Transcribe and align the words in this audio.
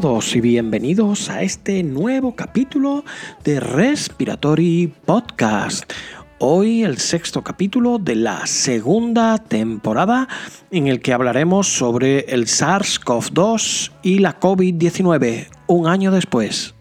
todos 0.00 0.34
y 0.34 0.40
bienvenidos 0.40 1.30
a 1.30 1.42
este 1.42 1.84
nuevo 1.84 2.34
capítulo 2.34 3.04
de 3.44 3.60
Respiratory 3.60 4.92
Podcast. 5.04 5.84
Hoy 6.40 6.82
el 6.82 6.98
sexto 6.98 7.44
capítulo 7.44 8.00
de 8.00 8.16
la 8.16 8.44
segunda 8.48 9.38
temporada 9.38 10.26
en 10.72 10.88
el 10.88 11.00
que 11.00 11.12
hablaremos 11.12 11.68
sobre 11.68 12.22
el 12.34 12.46
SARS-CoV-2 12.46 13.92
y 14.02 14.18
la 14.18 14.40
COVID-19 14.40 15.46
un 15.68 15.86
año 15.86 16.10
después. 16.10 16.74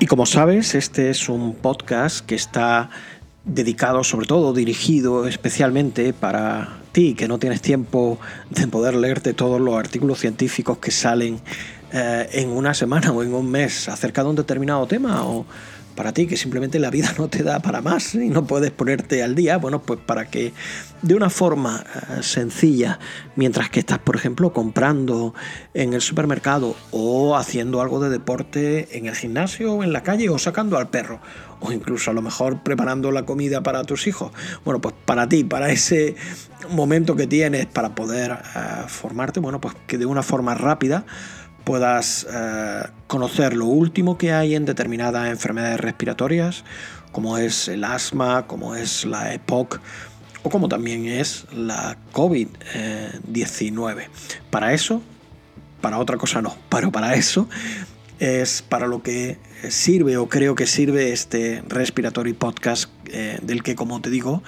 Y 0.00 0.06
como 0.06 0.24
sabes, 0.24 0.74
este 0.74 1.10
es 1.10 1.28
un 1.28 1.54
podcast 1.56 2.24
que 2.24 2.36
está 2.36 2.88
dedicado, 3.44 4.02
sobre 4.02 4.26
todo 4.26 4.54
dirigido 4.54 5.28
especialmente 5.28 6.14
para 6.14 6.83
que 6.94 7.26
no 7.26 7.38
tienes 7.38 7.60
tiempo 7.60 8.20
de 8.50 8.68
poder 8.68 8.94
leerte 8.94 9.34
todos 9.34 9.60
los 9.60 9.76
artículos 9.76 10.20
científicos 10.20 10.78
que 10.78 10.92
salen 10.92 11.40
eh, 11.92 12.28
en 12.32 12.50
una 12.50 12.72
semana 12.72 13.10
o 13.10 13.20
en 13.24 13.34
un 13.34 13.50
mes 13.50 13.88
acerca 13.88 14.22
de 14.22 14.30
un 14.30 14.36
determinado 14.36 14.86
tema, 14.86 15.26
o 15.26 15.44
para 15.94 16.12
ti 16.12 16.26
que 16.26 16.36
simplemente 16.36 16.78
la 16.78 16.90
vida 16.90 17.12
no 17.18 17.28
te 17.28 17.42
da 17.42 17.60
para 17.60 17.80
más 17.80 18.14
y 18.14 18.28
no 18.28 18.46
puedes 18.46 18.70
ponerte 18.70 19.22
al 19.22 19.34
día, 19.34 19.58
bueno, 19.58 19.82
pues 19.82 20.00
para 20.00 20.26
que 20.26 20.52
de 21.02 21.14
una 21.14 21.30
forma 21.30 21.84
eh, 21.84 22.22
sencilla, 22.22 22.98
mientras 23.36 23.70
que 23.70 23.80
estás, 23.80 23.98
por 23.98 24.16
ejemplo, 24.16 24.52
comprando 24.52 25.34
en 25.74 25.94
el 25.94 26.00
supermercado 26.00 26.76
o 26.90 27.36
haciendo 27.36 27.80
algo 27.80 28.00
de 28.00 28.10
deporte 28.10 28.96
en 28.96 29.06
el 29.06 29.14
gimnasio 29.14 29.74
o 29.74 29.84
en 29.84 29.92
la 29.92 30.02
calle 30.02 30.28
o 30.28 30.38
sacando 30.38 30.78
al 30.78 30.88
perro 30.88 31.20
o 31.60 31.72
incluso 31.72 32.10
a 32.10 32.14
lo 32.14 32.22
mejor 32.22 32.62
preparando 32.62 33.10
la 33.10 33.24
comida 33.24 33.62
para 33.62 33.84
tus 33.84 34.06
hijos. 34.06 34.32
Bueno, 34.64 34.80
pues 34.80 34.94
para 35.04 35.28
ti, 35.28 35.44
para 35.44 35.70
ese 35.70 36.14
momento 36.70 37.16
que 37.16 37.26
tienes 37.26 37.66
para 37.66 37.94
poder 37.94 38.32
eh, 38.32 38.58
formarte, 38.86 39.40
bueno, 39.40 39.60
pues 39.60 39.74
que 39.86 39.98
de 39.98 40.06
una 40.06 40.22
forma 40.22 40.54
rápida 40.54 41.04
puedas 41.64 42.26
eh, 42.30 42.82
conocer 43.06 43.56
lo 43.56 43.66
último 43.66 44.18
que 44.18 44.32
hay 44.32 44.54
en 44.54 44.64
determinadas 44.64 45.28
enfermedades 45.28 45.80
respiratorias, 45.80 46.64
como 47.12 47.38
es 47.38 47.68
el 47.68 47.84
asma, 47.84 48.46
como 48.46 48.74
es 48.74 49.04
la 49.04 49.34
EPOC 49.34 49.80
o 50.42 50.50
como 50.50 50.68
también 50.68 51.06
es 51.06 51.46
la 51.52 51.96
COVID-19. 52.12 54.08
Para 54.50 54.74
eso, 54.74 55.02
para 55.80 55.98
otra 55.98 56.18
cosa 56.18 56.42
no, 56.42 56.56
pero 56.68 56.92
para 56.92 57.14
eso 57.14 57.48
es 58.18 58.62
para 58.62 58.86
lo 58.86 59.02
que 59.02 59.38
sirve 59.68 60.16
o 60.16 60.28
creo 60.28 60.54
que 60.54 60.66
sirve 60.66 61.12
este 61.12 61.62
Respiratory 61.68 62.32
Podcast 62.34 62.90
eh, 63.06 63.38
del 63.42 63.62
que, 63.62 63.74
como 63.74 64.00
te 64.00 64.10
digo, 64.10 64.42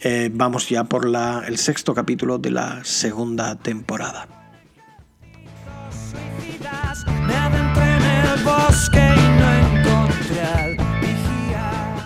eh, 0.00 0.30
vamos 0.32 0.68
ya 0.68 0.84
por 0.84 1.08
la, 1.08 1.44
el 1.46 1.58
sexto 1.58 1.94
capítulo 1.94 2.38
de 2.38 2.50
la 2.50 2.84
segunda 2.84 3.56
temporada. 3.56 4.41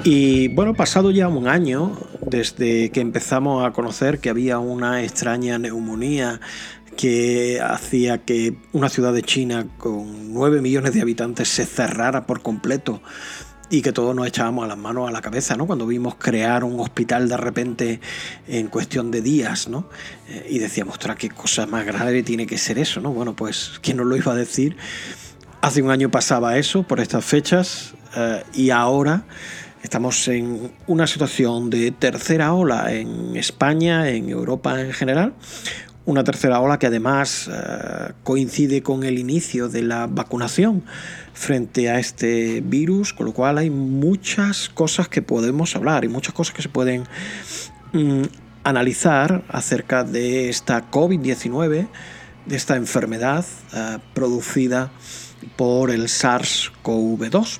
Y 0.05 0.47
bueno, 0.48 0.75
pasado 0.75 1.11
ya 1.11 1.27
un 1.27 1.48
año 1.48 1.98
desde 2.20 2.91
que 2.91 3.01
empezamos 3.01 3.67
a 3.67 3.73
conocer 3.73 4.20
que 4.20 4.30
había 4.30 4.61
una 4.61 5.02
extraña 5.02 5.58
neumonía 5.58 6.41
que 6.96 7.61
hacía 7.61 8.19
que 8.25 8.57
una 8.73 8.89
ciudad 8.89 9.13
de 9.13 9.23
China 9.23 9.67
con 9.79 10.33
9 10.33 10.63
millones 10.63 10.95
de 10.95 11.02
habitantes 11.02 11.48
se 11.48 11.67
cerrara 11.67 12.25
por 12.25 12.41
completo 12.41 13.02
y 13.68 13.82
que 13.82 13.92
todos 13.92 14.14
nos 14.14 14.27
echábamos 14.27 14.64
a 14.64 14.68
las 14.68 14.78
manos 14.78 15.08
a 15.08 15.12
la 15.12 15.20
cabeza, 15.20 15.56
¿no? 15.56 15.66
Cuando 15.66 15.86
vimos 15.86 16.14
crear 16.16 16.62
un 16.64 16.78
hospital 16.78 17.28
de 17.28 17.36
repente 17.36 18.00
en 18.46 18.68
cuestión 18.68 19.10
de 19.10 19.20
días, 19.22 19.68
¿no? 19.68 19.88
Eh, 20.28 20.46
y 20.50 20.58
decíamos, 20.58 20.94
ostras, 20.94 21.16
qué 21.16 21.30
cosa 21.30 21.66
más 21.66 21.84
grave 21.84 22.22
tiene 22.22 22.46
que 22.46 22.58
ser 22.58 22.78
eso, 22.78 23.00
¿no? 23.00 23.12
Bueno, 23.12 23.34
pues, 23.34 23.78
¿quién 23.82 23.96
nos 23.96 24.06
lo 24.06 24.16
iba 24.16 24.32
a 24.32 24.36
decir? 24.36 24.77
Hace 25.62 25.82
un 25.82 25.90
año 25.90 26.10
pasaba 26.10 26.56
eso 26.58 26.84
por 26.84 27.00
estas 27.00 27.24
fechas 27.24 27.94
eh, 28.16 28.44
y 28.54 28.70
ahora 28.70 29.24
estamos 29.83 30.28
en 30.28 30.72
una 30.86 31.06
situación 31.06 31.70
de 31.70 31.90
tercera 31.90 32.52
ola 32.54 32.92
en 32.92 33.36
España, 33.36 34.08
en 34.08 34.28
Europa 34.28 34.80
en 34.80 34.92
general, 34.92 35.34
una 36.04 36.22
tercera 36.22 36.60
ola 36.60 36.78
que 36.78 36.86
además 36.86 37.50
eh, 37.52 38.12
coincide 38.22 38.83
con 38.83 39.02
el 39.02 39.18
inicio 39.18 39.68
de 39.68 39.83
la 39.83 40.06
vacunación 40.06 40.84
frente 41.36 41.91
a 41.91 41.98
este 41.98 42.63
virus, 42.63 43.13
con 43.13 43.27
lo 43.27 43.33
cual 43.33 43.58
hay 43.58 43.69
muchas 43.69 44.70
cosas 44.70 45.08
que 45.08 45.20
podemos 45.20 45.77
hablar 45.77 46.05
y 46.05 46.08
muchas 46.08 46.35
cosas 46.35 46.55
que 46.55 46.63
se 46.63 46.70
pueden 46.70 47.05
mm, 47.92 48.23
analizar 48.64 49.45
acerca 49.48 50.02
de 50.02 50.48
esta 50.48 50.91
COVID-19, 50.91 51.89
de 52.46 52.57
esta 52.57 52.77
enfermedad 52.77 53.45
eh, 53.75 53.98
producida 54.14 54.91
por 55.57 55.91
el 55.91 56.05
SARS-CoV-2. 56.05 57.58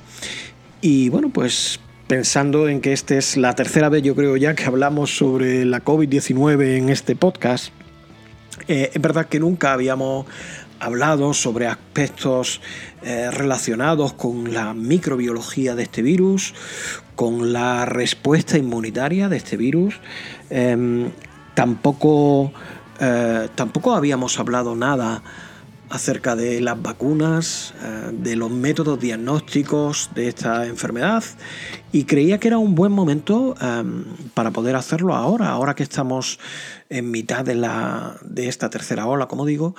Y 0.81 1.10
bueno, 1.10 1.28
pues 1.28 1.78
pensando 2.06 2.69
en 2.69 2.81
que 2.81 2.94
esta 2.94 3.16
es 3.16 3.36
la 3.36 3.54
tercera 3.54 3.91
vez, 3.91 4.03
yo 4.03 4.15
creo 4.15 4.38
ya, 4.38 4.54
que 4.54 4.65
hablamos 4.65 5.15
sobre 5.15 5.66
la 5.66 5.84
COVID-19 5.84 6.78
en 6.78 6.88
este 6.88 7.15
podcast, 7.15 7.72
eh, 8.69 8.91
es 8.94 9.03
verdad 9.03 9.26
que 9.26 9.38
nunca 9.38 9.75
habíamos 9.75 10.26
hablado 10.81 11.34
sobre 11.34 11.66
aspectos 11.66 12.60
eh, 13.03 13.31
relacionados 13.31 14.12
con 14.12 14.53
la 14.53 14.75
microbiología 14.75 15.75
de 15.75 15.84
este 15.84 16.03
virus, 16.03 16.54
con 17.14 17.53
la 17.53 17.87
respuesta 17.87 18.59
inmunitaria 18.59 19.28
de 19.28 19.36
este 19.36 19.56
virus. 19.56 20.00
Em, 20.50 21.10
tampoco, 21.54 22.53
eh, 23.00 23.48
tampoco 23.54 23.94
habíamos 23.94 24.38
hablado 24.38 24.75
nada 24.75 25.22
acerca 25.88 26.34
de 26.34 26.60
las 26.60 26.82
vacunas, 26.82 27.72
de 28.12 28.34
los 28.34 28.50
métodos 28.50 28.98
diagnósticos 28.98 30.10
de 30.16 30.26
esta 30.26 30.66
enfermedad 30.66 31.22
y 31.92 32.04
creía 32.04 32.38
que 32.38 32.48
era 32.48 32.59
un 32.59 32.75
buen 32.75 32.92
momento 32.92 33.54
em, 33.60 34.04
para 34.34 34.50
poder 34.50 34.76
hacerlo 34.76 35.15
ahora, 35.15 35.48
ahora 35.48 35.75
que 35.75 35.82
estamos 35.82 36.38
en 36.91 37.10
mitad 37.10 37.44
de, 37.44 37.54
la, 37.54 38.19
de 38.22 38.48
esta 38.48 38.69
tercera 38.69 39.06
ola, 39.06 39.28
como 39.28 39.47
digo, 39.47 39.75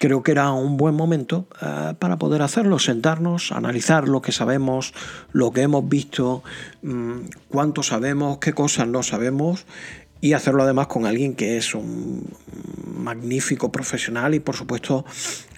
creo 0.00 0.22
que 0.22 0.32
era 0.32 0.50
un 0.50 0.78
buen 0.78 0.94
momento 0.94 1.46
eh, 1.60 1.92
para 1.98 2.16
poder 2.16 2.40
hacerlo, 2.40 2.78
sentarnos, 2.78 3.52
analizar 3.52 4.08
lo 4.08 4.22
que 4.22 4.32
sabemos, 4.32 4.94
lo 5.30 5.52
que 5.52 5.60
hemos 5.60 5.86
visto, 5.86 6.42
mm, 6.80 7.18
cuánto 7.50 7.82
sabemos, 7.82 8.38
qué 8.38 8.54
cosas 8.54 8.88
no 8.88 9.02
sabemos 9.02 9.66
y 10.22 10.32
hacerlo 10.32 10.62
además 10.62 10.86
con 10.86 11.04
alguien 11.04 11.34
que 11.34 11.58
es 11.58 11.74
un 11.74 12.26
magnífico 12.96 13.70
profesional 13.70 14.34
y 14.34 14.40
por 14.40 14.56
supuesto 14.56 15.04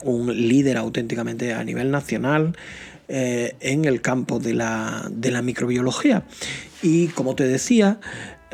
un 0.02 0.26
líder 0.48 0.76
auténticamente 0.76 1.54
a 1.54 1.62
nivel 1.62 1.92
nacional 1.92 2.56
eh, 3.06 3.54
en 3.60 3.84
el 3.84 4.00
campo 4.00 4.40
de 4.40 4.54
la, 4.54 5.08
de 5.08 5.30
la 5.30 5.42
microbiología. 5.42 6.24
Y 6.82 7.08
como 7.08 7.36
te 7.36 7.46
decía, 7.46 8.00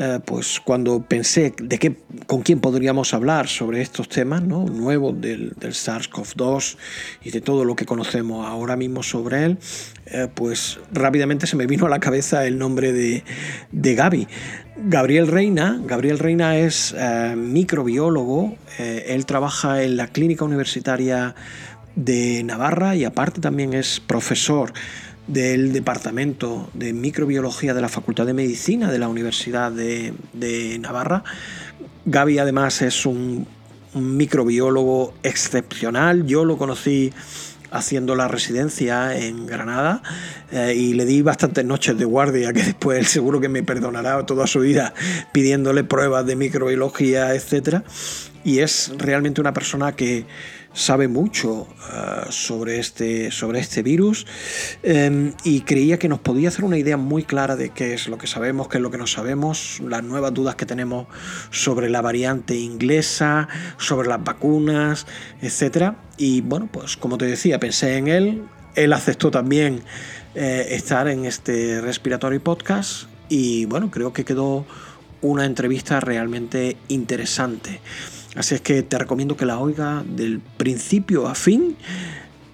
eh, 0.00 0.20
pues 0.25 0.60
cuando 0.64 1.03
pensé 1.03 1.53
de 1.60 1.76
qué, 1.76 1.97
con 2.28 2.42
quién 2.42 2.60
podríamos 2.60 3.14
hablar 3.14 3.48
sobre 3.48 3.81
estos 3.81 4.09
temas 4.09 4.44
¿no? 4.44 4.64
nuevos 4.64 5.20
del, 5.20 5.56
SARS-CoV-2 5.59 6.76
y 7.25 7.32
de 7.32 7.41
todo 7.41 7.64
lo 7.64 7.75
que 7.75 7.84
conocemos 7.84 8.47
ahora 8.47 8.76
mismo 8.76 9.03
sobre 9.03 9.44
él, 9.44 9.58
eh, 10.06 10.28
pues 10.32 10.78
rápidamente 10.93 11.49
se 11.49 11.56
me 11.56 11.67
vino 11.67 11.87
a 11.87 11.88
la 11.88 11.99
cabeza 11.99 12.46
el 12.46 12.58
nombre 12.58 12.93
de, 12.93 13.25
de 13.73 13.94
Gaby. 13.96 14.28
Gabriel 14.76 15.26
Reina, 15.26 15.81
Gabriel 15.84 16.20
Reina 16.20 16.56
es 16.56 16.94
eh, 16.96 17.34
microbiólogo, 17.37 18.56
él 18.78 19.26
trabaja 19.26 19.82
en 19.82 19.96
la 19.96 20.06
Clínica 20.06 20.44
Universitaria 20.44 21.34
de 21.96 22.44
Navarra 22.44 22.94
y 22.94 23.05
aparte 23.05 23.40
también 23.40 23.75
es 23.75 23.99
profesor 23.99 24.73
del 25.28 25.72
Departamento 25.75 26.70
de 26.72 26.94
Microbiología 26.94 27.75
de 27.75 27.82
la 27.82 27.88
Facultad 27.88 28.26
de 28.26 28.32
Medicina 28.32 28.90
de 28.90 28.98
la 28.98 29.08
Universidad 29.08 29.70
de, 29.70 30.78
Navarra. 30.80 31.22
Gaby 32.06 32.38
además 32.38 32.82
es 32.82 33.06
un, 33.06 33.46
microbiólogo 33.94 35.14
excepcional. 35.22 36.26
Yo 36.26 36.44
lo 36.44 36.56
conocí 36.56 37.12
haciendo 37.70 38.14
la 38.14 38.28
residencia 38.28 39.16
en 39.16 39.46
Granada 39.46 40.02
eh, 40.52 40.75
y 40.76 40.94
le 40.94 41.04
di 41.04 41.20
bastantes 41.22 41.64
noches 41.64 41.98
de 41.98 42.04
guardia 42.04 42.52
que 42.52 42.62
después 42.64 42.98
él 42.98 43.06
seguro 43.06 43.40
que 43.40 43.48
me 43.48 43.62
perdonará 43.62 44.25
toda 44.25 44.46
su 44.46 44.60
vida 44.60 44.94
pidiéndole 45.32 45.84
pruebas 45.84 46.26
de 46.26 46.36
microbiología, 46.36 47.34
etc. 47.34 47.82
Y 48.44 48.60
es 48.60 48.92
realmente 48.96 49.40
una 49.40 49.52
persona 49.52 49.92
que 49.92 50.26
sabe 50.73 51.09
mucho 51.09 51.67
uh, 51.67 52.31
sobre, 52.31 52.79
este, 52.79 53.31
sobre 53.31 53.61
este 53.61 53.82
virus 53.82 54.26
um, 54.85 55.32
y 55.44 55.62
creía 55.62 55.99
que 55.99 56.09
nos 56.09 56.20
podía 56.20 56.49
hacer 56.49 56.65
una 56.65 56.79
idea 56.79 56.97
muy 56.97 57.25
clara 57.25 57.56
de 57.56 57.70
qué 57.70 57.94
es 57.94 58.09
lo 58.09 58.19
que 58.19 58.26
sabemos, 58.26 58.69
qué 58.69 58.79
es 58.79 58.82
lo 58.82 58.91
que 58.91 58.99
no 58.99 59.06
sabemos, 59.06 59.81
las 59.81 60.05
nuevas 60.05 60.32
dudas 60.35 60.55
que 60.55 60.67
tenemos 60.67 61.06
sobre 61.50 61.88
la 61.88 62.00
variante 62.00 62.56
inglesa, 62.56 63.49
sobre 63.79 64.09
las 64.09 64.23
vacunas, 64.23 65.06
etc. 65.43 65.94
Y 66.17 66.43
bueno, 66.43 66.69
pues 66.71 66.97
como 66.97 67.19
te 67.19 67.26
decía, 67.26 67.59
pensé 67.59 67.97
en 67.97 68.09
él, 68.09 68.43
él 68.75 68.93
aceptó 68.93 69.31
también 69.31 69.82
eh, 70.35 70.69
estar 70.71 71.09
en 71.09 71.25
este 71.25 71.81
Respiratory 71.81 72.38
Podcast 72.38 73.09
y 73.29 73.64
bueno, 73.64 73.91
creo 73.91 74.12
que 74.12 74.25
quedó 74.25 74.67
una 75.21 75.44
entrevista 75.44 76.00
realmente 76.00 76.76
interesante. 76.88 77.81
Así 78.38 78.55
es 78.55 78.61
que 78.61 78.85
te 78.85 78.96
recomiendo 78.96 79.37
que 79.37 79.44
la 79.44 79.58
oiga 79.58 80.05
del 80.06 80.38
principio 80.38 81.26
a 81.26 81.35
fin. 81.35 81.76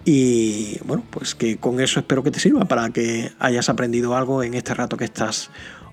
Y 0.07 0.79
bueno, 0.85 1.05
pues 1.11 1.35
que 1.35 1.59
con 1.59 1.79
eso 1.79 2.01
espero 2.01 2.23
que 2.23 2.31
te 2.31 2.41
sirva 2.41 2.65
para 2.65 2.89
que 2.89 3.33
hayas 3.39 3.69
aprendido 3.69 4.17
algo 4.17 4.43
en 4.43 4.55
este 4.55 4.73
rato 4.73 4.97
que 4.97 5.05
estás 5.05 5.51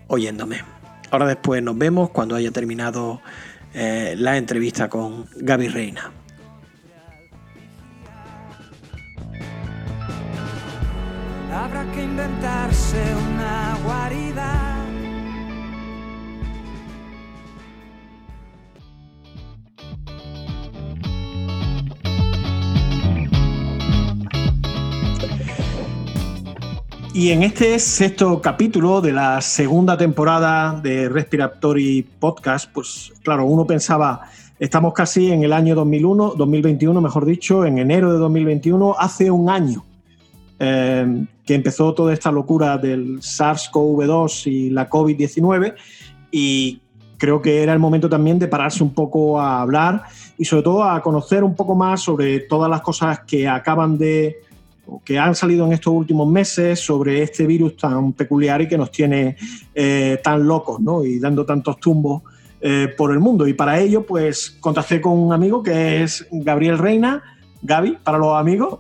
oyéndome. 0.08 0.64
Ahora 1.10 1.28
después 1.28 1.62
nos 1.62 1.78
vemos 1.78 2.10
cuando 2.12 2.36
haya 2.36 2.52
terminado 2.52 3.20
eh, 3.74 4.16
la 4.18 4.38
entrevista 4.38 4.88
con 4.88 5.26
Gaby 5.36 5.68
Reina. 5.68 6.10
Habrá 11.54 11.92
que 11.92 12.02
inventarse 12.02 13.04
una 13.14 13.78
guarida. 13.84 14.81
Y 27.14 27.32
en 27.32 27.44
este 27.44 27.78
sexto 27.78 28.42
capítulo 28.42 29.02
de 29.02 29.12
la 29.12 29.42
segunda 29.42 29.98
temporada 29.98 30.80
de 30.82 31.10
Respiratory 31.10 32.04
Podcast, 32.04 32.72
pues 32.72 33.12
claro, 33.22 33.46
uno 33.46 33.68
pensaba, 33.68 34.22
estamos 34.58 34.94
casi 34.94 35.30
en 35.30 35.44
el 35.44 35.52
año 35.52 35.76
2001, 35.76 36.36
2021, 36.38 37.02
mejor 37.02 37.26
dicho, 37.26 37.66
en 37.66 37.80
enero 37.80 38.14
de 38.14 38.18
2021, 38.18 38.96
hace 38.98 39.30
un 39.30 39.50
año 39.50 39.84
eh, 40.58 41.26
que 41.46 41.54
empezó 41.54 41.94
toda 41.94 42.14
esta 42.14 42.32
locura 42.32 42.78
del 42.78 43.20
SARS-CoV-2 43.20 44.48
y 44.50 44.70
la 44.70 44.90
COVID-19 44.90 45.76
y 46.32 46.82
creo 47.18 47.42
que 47.42 47.62
era 47.62 47.74
el 47.74 47.80
momento 47.80 48.08
también 48.08 48.40
de 48.40 48.48
pararse 48.48 48.84
un 48.84 48.94
poco 48.94 49.38
a 49.38 49.62
hablar 49.62 50.04
y 50.38 50.46
sobre 50.46 50.64
todo 50.64 50.86
a 50.86 51.02
conocer 51.02 51.44
un 51.44 51.56
poco 51.56 51.76
más 51.76 52.02
sobre 52.02 52.40
todas 52.40 52.70
las 52.70 52.80
cosas 52.80 53.20
que 53.28 53.50
acaban 53.50 53.98
de 53.98 54.38
que 55.04 55.18
han 55.18 55.36
salido 55.36 55.66
en 55.66 55.74
estos 55.74 55.94
últimos 55.94 56.28
meses 56.28 56.80
sobre 56.80 57.24
este 57.24 57.46
virus 57.46 57.78
tan 57.78 58.14
peculiar 58.14 58.62
y 58.62 58.68
que 58.68 58.78
nos 58.78 58.92
tiene 58.92 59.38
eh, 59.74 60.20
tan 60.24 60.46
locos 60.46 60.80
¿no? 60.80 61.06
y 61.06 61.20
dando 61.20 61.46
tantos 61.46 61.80
tumbos 61.80 62.24
eh, 62.60 62.94
por 62.98 63.12
el 63.12 63.20
mundo. 63.20 63.48
Y 63.48 63.54
para 63.54 63.80
ello, 63.80 64.06
pues 64.06 64.58
contacté 64.60 65.00
con 65.00 65.18
un 65.18 65.34
amigo 65.34 65.64
que 65.64 66.04
es 66.04 66.28
Gabriel 66.32 66.78
Reina, 66.78 67.24
Gaby, 67.62 67.98
para 68.04 68.18
los 68.18 68.36
amigos. 68.36 68.80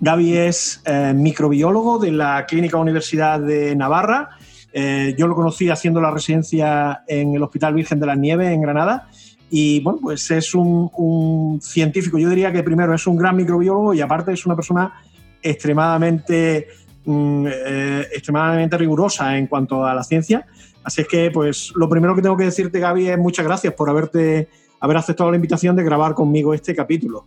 Gaby 0.00 0.36
es 0.36 0.82
eh, 0.84 1.12
microbiólogo 1.14 1.98
de 1.98 2.12
la 2.12 2.46
Clínica 2.46 2.78
Universidad 2.78 3.38
de 3.40 3.76
Navarra. 3.76 4.30
yo 4.74 5.26
lo 5.26 5.34
conocí 5.34 5.68
haciendo 5.68 6.00
la 6.00 6.10
residencia 6.10 7.02
en 7.06 7.34
el 7.34 7.42
Hospital 7.42 7.74
Virgen 7.74 8.00
de 8.00 8.06
las 8.06 8.18
Nieves 8.18 8.50
en 8.50 8.62
Granada. 8.62 9.08
Y 9.50 9.80
bueno, 9.80 9.98
pues 10.00 10.30
es 10.30 10.54
un, 10.54 10.90
un 10.96 11.60
científico, 11.60 12.16
yo 12.16 12.30
diría 12.30 12.50
que 12.50 12.62
primero 12.62 12.94
es 12.94 13.06
un 13.06 13.16
gran 13.16 13.36
microbiólogo 13.36 13.92
y 13.92 14.00
aparte 14.00 14.32
es 14.32 14.46
una 14.46 14.56
persona 14.56 14.94
extremadamente, 15.42 16.68
mm, 17.04 17.46
eh, 17.46 18.06
extremadamente 18.12 18.78
rigurosa 18.78 19.36
en 19.36 19.46
cuanto 19.46 19.84
a 19.84 19.94
la 19.94 20.02
ciencia. 20.02 20.46
Así 20.84 21.02
es 21.02 21.08
que, 21.08 21.30
pues, 21.30 21.72
lo 21.76 21.88
primero 21.88 22.14
que 22.14 22.22
tengo 22.22 22.36
que 22.36 22.44
decirte, 22.44 22.80
Gaby, 22.80 23.08
es 23.08 23.18
muchas 23.18 23.44
gracias 23.44 23.74
por 23.74 23.88
haberte, 23.88 24.48
haber 24.80 24.96
aceptado 24.96 25.30
la 25.30 25.36
invitación 25.36 25.76
de 25.76 25.84
grabar 25.84 26.14
conmigo 26.14 26.54
este 26.54 26.74
capítulo. 26.74 27.24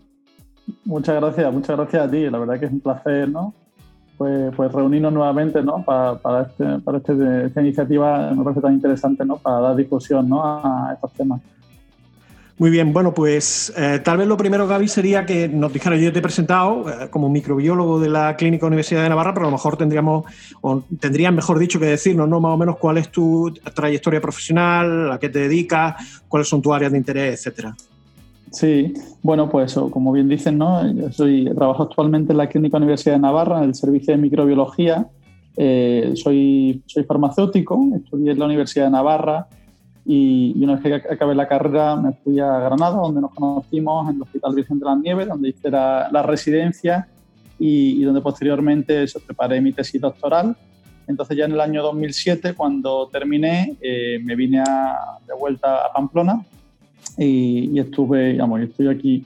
Muchas 0.83 1.15
gracias, 1.21 1.53
muchas 1.53 1.77
gracias 1.77 2.07
a 2.07 2.09
ti. 2.09 2.29
La 2.29 2.39
verdad 2.39 2.59
que 2.59 2.65
es 2.65 2.71
un 2.71 2.79
placer, 2.79 3.29
¿no? 3.29 3.53
Pues, 4.17 4.53
pues 4.55 4.71
reunirnos 4.71 5.13
nuevamente, 5.13 5.61
¿no? 5.61 5.83
Para, 5.83 6.17
para, 6.17 6.43
este, 6.43 6.79
para 6.79 6.97
este, 6.97 7.45
esta 7.45 7.61
iniciativa 7.61 8.31
me 8.31 8.43
parece 8.43 8.61
tan 8.61 8.73
interesante, 8.73 9.25
¿no? 9.25 9.37
Para 9.37 9.59
dar 9.59 9.75
difusión, 9.75 10.27
¿no? 10.27 10.43
A 10.43 10.91
estos 10.93 11.13
temas. 11.13 11.41
Muy 12.57 12.69
bien, 12.69 12.93
bueno, 12.93 13.13
pues 13.13 13.73
eh, 13.75 13.99
tal 14.01 14.17
vez 14.17 14.27
lo 14.27 14.37
primero, 14.37 14.65
Gaby, 14.65 14.87
sería 14.87 15.25
que 15.25 15.49
nos 15.49 15.73
dijera, 15.73 15.97
yo 15.97 16.13
te 16.13 16.19
he 16.19 16.21
presentado 16.21 16.89
eh, 16.89 17.09
como 17.09 17.27
microbiólogo 17.27 17.99
de 17.99 18.07
la 18.07 18.37
Clínica 18.37 18.65
Universidad 18.65 19.03
de 19.03 19.09
Navarra, 19.09 19.33
pero 19.33 19.47
a 19.47 19.49
lo 19.49 19.57
mejor 19.57 19.75
tendríamos, 19.75 20.23
o 20.61 20.81
tendrían 20.97 21.35
mejor 21.35 21.59
dicho 21.59 21.81
que 21.81 21.87
decirnos, 21.87 22.29
¿no? 22.29 22.39
Más 22.39 22.53
o 22.53 22.57
menos 22.57 22.77
cuál 22.77 22.97
es 22.97 23.11
tu 23.11 23.53
trayectoria 23.73 24.21
profesional, 24.21 25.11
a 25.11 25.19
qué 25.19 25.27
te 25.27 25.39
dedicas, 25.39 26.23
cuáles 26.29 26.47
son 26.47 26.61
tus 26.61 26.73
áreas 26.73 26.93
de 26.93 26.97
interés, 26.97 27.39
etcétera. 27.39 27.75
Sí, 28.51 28.93
bueno, 29.21 29.49
pues 29.49 29.73
como 29.91 30.13
bien 30.13 30.29
dicen, 30.29 30.57
¿no? 30.57 30.89
Yo 30.93 31.11
soy, 31.11 31.53
trabajo 31.53 31.83
actualmente 31.83 32.31
en 32.31 32.37
la 32.37 32.47
Clínica 32.47 32.77
Universidad 32.77 33.15
de 33.15 33.21
Navarra, 33.21 33.57
en 33.57 33.65
el 33.65 33.75
servicio 33.75 34.13
de 34.13 34.21
microbiología. 34.21 35.07
Eh, 35.57 36.13
soy, 36.15 36.81
soy 36.85 37.03
farmacéutico, 37.03 37.85
estudié 37.97 38.31
en 38.31 38.39
la 38.39 38.45
Universidad 38.45 38.85
de 38.85 38.91
Navarra 38.91 39.45
y, 40.05 40.63
una 40.63 40.75
vez 40.75 41.01
que 41.01 41.13
acabé 41.13 41.33
la 41.33 41.47
carrera 41.47 41.95
me 41.95 42.13
fui 42.13 42.39
a 42.39 42.59
Granada, 42.59 42.97
donde 42.97 43.21
nos 43.21 43.33
conocimos 43.33 44.07
en 44.09 44.17
el 44.17 44.21
Hospital 44.21 44.53
Virgen 44.53 44.79
de 44.79 44.85
las 44.85 44.99
Nieves, 44.99 45.27
donde 45.27 45.49
hice 45.49 45.71
la, 45.71 46.23
residencia 46.23 47.07
y, 47.57 48.03
donde 48.03 48.21
posteriormente 48.21 49.05
preparé 49.25 49.61
mi 49.61 49.73
tesis 49.73 49.99
doctoral. 49.99 50.55
Entonces 51.07 51.37
ya 51.37 51.45
en 51.45 51.53
el 51.53 51.59
año 51.59 51.81
2007, 51.81 52.53
cuando 52.53 53.07
terminé, 53.11 53.77
eh, 53.81 54.19
me 54.23 54.35
vine 54.35 54.63
de 55.27 55.33
vuelta 55.39 55.85
a 55.85 55.91
Pamplona 55.91 56.45
y, 57.17 57.79
estuve, 57.79 58.33
digamos, 58.33 58.61
estoy 58.61 58.87
aquí 58.87 59.25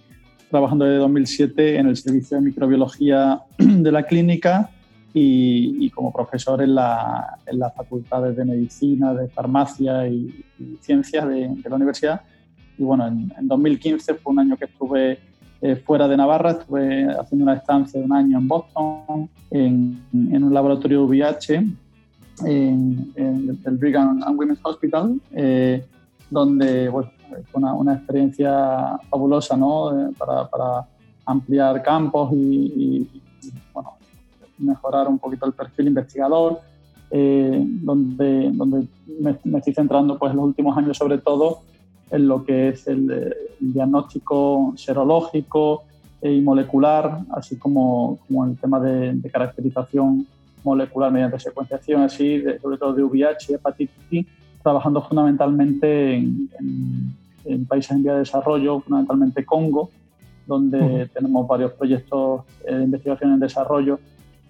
trabajando 0.49 0.85
desde 0.85 0.99
2007 0.99 1.77
en 1.77 1.87
el 1.87 1.97
servicio 1.97 2.37
de 2.37 2.43
microbiología 2.43 3.41
de 3.57 3.91
la 3.91 4.03
clínica 4.03 4.69
y, 5.13 5.89
como 5.91 6.11
profesor 6.11 6.61
en, 6.61 6.69
en, 6.69 7.59
las 7.59 7.75
facultades 7.75 8.35
de 8.35 8.45
medicina, 8.45 9.13
de 9.13 9.27
farmacia 9.29 10.07
y, 10.07 10.45
ciencias 10.81 11.27
de, 11.27 11.55
la 11.67 11.75
universidad. 11.75 12.21
Y 12.77 12.83
bueno, 12.83 13.07
en, 13.07 13.31
2015 13.41 14.15
fue 14.15 14.33
un 14.33 14.39
año 14.39 14.57
que 14.57 14.65
estuve 14.65 15.19
eh, 15.61 15.75
fuera 15.75 16.07
de 16.07 16.15
Navarra, 16.15 16.51
estuve 16.51 17.05
haciendo 17.05 17.43
una 17.43 17.55
estancia 17.55 17.99
de 17.99 18.05
un 18.05 18.13
año 18.13 18.37
en 18.37 18.47
Boston, 18.47 19.29
en, 19.51 20.01
en 20.13 20.43
un 20.43 20.53
laboratorio 20.53 21.03
VIH, 21.05 21.65
en, 22.45 23.13
el 23.15 23.77
Brigham 23.77 24.21
and 24.23 24.39
Women's 24.39 24.59
Hospital, 24.63 25.19
eh, 25.31 25.83
donde 26.29 26.87
bueno, 26.89 27.11
fue 27.51 27.61
una, 27.61 27.73
una, 27.73 27.93
experiencia 27.95 28.97
fabulosa 29.09 29.57
¿no? 29.57 29.91
Eh, 29.99 30.11
para, 30.17 30.47
para, 30.47 30.87
ampliar 31.25 31.83
campos 31.83 32.31
y, 32.33 33.05
y 33.05 33.21
mejorar 34.59 35.07
un 35.07 35.19
poquito 35.19 35.45
el 35.45 35.53
perfil 35.53 35.87
investigador, 35.87 36.59
eh, 37.11 37.63
donde, 37.65 38.51
donde 38.51 38.87
me, 39.19 39.57
estoy 39.57 39.73
centrando 39.73 40.17
pues, 40.19 40.31
en 40.31 40.37
los 40.37 40.45
últimos 40.45 40.77
años 40.77 40.95
sobre 40.97 41.17
todo 41.17 41.61
en 42.11 42.27
lo 42.27 42.43
que 42.43 42.69
es 42.69 42.87
el, 42.87 43.35
diagnóstico 43.59 44.73
serológico 44.77 45.83
y 46.21 46.39
molecular, 46.39 47.19
así 47.31 47.57
como, 47.57 48.19
como 48.25 48.45
el 48.45 48.57
tema 48.57 48.79
de, 48.79 49.19
caracterización 49.31 50.25
molecular 50.63 51.11
mediante 51.11 51.39
secuenciación, 51.39 52.03
así, 52.03 52.41
sobre 52.61 52.77
todo 52.77 52.93
de 52.93 53.03
VIH 53.03 53.51
y 53.51 53.55
hepatitis 53.55 54.27
trabajando 54.63 55.01
fundamentalmente 55.01 56.15
en, 56.15 56.49
en, 57.45 57.65
países 57.65 57.91
en 57.91 58.03
vía 58.03 58.13
de 58.13 58.19
desarrollo, 58.19 58.79
fundamentalmente 58.81 59.45
Congo, 59.45 59.89
donde 60.47 61.07
tenemos 61.13 61.47
varios 61.47 61.73
proyectos 61.73 62.41
de 62.65 62.83
investigación 62.83 63.33
en 63.33 63.39
desarrollo 63.39 63.99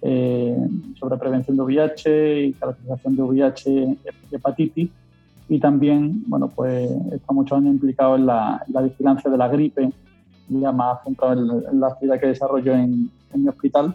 eh, 0.02 0.56
sobre 0.98 1.18
prevención 1.18 1.56
de 1.56 1.62
VIH 1.62 2.42
y 2.44 2.52
caracterización 2.54 3.16
de 3.16 3.22
VIH 3.22 3.70
y 3.70 4.34
hepatitis. 4.34 4.90
Y 5.48 5.58
también, 5.58 6.22
bueno, 6.26 6.48
pues 6.48 6.90
está 7.12 7.32
muchos 7.32 7.58
años 7.58 7.74
implicado 7.74 8.16
en 8.16 8.26
la, 8.26 8.64
vigilancia 8.82 9.30
de 9.30 9.36
la 9.36 9.48
gripe, 9.48 9.90
ya 10.48 10.72
más 10.72 11.02
centrado 11.04 11.32
en, 11.70 11.80
la 11.80 11.88
actividad 11.88 12.20
que 12.20 12.28
desarrollo 12.28 12.72
en, 12.74 13.10
mi 13.34 13.48
hospital. 13.48 13.94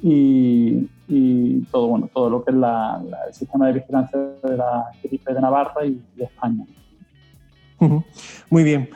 Y, 0.00 0.88
todo, 1.70 1.88
bueno, 1.88 2.08
todo 2.12 2.30
lo 2.30 2.44
que 2.44 2.50
es 2.50 2.56
el 2.56 3.34
sistema 3.34 3.66
de 3.66 3.72
vigilancia 3.74 4.18
de 4.42 4.56
la 4.56 4.86
gripe 5.02 5.34
de 5.34 5.40
Navarra 5.40 5.84
y 5.84 6.00
de 6.16 6.24
España. 6.24 6.64
Muy 8.48 8.62
bien. 8.62 8.88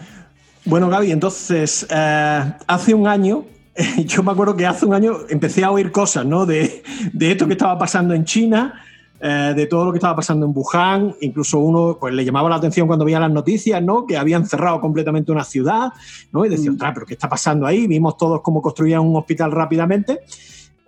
Bueno, 0.64 0.88
Gaby, 0.88 1.10
entonces, 1.12 1.86
eh, 1.90 2.52
hace 2.66 2.94
un 2.94 3.06
año 3.06 3.44
yo 4.06 4.22
me 4.22 4.32
acuerdo 4.32 4.56
que 4.56 4.66
hace 4.66 4.86
un 4.86 4.94
año 4.94 5.18
empecé 5.28 5.64
a 5.64 5.70
oír 5.70 5.92
cosas, 5.92 6.24
¿no? 6.24 6.46
De, 6.46 6.82
de 7.12 7.32
esto 7.32 7.46
que 7.46 7.52
estaba 7.52 7.78
pasando 7.78 8.14
en 8.14 8.24
China, 8.24 8.82
eh, 9.20 9.54
de 9.56 9.66
todo 9.66 9.86
lo 9.86 9.92
que 9.92 9.98
estaba 9.98 10.16
pasando 10.16 10.46
en 10.46 10.52
Wuhan. 10.54 11.14
Incluso 11.20 11.58
uno 11.58 11.96
pues, 11.98 12.14
le 12.14 12.24
llamaba 12.24 12.48
la 12.48 12.56
atención 12.56 12.86
cuando 12.86 13.04
veía 13.04 13.20
las 13.20 13.30
noticias, 13.30 13.82
¿no? 13.82 14.06
Que 14.06 14.16
habían 14.16 14.46
cerrado 14.46 14.80
completamente 14.80 15.32
una 15.32 15.44
ciudad, 15.44 15.92
¿no? 16.32 16.44
Y 16.44 16.48
decía, 16.48 16.70
mm. 16.70 16.78
pero 16.94 17.06
¿qué 17.06 17.14
está 17.14 17.28
pasando 17.28 17.66
ahí? 17.66 17.86
Vimos 17.86 18.16
todos 18.16 18.40
cómo 18.42 18.62
construían 18.62 19.00
un 19.00 19.16
hospital 19.16 19.52
rápidamente. 19.52 20.20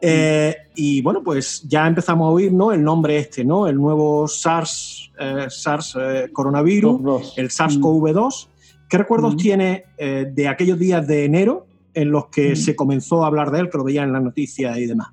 Eh, 0.00 0.54
y 0.76 1.02
bueno, 1.02 1.22
pues 1.24 1.64
ya 1.66 1.86
empezamos 1.86 2.26
a 2.26 2.30
oír 2.30 2.52
¿no? 2.52 2.70
el 2.70 2.84
nombre 2.84 3.18
este, 3.18 3.44
¿no? 3.44 3.66
El 3.66 3.76
nuevo 3.76 4.28
SARS, 4.28 5.10
eh, 5.18 5.46
SARS 5.48 5.96
coronavirus, 6.32 7.34
el 7.36 7.48
SARS-CoV-2. 7.48 8.48
¿Qué 8.88 8.96
recuerdos 8.96 9.34
mm. 9.34 9.38
tiene 9.38 9.84
de 9.98 10.48
aquellos 10.48 10.78
días 10.78 11.06
de 11.06 11.24
enero 11.24 11.67
en 11.94 12.10
los 12.10 12.26
que 12.26 12.56
se 12.56 12.76
comenzó 12.76 13.24
a 13.24 13.28
hablar 13.28 13.50
de 13.50 13.60
él, 13.60 13.70
que 13.70 13.78
lo 13.78 13.84
veía 13.84 14.02
en 14.02 14.12
las 14.12 14.22
noticias 14.22 14.76
y 14.78 14.86
demás. 14.86 15.08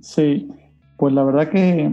Sí, 0.00 0.48
pues 0.96 1.14
la 1.14 1.24
verdad 1.24 1.48
que 1.50 1.92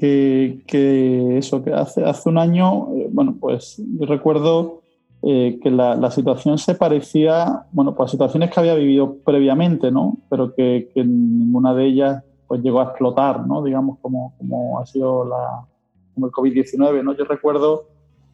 que, 0.00 1.38
eso, 1.38 1.62
que 1.62 1.72
hace, 1.74 2.04
hace 2.04 2.28
un 2.28 2.38
año, 2.38 2.88
eh, 2.94 3.08
bueno, 3.12 3.36
pues 3.38 3.76
yo 3.98 4.06
recuerdo 4.06 4.80
eh, 5.22 5.60
que 5.62 5.70
la, 5.70 6.10
situación 6.10 6.56
se 6.56 6.74
parecía, 6.74 7.66
bueno, 7.72 7.94
pues 7.94 8.08
a 8.08 8.12
situaciones 8.12 8.50
que 8.50 8.60
había 8.60 8.74
vivido 8.74 9.16
previamente, 9.24 9.90
¿no? 9.90 10.16
Pero 10.30 10.54
que, 10.54 10.90
ninguna 10.94 11.74
de 11.74 11.86
ellas 11.86 12.24
pues 12.48 12.62
llegó 12.62 12.80
a 12.80 12.84
explotar, 12.84 13.46
¿no? 13.46 13.62
Digamos, 13.62 13.98
como, 14.00 14.34
como 14.38 14.80
ha 14.80 14.86
sido 14.86 15.24
la, 15.24 15.66
como 16.14 16.26
el 16.26 16.32
COVID-19, 16.32 17.04
¿no? 17.04 17.14
Yo 17.14 17.24
recuerdo 17.24 17.84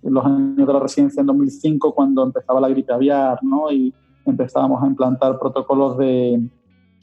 en 0.03 0.15
los 0.15 0.25
años 0.25 0.67
de 0.67 0.73
la 0.73 0.81
residencia 0.81 1.21
en 1.21 1.27
2005 1.27 1.95
cuando 1.95 2.23
empezaba 2.23 2.61
la 2.61 2.69
gripe 2.69 2.93
aviar, 2.93 3.43
¿no? 3.43 3.71
Y 3.73 3.93
empezábamos 4.31 4.83
a 4.83 4.87
implantar 4.87 5.39
protocolos 5.39 5.97
de, 5.99 6.49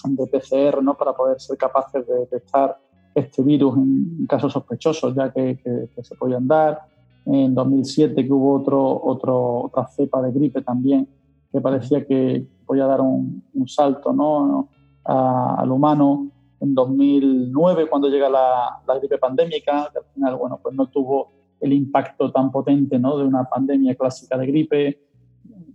de 0.06 0.28
PCR, 0.28 0.82
¿no? 0.84 0.96
Para 0.96 1.14
poder 1.14 1.40
ser 1.40 1.58
capaces 1.58 2.06
de 2.08 2.20
detectar 2.20 2.78
este 3.16 3.44
virus 3.44 3.78
en 3.78 4.26
casos 4.28 4.54
sospechosos 4.54 5.14
ya 5.16 5.32
que, 5.32 5.90
se 6.02 6.16
podían 6.16 6.48
dar. 6.48 6.82
En 7.26 7.56
2007 7.56 8.26
que 8.26 8.34
hubo 8.34 8.54
otro, 8.54 9.02
otro, 9.02 9.62
otra 9.62 9.88
cepa 9.88 10.22
de 10.22 10.32
gripe 10.32 10.62
también 10.62 11.08
que 11.52 11.62
parecía 11.62 12.06
que 12.06 12.46
podía 12.66 12.86
dar 12.86 13.00
un, 13.00 13.44
salto 13.68 14.12
¿no? 14.12 14.68
al 15.06 15.72
humano. 15.72 16.28
En 16.60 16.74
2009 16.74 17.88
cuando 17.88 18.10
llega 18.10 18.30
la, 18.30 18.82
la, 18.88 18.98
gripe 18.98 19.18
pandémica, 19.18 19.90
que 19.92 20.00
al 20.00 20.06
final 20.14 20.36
bueno, 20.36 20.60
pues 20.62 20.76
no 20.76 20.88
tuvo 20.88 21.32
el 21.62 21.72
impacto 21.74 22.32
tan 22.32 22.52
potente 22.52 22.98
¿no? 22.98 23.18
de 23.18 23.26
una 23.26 23.44
pandemia 23.46 23.96
clásica 23.96 24.38
de 24.38 24.48
gripe. 24.48 25.00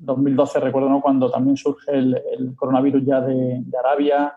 2012 0.09 0.61
recuerdo 0.61 0.89
¿no? 0.89 1.01
cuando 1.01 1.31
también 1.31 1.57
surge 1.57 1.93
el, 1.93 2.55
coronavirus 2.57 3.05
ya 3.05 3.21
de, 3.21 3.63
de 3.65 3.79
Arabia, 3.79 4.37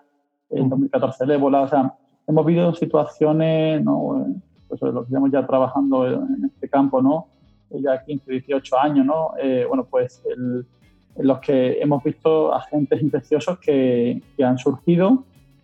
en 0.49 0.69
2014 0.69 1.23
el 1.23 1.31
ébola. 1.31 1.61
O 1.61 1.67
sea, 1.67 1.93
hemos 2.27 2.45
vivido 2.45 2.73
situaciones, 2.73 3.83
¿no? 3.83 4.25
pues 4.67 4.81
lo 4.81 5.01
que 5.01 5.07
estamos 5.07 5.31
ya 5.31 5.45
trabajando 5.45 6.07
en 6.07 6.45
este 6.53 6.69
campo, 6.69 7.01
¿no? 7.01 7.27
ya 7.69 8.03
15, 8.03 8.31
18 8.31 8.79
años, 8.79 9.05
¿no? 9.05 9.31
Eh, 9.41 9.65
bueno, 9.67 9.85
pues 9.89 10.21
en 10.25 10.65
los 11.17 11.39
que 11.39 11.79
hemos 11.81 12.03
visto 12.03 12.53
agentes 12.53 13.01
infecciosos 13.01 13.59
que, 13.59 14.21
que 14.35 14.43
han 14.43 14.57
surgido 14.57 15.23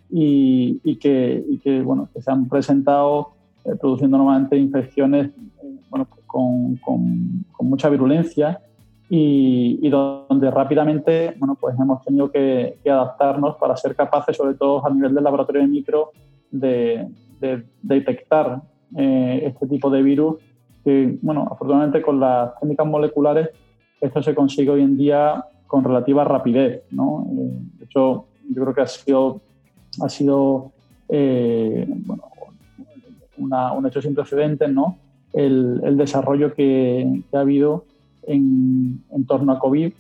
y, 0.10 0.80
y, 0.84 0.96
que, 0.98 1.44
y, 1.50 1.58
que, 1.60 1.82
bueno, 1.82 2.10
que 2.14 2.22
se 2.22 2.32
han 2.32 2.48
presentado 2.48 3.34
eh, 3.66 3.76
produciendo 3.80 4.18
normalmente 4.18 4.58
infecciones 4.58 5.28
eh, 5.28 5.80
bueno, 5.90 6.06
pues 6.06 6.22
con, 6.26 6.78
con, 6.78 7.46
con, 7.52 7.70
mucha 7.70 7.90
virulencia 7.90 8.62
y, 9.10 9.90
donde 9.90 10.52
rápidamente 10.52 11.36
bueno, 11.38 11.56
pues 11.60 11.76
hemos 11.80 12.04
tenido 12.04 12.30
que, 12.32 12.78
adaptarnos 12.86 13.56
para 13.58 13.78
ser 13.78 13.96
capaces, 13.96 14.36
sobre 14.36 14.56
todo 14.56 14.86
a 14.86 14.90
nivel 14.90 15.14
del 15.14 15.24
laboratorio 15.24 15.62
de 15.62 15.68
micro, 15.68 16.12
de, 16.52 17.08
detectar 17.82 18.62
eh, 18.96 19.42
este 19.46 19.68
tipo 19.68 19.90
de 19.90 20.02
virus 20.02 20.36
que, 20.84 21.18
bueno, 21.22 21.48
afortunadamente 21.52 22.02
con 22.02 22.20
las 22.20 22.60
técnicas 22.60 22.88
moleculares 22.88 23.50
esto 24.02 24.22
se 24.22 24.36
consigue 24.36 24.70
hoy 24.70 24.82
en 24.82 24.98
día 24.98 25.44
con 25.66 25.84
relativa 25.84 26.24
rapidez, 26.24 26.84
¿no? 26.92 27.28
Eh, 27.32 27.50
de 27.80 27.86
hecho, 27.86 28.26
yo 28.50 28.64
creo 28.64 28.74
que 28.74 28.82
ha 28.82 28.88
sido, 28.88 29.42
ha 30.02 30.10
sido 30.10 30.72
eh, 31.10 31.86
bueno, 32.06 32.24
un 33.38 33.88
hecho 33.88 34.02
sin 34.02 34.16
precedentes, 34.16 34.70
¿no? 34.70 34.98
El, 35.34 35.98
desarrollo 35.98 36.54
que, 36.54 37.22
ha 37.34 37.40
habido 37.40 37.86
en, 38.28 39.04
en 39.12 39.26
torno 39.26 39.54
a 39.54 39.60
COVID 39.60 39.92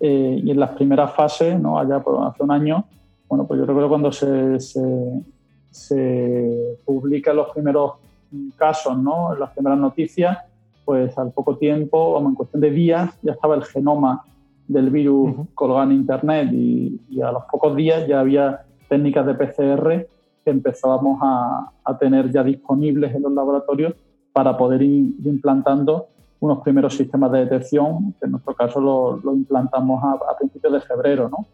y 0.00 0.50
en 0.50 0.58
las 0.58 0.70
primeras 0.70 1.12
fases, 1.14 1.60
¿no? 1.60 1.78
allá 1.78 2.00
por 2.00 2.26
hace 2.26 2.42
un 2.42 2.50
año, 2.50 2.84
bueno, 3.28 3.46
pues 3.46 3.60
yo 3.60 3.66
recuerdo 3.66 3.88
cuando 3.88 4.10
se, 4.10 4.58
se, 4.58 5.22
se 5.70 6.76
publican 6.84 7.36
los 7.36 7.50
primeros 7.50 7.92
casos, 8.56 8.98
¿no? 8.98 9.34
las 9.36 9.50
primeras 9.50 9.78
noticias, 9.78 10.38
pues 10.84 11.16
al 11.16 11.30
poco 11.30 11.56
tiempo, 11.56 12.18
en 12.18 12.34
cuestión 12.34 12.60
de 12.60 12.70
días, 12.70 13.10
ya 13.22 13.32
estaba 13.32 13.54
el 13.54 13.64
genoma 13.64 14.24
del 14.66 14.90
virus 14.90 15.34
colgado 15.54 15.84
en 15.84 15.92
Internet 15.92 16.50
y, 16.52 17.00
a 17.22 17.30
los 17.30 17.44
pocos 17.44 17.76
días 17.76 18.06
ya 18.08 18.20
había 18.20 18.64
técnicas 18.88 19.24
de 19.26 19.34
PCR 19.34 20.06
que 20.44 20.50
empezábamos 20.50 21.20
a, 21.22 21.70
tener 22.00 22.32
ya 22.32 22.42
disponibles 22.42 23.14
en 23.14 23.22
los 23.22 23.32
laboratorios 23.32 23.94
para 24.32 24.56
poder 24.56 24.82
ir 24.82 25.14
implantando 25.24 26.08
unos 26.42 26.58
primeros 26.58 26.96
sistemas 26.96 27.30
de 27.30 27.38
detección, 27.40 28.14
que 28.18 28.26
en 28.26 28.32
nuestro 28.32 28.54
caso 28.54 28.80
lo, 28.80 29.34
implantamos 29.34 30.02
a, 30.02 30.12
a, 30.12 30.36
principios 30.36 30.72
de 30.72 30.80
febrero, 30.80 31.28
¿no? 31.28 31.46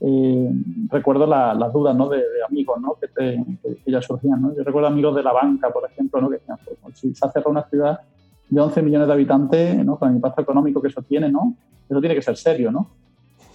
Eh, 0.00 0.52
recuerdo 0.90 1.26
las 1.26 1.72
dudas 1.72 1.96
¿no? 1.96 2.08
de, 2.08 2.22
amigos 2.48 2.80
¿no? 2.80 2.94
que, 2.94 3.44
ya 3.86 4.00
surgían. 4.00 4.40
¿no? 4.40 4.54
Yo 4.54 4.62
recuerdo 4.62 4.88
amigos 4.88 5.16
de 5.16 5.22
la 5.24 5.32
banca, 5.32 5.70
por 5.70 5.90
ejemplo, 5.90 6.20
¿no? 6.20 6.28
que 6.28 6.36
decían, 6.36 6.56
pues, 6.82 6.98
si 6.98 7.12
se 7.14 7.26
ha 7.26 7.32
cerrado 7.32 7.50
una 7.50 7.64
ciudad 7.64 8.00
de 8.48 8.60
11 8.60 8.82
millones 8.82 9.08
de 9.08 9.12
habitantes, 9.12 9.84
¿no? 9.84 9.98
con 9.98 10.10
el 10.10 10.16
impacto 10.16 10.42
económico 10.42 10.80
que 10.80 10.88
eso 10.88 11.02
tiene, 11.02 11.30
¿no? 11.30 11.54
eso 11.88 12.00
tiene 12.00 12.14
que 12.14 12.22
ser 12.22 12.36
serio. 12.36 12.70
¿no? 12.70 12.86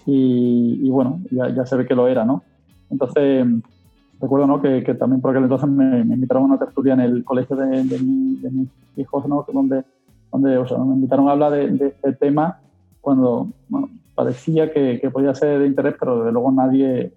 Y, 0.06 0.90
bueno, 0.90 1.22
ya, 1.32 1.48
ya, 1.50 1.66
se 1.66 1.78
ve 1.78 1.86
que 1.86 1.96
lo 1.96 2.10
era. 2.10 2.26
¿no? 2.26 2.44
Entonces, 2.90 3.48
recuerdo 4.20 4.48
¿no? 4.48 4.62
que, 4.62 4.84
que 4.84 4.96
también 4.96 5.22
por 5.22 5.32
aquel 5.32 5.44
entonces 5.44 5.70
me, 5.70 6.02
invitaron 6.02 6.44
a 6.44 6.48
una 6.48 6.60
tertulia 6.60 6.94
en 6.94 7.00
el 7.00 7.24
colegio 7.24 7.56
de, 7.56 7.84
de, 7.84 8.00
mis 8.00 8.70
hijos, 8.98 9.26
¿no? 9.30 9.46
donde, 9.52 9.86
donde 10.34 10.58
o 10.58 10.68
sea, 10.68 10.80
me 10.80 10.96
invitaron 10.96 11.30
a 11.30 11.34
hablar 11.34 11.52
de, 11.52 11.70
de 11.70 11.88
este 11.88 12.14
tema 12.14 12.60
cuando 13.00 13.48
bueno, 13.70 13.90
parecía 14.16 14.74
que, 14.74 15.00
que, 15.00 15.10
podía 15.12 15.36
ser 15.36 15.60
de 15.60 15.68
interés, 15.68 15.96
pero 16.00 16.20
desde 16.20 16.32
luego 16.32 16.52
nadie... 16.52 17.14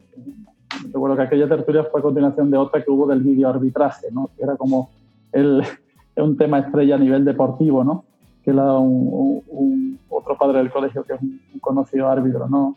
Recuerdo 0.92 1.16
que 1.16 1.22
aquella 1.22 1.48
tertulia 1.48 1.84
fue 1.84 2.00
a 2.00 2.02
continuación 2.02 2.50
de 2.50 2.58
otra 2.58 2.84
que 2.84 2.90
hubo 2.90 3.06
del 3.06 3.20
videoarbitraje, 3.20 4.08
¿no? 4.12 4.30
Que 4.36 4.44
era 4.44 4.56
como 4.56 4.90
el, 5.32 5.62
un 6.16 6.36
tema 6.36 6.58
estrella 6.58 6.96
a 6.96 6.98
nivel 6.98 7.24
deportivo, 7.24 7.82
¿no? 7.82 8.04
Que 8.44 8.50
era 8.50 8.74
un, 8.74 9.42
un, 9.48 9.98
otro 10.10 10.36
padre 10.36 10.58
del 10.58 10.70
colegio 10.70 11.04
que 11.04 11.14
es 11.14 11.22
un, 11.22 11.40
conocido 11.60 12.08
árbitro, 12.08 12.48
¿no? 12.48 12.76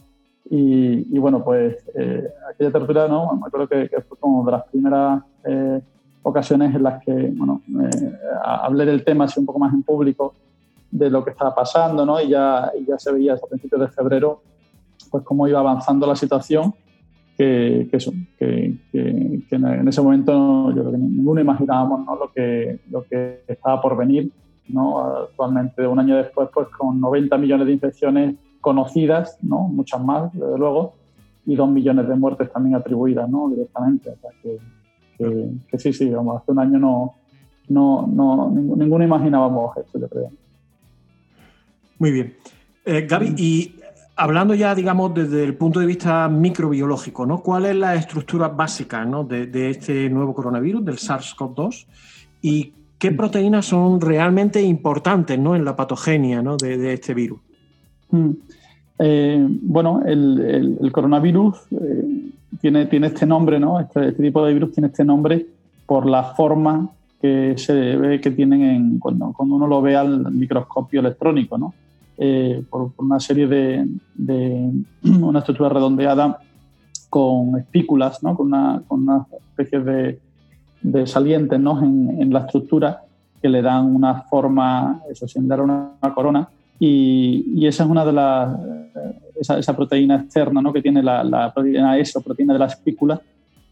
Y, 0.50 1.15
y 1.15 1.19
bueno, 1.19 1.43
pues 1.43 1.77
eh, 1.96 2.27
aquella 2.50 2.72
tertulia, 2.72 3.08
¿no? 3.08 3.36
Me 3.36 3.48
acuerdo 3.48 3.67
que, 3.67 3.89
que, 3.89 4.01
fue 4.01 4.17
como 4.17 4.46
de 4.46 4.51
las 4.51 4.63
primeras 4.67 5.24
eh, 5.46 5.81
ocasiones 6.23 6.75
en 6.75 6.83
las 6.83 7.03
que, 7.03 7.11
bueno, 7.35 7.61
eh, 7.83 8.11
hablé 8.43 8.85
del 8.85 9.03
tema 9.03 9.25
así 9.25 9.39
un 9.39 9.45
poco 9.45 9.59
más 9.59 9.73
en 9.73 9.83
público 9.83 10.33
de 10.91 11.09
lo 11.09 11.23
que 11.23 11.31
estaba 11.31 11.53
pasando, 11.53 12.05
¿no? 12.05 12.19
Y 12.19 12.29
ya, 12.29 12.71
ya 12.88 12.97
se 12.97 13.11
veía 13.11 13.33
a 13.33 13.38
principios 13.38 13.81
de 13.81 13.88
febrero, 13.89 14.41
pues 15.11 15.23
cómo 15.23 15.47
iba 15.47 15.59
avanzando 15.59 16.07
la 16.07 16.15
situación, 16.15 16.73
que, 17.38 17.88
que, 17.89 17.97
eso, 17.97 18.11
que, 18.38 18.75
que, 18.91 19.45
en 19.51 19.88
ese 19.88 20.01
momento 20.01 20.69
yo 20.75 20.81
creo 20.81 20.91
que 20.91 20.97
ninguno 20.97 21.39
imaginábamos 21.39 22.05
¿no? 22.05 22.17
lo, 22.17 22.31
que, 22.33 22.81
lo 22.89 23.03
que 23.03 23.43
estaba 23.47 23.81
por 23.81 23.95
venir, 23.95 24.29
¿no? 24.67 24.99
Actualmente, 24.99 25.88
un 25.88 25.99
año 25.99 26.17
después, 26.17 26.49
pues 26.53 26.67
con 26.69 26.99
90 26.99 27.38
millones 27.38 27.67
de 27.67 27.73
infecciones 27.73 28.35
conocidas, 28.59 29.38
¿no? 29.41 29.59
Muchas 29.61 30.03
más, 30.03 30.33
desde 30.33 30.57
luego, 30.57 30.95
y 31.45 31.55
2 31.55 31.69
millones 31.69 32.07
de 32.07 32.15
muertes 32.15 32.51
también 32.51 32.75
atribuidas, 32.75 33.29
¿no? 33.29 33.49
Directamente. 33.49 34.09
O 34.09 34.17
sea, 34.17 34.31
que, 34.43 34.57
que, 35.19 35.77
sí, 35.77 35.93
sí, 35.93 36.09
vamos, 36.09 36.41
hace 36.41 36.51
un 36.51 36.59
año 36.59 36.79
no, 36.79 37.15
no, 37.67 38.07
no 38.07 38.51
ninguno 38.75 39.03
imaginábamos 39.03 39.77
esto, 39.77 39.99
yo 39.99 40.09
creo. 40.09 40.31
Muy 41.99 42.11
bien. 42.11 42.33
Eh, 42.85 43.05
Gaby, 43.07 43.35
y 43.38 43.75
hablando 44.15 44.53
ya, 44.53 44.75
digamos, 44.75 45.13
desde 45.13 45.43
el 45.43 45.55
punto 45.55 45.79
de 45.79 45.85
vista 45.85 46.27
microbiológico, 46.27 47.25
¿no? 47.25 47.41
¿Cuál 47.41 47.65
es 47.65 47.75
la 47.75 47.95
estructura 47.95 48.47
básica 48.47 49.05
de, 49.27 49.69
este 49.69 50.09
nuevo 50.09 50.33
coronavirus, 50.33 50.83
del 50.83 50.97
SARS-CoV-2? 50.97 51.85
¿Y 52.41 52.73
qué 52.97 53.11
proteínas 53.11 53.65
son 53.65 54.01
realmente 54.01 54.61
importantes 54.61 55.39
¿no? 55.39 55.55
en 55.55 55.63
la 55.63 55.75
patogenia 55.75 56.41
de, 56.41 56.93
este 56.93 57.13
virus? 57.13 57.39
Mm. 58.11 58.29
Eh, 59.01 59.47
bueno, 59.61 60.01
el, 60.05 60.89
coronavirus 60.91 61.57
eh, 61.71 62.18
tiene, 62.61 62.85
tiene 62.85 63.07
este 63.07 63.25
nombre, 63.25 63.59
¿no? 63.59 63.79
Este, 63.79 64.09
este, 64.09 64.23
tipo 64.23 64.45
de 64.45 64.53
virus 64.53 64.71
tiene 64.71 64.87
este 64.87 65.05
nombre 65.05 65.45
por 65.85 66.07
la 66.07 66.23
forma 66.23 66.89
que 67.21 67.55
se 67.57 67.73
ve 67.73 68.21
que 68.21 68.31
tienen 68.31 68.99
cuando, 68.99 69.33
cuando 69.33 69.55
uno 69.55 69.67
lo 69.67 69.81
ve 69.81 69.95
al 69.95 70.31
microscopio 70.31 71.01
electrónico, 71.01 71.57
¿no? 71.57 71.73
Eh, 72.17 72.63
por, 72.69 72.91
una 72.97 73.19
serie 73.19 73.47
de, 73.47 73.87
una 75.03 75.39
estructura 75.39 75.69
redondeada 75.69 76.39
con 77.09 77.57
espículas, 77.57 78.21
¿no? 78.21 78.35
con, 78.35 78.47
una, 78.47 78.83
con 78.87 79.03
una 79.03 79.25
especie 79.31 79.79
de, 79.79 80.19
de 80.81 81.07
salientes 81.07 81.59
¿no? 81.59 81.81
en, 81.81 82.31
la 82.31 82.39
estructura 82.39 83.03
que 83.41 83.49
le 83.49 83.61
dan 83.61 83.95
una 83.95 84.23
forma, 84.23 85.01
eso 85.09 85.27
sin 85.27 85.47
dar 85.47 85.61
una, 85.61 85.93
corona. 86.13 86.49
Y, 86.77 87.65
esa 87.65 87.83
es 87.83 87.89
una 87.89 88.05
de 88.05 88.13
las, 88.13 88.57
esa, 89.39 89.58
esa 89.58 89.75
proteína 89.75 90.15
externa 90.15 90.62
¿no? 90.62 90.74
que 90.74 90.81
tiene 90.81 91.01
la, 91.01 91.51
proteína 91.53 91.98
S 91.98 92.17
o 92.17 92.22
proteína 92.22 92.53
de 92.53 92.60
la 92.60 92.65
espícula, 92.65 93.22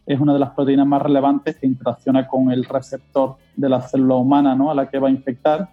es 0.06 0.20
una 0.20 0.34
de 0.34 0.40
las 0.40 0.52
proteínas 0.52 0.88
más 0.88 1.02
relevantes 1.02 1.58
que 1.58 1.68
interacciona 1.68 2.28
con 2.28 2.52
el 2.52 2.64
receptor 2.64 3.36
de 3.56 3.70
la 3.70 3.82
célula 3.82 4.16
humana 4.16 4.56
¿no? 4.56 4.72
a 4.72 4.76
la 4.76 4.90
que 4.90 5.00
va 5.00 5.10
a 5.10 5.12
infectar. 5.12 5.70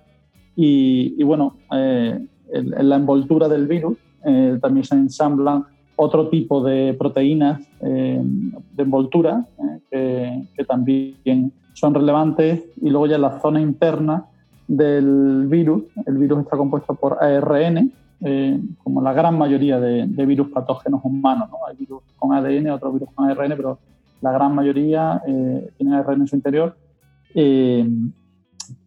Y, 0.56 1.22
bueno, 1.22 1.56
eh, 1.72 2.18
en 2.52 2.88
la 2.88 2.96
envoltura 2.96 3.48
del 3.48 3.66
virus 3.66 3.96
eh, 4.24 4.58
también 4.60 4.84
se 4.84 4.94
ensamblan 4.94 5.64
otro 5.96 6.28
tipo 6.28 6.62
de 6.62 6.94
proteínas 6.94 7.60
eh, 7.80 8.20
de 8.22 8.82
envoltura 8.82 9.46
eh, 9.90 10.46
que, 10.56 10.64
también 10.64 11.52
son 11.74 11.94
relevantes 11.94 12.64
y 12.80 12.90
luego 12.90 13.06
ya 13.06 13.16
en 13.16 13.22
la 13.22 13.40
zona 13.40 13.60
interna 13.60 14.24
del 14.66 15.46
virus, 15.46 15.84
el 16.06 16.18
virus 16.18 16.40
está 16.40 16.56
compuesto 16.56 16.94
por 16.94 17.22
ARN, 17.22 17.92
eh, 18.26 18.58
como 18.82 19.02
la 19.02 19.12
gran 19.12 19.36
mayoría 19.36 19.78
de, 19.78 20.06
virus 20.24 20.48
patógenos 20.48 21.02
humanos. 21.04 21.50
¿no? 21.50 21.58
Hay 21.68 21.76
virus 21.76 22.02
con 22.16 22.32
ADN, 22.32 22.70
otros 22.70 22.94
virus 22.94 23.10
con 23.14 23.28
ARN, 23.28 23.52
pero 23.54 23.78
la 24.22 24.32
gran 24.32 24.54
mayoría 24.54 25.20
eh, 25.26 25.70
tienen 25.76 25.94
ARN 25.94 26.22
en 26.22 26.26
su 26.26 26.36
interior. 26.36 26.74
Eh, 27.34 27.86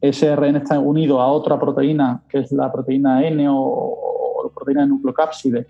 ese 0.02 0.30
ARN 0.32 0.56
está 0.56 0.80
unido 0.80 1.22
a 1.22 1.28
otra 1.28 1.60
proteína, 1.60 2.24
que 2.28 2.40
es 2.40 2.52
la 2.52 2.72
proteína 2.72 3.28
N 3.28 3.46
o, 3.48 4.42
la 4.44 4.50
proteína 4.50 4.82
de 4.82 4.88
nucleocápside, 4.88 5.68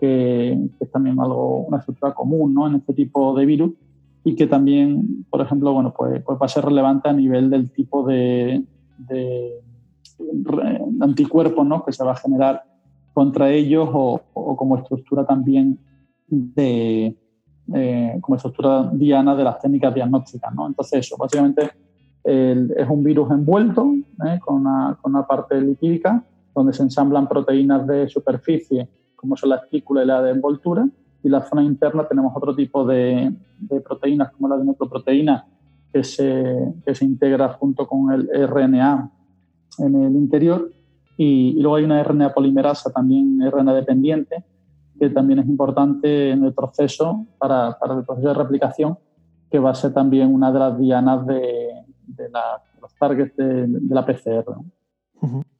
que, 0.00 0.58
es 0.80 0.90
también 0.90 1.20
algo, 1.20 1.58
una 1.66 1.78
estructura 1.78 2.12
común 2.12 2.52
¿no? 2.52 2.66
en 2.66 2.74
este 2.74 2.94
tipo 2.94 3.32
de 3.36 3.46
virus 3.46 3.70
y 4.24 4.34
que 4.34 4.48
también, 4.48 5.24
por 5.30 5.40
ejemplo, 5.40 5.72
bueno, 5.72 5.94
pues, 5.96 6.20
pues 6.24 6.36
va 6.36 6.46
a 6.46 6.48
ser 6.48 6.64
relevante 6.64 7.08
a 7.08 7.12
nivel 7.12 7.48
del 7.48 7.70
tipo 7.70 8.04
de, 8.04 8.64
de 8.98 9.52
anticuerpos 11.00 11.64
¿no? 11.64 11.84
que 11.84 11.92
se 11.92 12.02
va 12.02 12.12
a 12.12 12.16
generar 12.16 12.73
contra 13.14 13.50
ellos 13.50 13.88
o, 13.92 14.20
como 14.56 14.76
estructura 14.76 15.24
también 15.24 15.78
de 16.26 17.16
eh, 17.72 18.18
como 18.20 18.36
estructura 18.36 18.90
diana 18.92 19.34
de 19.34 19.44
las 19.44 19.58
técnicas 19.60 19.94
diagnósticas. 19.94 20.52
¿no? 20.54 20.66
Entonces 20.66 21.06
eso, 21.06 21.16
básicamente 21.16 21.70
es 22.24 22.88
un 22.88 23.04
virus 23.04 23.30
envuelto 23.30 23.94
¿eh? 24.26 24.40
con, 24.42 24.62
una, 24.62 24.98
con, 25.00 25.14
una, 25.14 25.26
parte 25.26 25.60
lipídica 25.60 26.24
donde 26.54 26.72
se 26.72 26.82
ensamblan 26.82 27.28
proteínas 27.28 27.86
de 27.86 28.08
superficie 28.08 28.88
como 29.14 29.36
son 29.36 29.50
la 29.50 29.56
espícula 29.56 30.02
y 30.02 30.06
la 30.06 30.22
de 30.22 30.30
envoltura 30.30 30.88
y 31.22 31.28
la 31.28 31.42
zona 31.42 31.62
interna 31.62 32.08
tenemos 32.08 32.32
otro 32.34 32.54
tipo 32.54 32.86
de, 32.86 33.30
de 33.58 33.80
proteínas 33.82 34.32
como 34.32 34.48
la 34.48 34.56
de 34.56 34.64
nucleoproteína 34.64 35.46
que 35.92 36.02
se, 36.02 36.74
que 36.84 36.94
se 36.94 37.04
integra 37.04 37.50
junto 37.50 37.86
con 37.86 38.10
el 38.10 38.48
RNA 38.48 39.10
en 39.78 39.94
el 39.94 40.16
interior 40.16 40.70
y, 41.16 41.60
luego 41.60 41.76
hay 41.76 41.84
una 41.84 42.02
RNA 42.02 42.34
polimerasa, 42.34 42.90
también 42.90 43.40
RNA 43.40 43.74
dependiente, 43.74 44.44
que 44.98 45.10
también 45.10 45.40
es 45.40 45.46
importante 45.46 46.30
en 46.30 46.44
el 46.44 46.52
proceso, 46.52 47.26
para, 47.38 47.78
para 47.78 47.94
el 47.98 48.04
proceso 48.04 48.28
de 48.28 48.34
replicación, 48.34 48.98
que 49.50 49.58
va 49.58 49.70
a 49.70 49.74
ser 49.74 49.92
también 49.92 50.32
una 50.34 50.50
de 50.52 50.58
las 50.58 50.78
dianas 50.78 51.26
de, 51.26 51.84
de 52.06 52.28
los 52.80 52.94
targets 52.96 53.36
de, 53.36 53.66
la 53.88 54.04
PCR. 54.04 54.56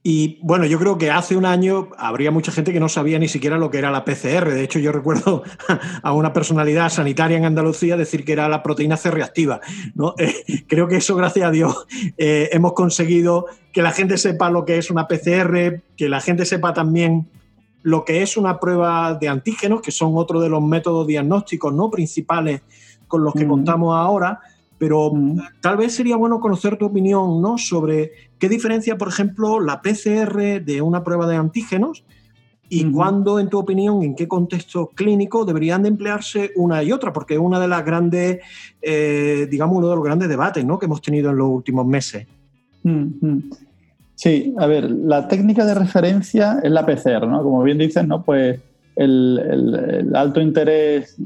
Y 0.07 0.39
bueno, 0.43 0.67
yo 0.67 0.79
creo 0.79 0.99
que 0.99 1.11
hace 1.11 1.35
un 1.35 1.47
año 1.47 1.89
habría 1.97 2.31
mucha 2.31 2.53
gente 2.53 2.75
que 2.75 2.79
no 2.79 2.91
sabía 2.91 3.19
ni 3.19 3.27
siquiera 3.27 3.57
lo 3.57 3.71
que 3.71 3.79
era 3.79 3.91
la 3.91 4.05
PCR. 4.05 4.51
De 4.51 4.63
hecho, 4.63 4.79
yo 4.79 4.93
recuerdo 4.93 5.45
a 6.03 6.13
una 6.13 6.35
personalidad 6.35 6.91
sanitaria 6.91 7.39
en 7.39 7.47
Andalucía 7.47 7.97
decir 7.97 8.23
que 8.23 8.35
era 8.35 8.47
la 8.47 8.63
proteína 8.63 8.99
C 8.99 9.11
reactiva. 9.11 9.61
¿no? 9.95 10.15
Eh, 10.25 10.65
creo 10.67 10.89
que 10.89 10.97
eso, 10.97 11.17
gracias 11.17 11.47
a 11.47 11.51
Dios, 11.51 11.87
eh, 12.19 12.51
hemos 12.53 12.75
conseguido 12.75 13.47
que 13.73 13.83
la 13.83 13.93
gente 13.93 14.19
sepa 14.19 14.51
lo 14.51 14.65
que 14.65 14.77
es 14.79 14.91
una 14.91 15.09
PCR, 15.09 15.83
que 15.97 16.09
la 16.09 16.21
gente 16.21 16.45
sepa 16.45 16.75
también 16.75 17.27
lo 17.83 18.05
que 18.05 18.23
es 18.23 18.37
una 18.37 18.61
prueba 18.61 19.15
de 19.15 19.29
antígenos, 19.29 19.81
que 19.81 19.91
son 19.91 20.13
otro 20.17 20.41
de 20.41 20.51
los 20.51 20.63
métodos 20.63 21.07
diagnósticos 21.07 21.73
no 21.73 21.91
principales 21.91 22.61
con 23.09 23.25
los 23.25 23.33
que 23.33 23.47
contamos 23.47 23.97
ahora 23.97 24.41
pero 24.79 25.13
tal 25.61 25.77
vez 25.77 25.95
sería 25.95 26.17
bueno 26.17 26.41
conocer 26.41 26.77
tu 26.77 26.87
opinión 26.87 27.41
¿no? 27.41 27.59
sobre 27.59 28.13
qué 28.39 28.49
diferencia, 28.49 28.99
por 28.99 29.09
ejemplo, 29.09 29.61
la 29.61 29.81
PCR 29.81 30.63
de 30.65 30.83
una 30.83 31.05
prueba 31.05 31.27
de 31.27 31.37
antígenos 31.37 32.05
y 32.69 32.91
cuándo, 32.91 33.39
en 33.39 33.49
tu 33.49 33.59
opinión, 33.59 34.03
en 34.03 34.17
qué 34.17 34.27
contexto 34.27 34.89
clínico 34.95 35.45
deberían 35.45 35.83
de 35.83 35.91
emplearse 35.91 36.51
una 36.57 36.83
y 36.83 36.93
otra, 36.93 37.13
porque 37.13 37.35
es 37.35 37.41
una 37.41 37.61
de 37.61 37.69
las 37.69 37.85
grandes, 37.85 38.41
eh, 38.83 39.47
digamos, 39.51 39.77
uno 39.77 39.91
de 39.91 39.97
los 39.97 40.05
grandes 40.05 40.29
debates 40.29 40.65
¿no? 40.65 40.79
que 40.79 40.87
hemos 40.87 41.01
tenido 41.01 41.31
en 41.31 41.37
los 41.37 41.49
últimos 41.49 41.87
meses. 41.87 42.27
Sí, 44.15 44.55
a 44.59 44.67
ver, 44.67 44.91
la 44.91 45.29
técnica 45.29 45.65
de 45.65 45.75
referencia 45.75 46.61
es 46.63 46.71
la 46.71 46.85
PCR, 46.85 47.27
¿no? 47.27 47.43
Como 47.43 47.63
bien 47.63 47.79
dices, 47.79 48.07
¿no? 48.07 48.23
Pues 48.23 48.61
el, 48.97 50.11
alto 50.15 50.41
interés 50.41 51.17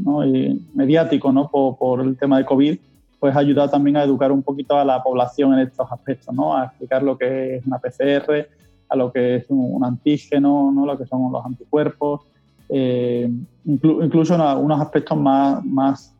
mediático 0.74 1.32
¿no? 1.32 1.50
Por, 1.50 1.76
por, 1.76 2.00
el 2.00 2.16
tema 2.16 2.38
de 2.38 2.44
COVID 2.44 2.78
pues 3.18 3.34
ha 3.34 3.40
ayudado 3.40 3.68
también 3.68 3.96
a 3.96 4.04
educar 4.04 4.30
un 4.30 4.42
poquito 4.42 4.76
a 4.76 4.84
la 4.84 5.02
población 5.02 5.54
en 5.54 5.60
estos 5.60 5.90
aspectos, 5.90 6.34
¿no? 6.34 6.56
A 6.56 6.66
explicar 6.66 7.02
lo 7.02 7.18
que 7.18 7.56
es 7.56 7.66
una 7.66 7.78
PCR, 7.78 8.48
a 8.88 8.96
lo 8.96 9.12
que 9.12 9.36
es 9.36 9.46
un, 9.48 9.84
antígeno, 9.84 10.70
¿no? 10.72 10.86
Lo 10.86 10.96
que 10.96 11.06
son 11.06 11.32
los 11.32 11.44
anticuerpos, 11.44 12.22
eh, 12.68 13.30
incluso 13.64 14.34
en 14.34 14.40
algunos 14.40 14.80
aspectos 14.80 15.18
más, 15.18 15.64
más, 15.64 16.14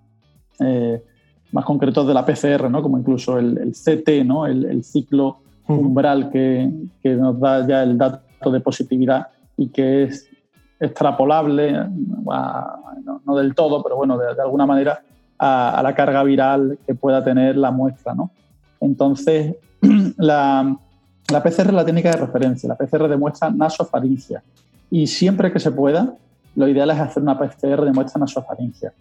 eh, 0.60 1.02
más 1.52 1.64
concretos 1.64 2.06
de 2.06 2.14
la 2.14 2.26
PCR, 2.26 2.68
¿no? 2.68 2.82
Como 2.82 2.98
incluso 2.98 3.38
el, 3.38 3.72
CT, 3.72 4.24
¿no? 4.24 4.46
El, 4.46 4.82
ciclo 4.82 5.38
umbral 5.68 6.30
que, 6.30 6.70
que, 7.02 7.14
nos 7.14 7.38
da 7.38 7.66
ya 7.66 7.82
el 7.82 7.96
dato 7.96 8.50
de 8.50 8.60
positividad 8.60 9.28
y 9.56 9.68
que 9.68 10.04
es 10.04 10.28
extrapolable, 10.80 11.72
no, 13.24 13.36
del 13.36 13.54
todo, 13.54 13.82
pero 13.82 13.96
bueno, 13.96 14.16
de 14.18 14.42
alguna 14.42 14.66
manera 14.66 15.02
a, 15.38 15.80
la 15.82 15.94
carga 15.94 16.22
viral 16.22 16.78
que 16.86 16.94
pueda 16.94 17.22
tener 17.22 17.56
la 17.56 17.70
muestra. 17.70 18.14
¿no? 18.14 18.30
Entonces, 18.80 19.56
la, 20.16 20.78
PCR 21.26 21.68
es 21.68 21.72
la 21.72 21.84
técnica 21.84 22.10
de 22.10 22.16
referencia. 22.16 22.68
La 22.68 22.76
PCR 22.76 23.08
demuestra 23.08 23.50
nasofaringia. 23.50 24.42
Y 24.90 25.06
siempre 25.06 25.52
que 25.52 25.58
se 25.58 25.70
pueda, 25.70 26.14
lo 26.56 26.68
ideal 26.68 26.90
es 26.90 26.98
hacer 26.98 27.22
una 27.22 27.38
PCR 27.38 27.84
de 27.84 27.92
muestra 27.92 28.20
nasofaringia. 28.20 28.92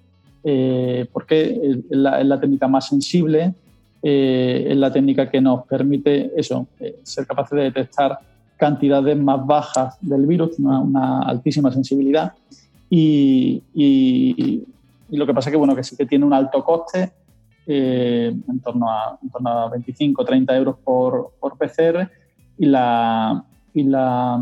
Eh, 0.43 1.07
porque 1.11 1.59
es 1.61 1.77
la, 1.89 2.39
técnica 2.39 2.67
más 2.67 2.87
sensible, 2.87 3.53
eh, 4.01 4.67
es 4.69 4.77
la 4.77 4.91
técnica 4.91 5.29
que 5.29 5.41
nos 5.41 5.65
permite 5.65 6.31
eso, 6.37 6.67
eh, 6.79 6.99
ser 7.03 7.25
capaces 7.25 7.57
de 7.57 7.63
detectar 7.63 8.19
cantidades 8.55 9.17
más 9.17 9.45
bajas 9.45 9.97
del 10.01 10.25
virus, 10.25 10.57
una, 10.59 11.21
altísima 11.21 11.71
sensibilidad. 11.71 12.33
Y, 12.89 13.61
y 15.09 15.17
lo 15.17 15.25
que 15.25 15.33
pasa 15.33 15.51
que, 15.51 15.57
bueno, 15.57 15.75
que 15.75 15.83
sí 15.83 15.95
que 15.95 16.05
tiene 16.05 16.25
un 16.25 16.33
alto 16.33 16.63
coste, 16.63 17.11
eh, 17.65 18.33
en, 18.47 18.59
torno 18.61 18.89
a, 18.89 19.17
en 19.21 19.29
torno 19.29 19.49
a 19.49 19.69
25 19.69 20.23
30 20.23 20.55
euros 20.55 20.77
por, 20.83 21.33
por 21.39 21.57
PCR, 21.57 22.09
y, 22.57 22.65
la, 22.65 23.43
y, 23.73 23.83
la, 23.83 24.41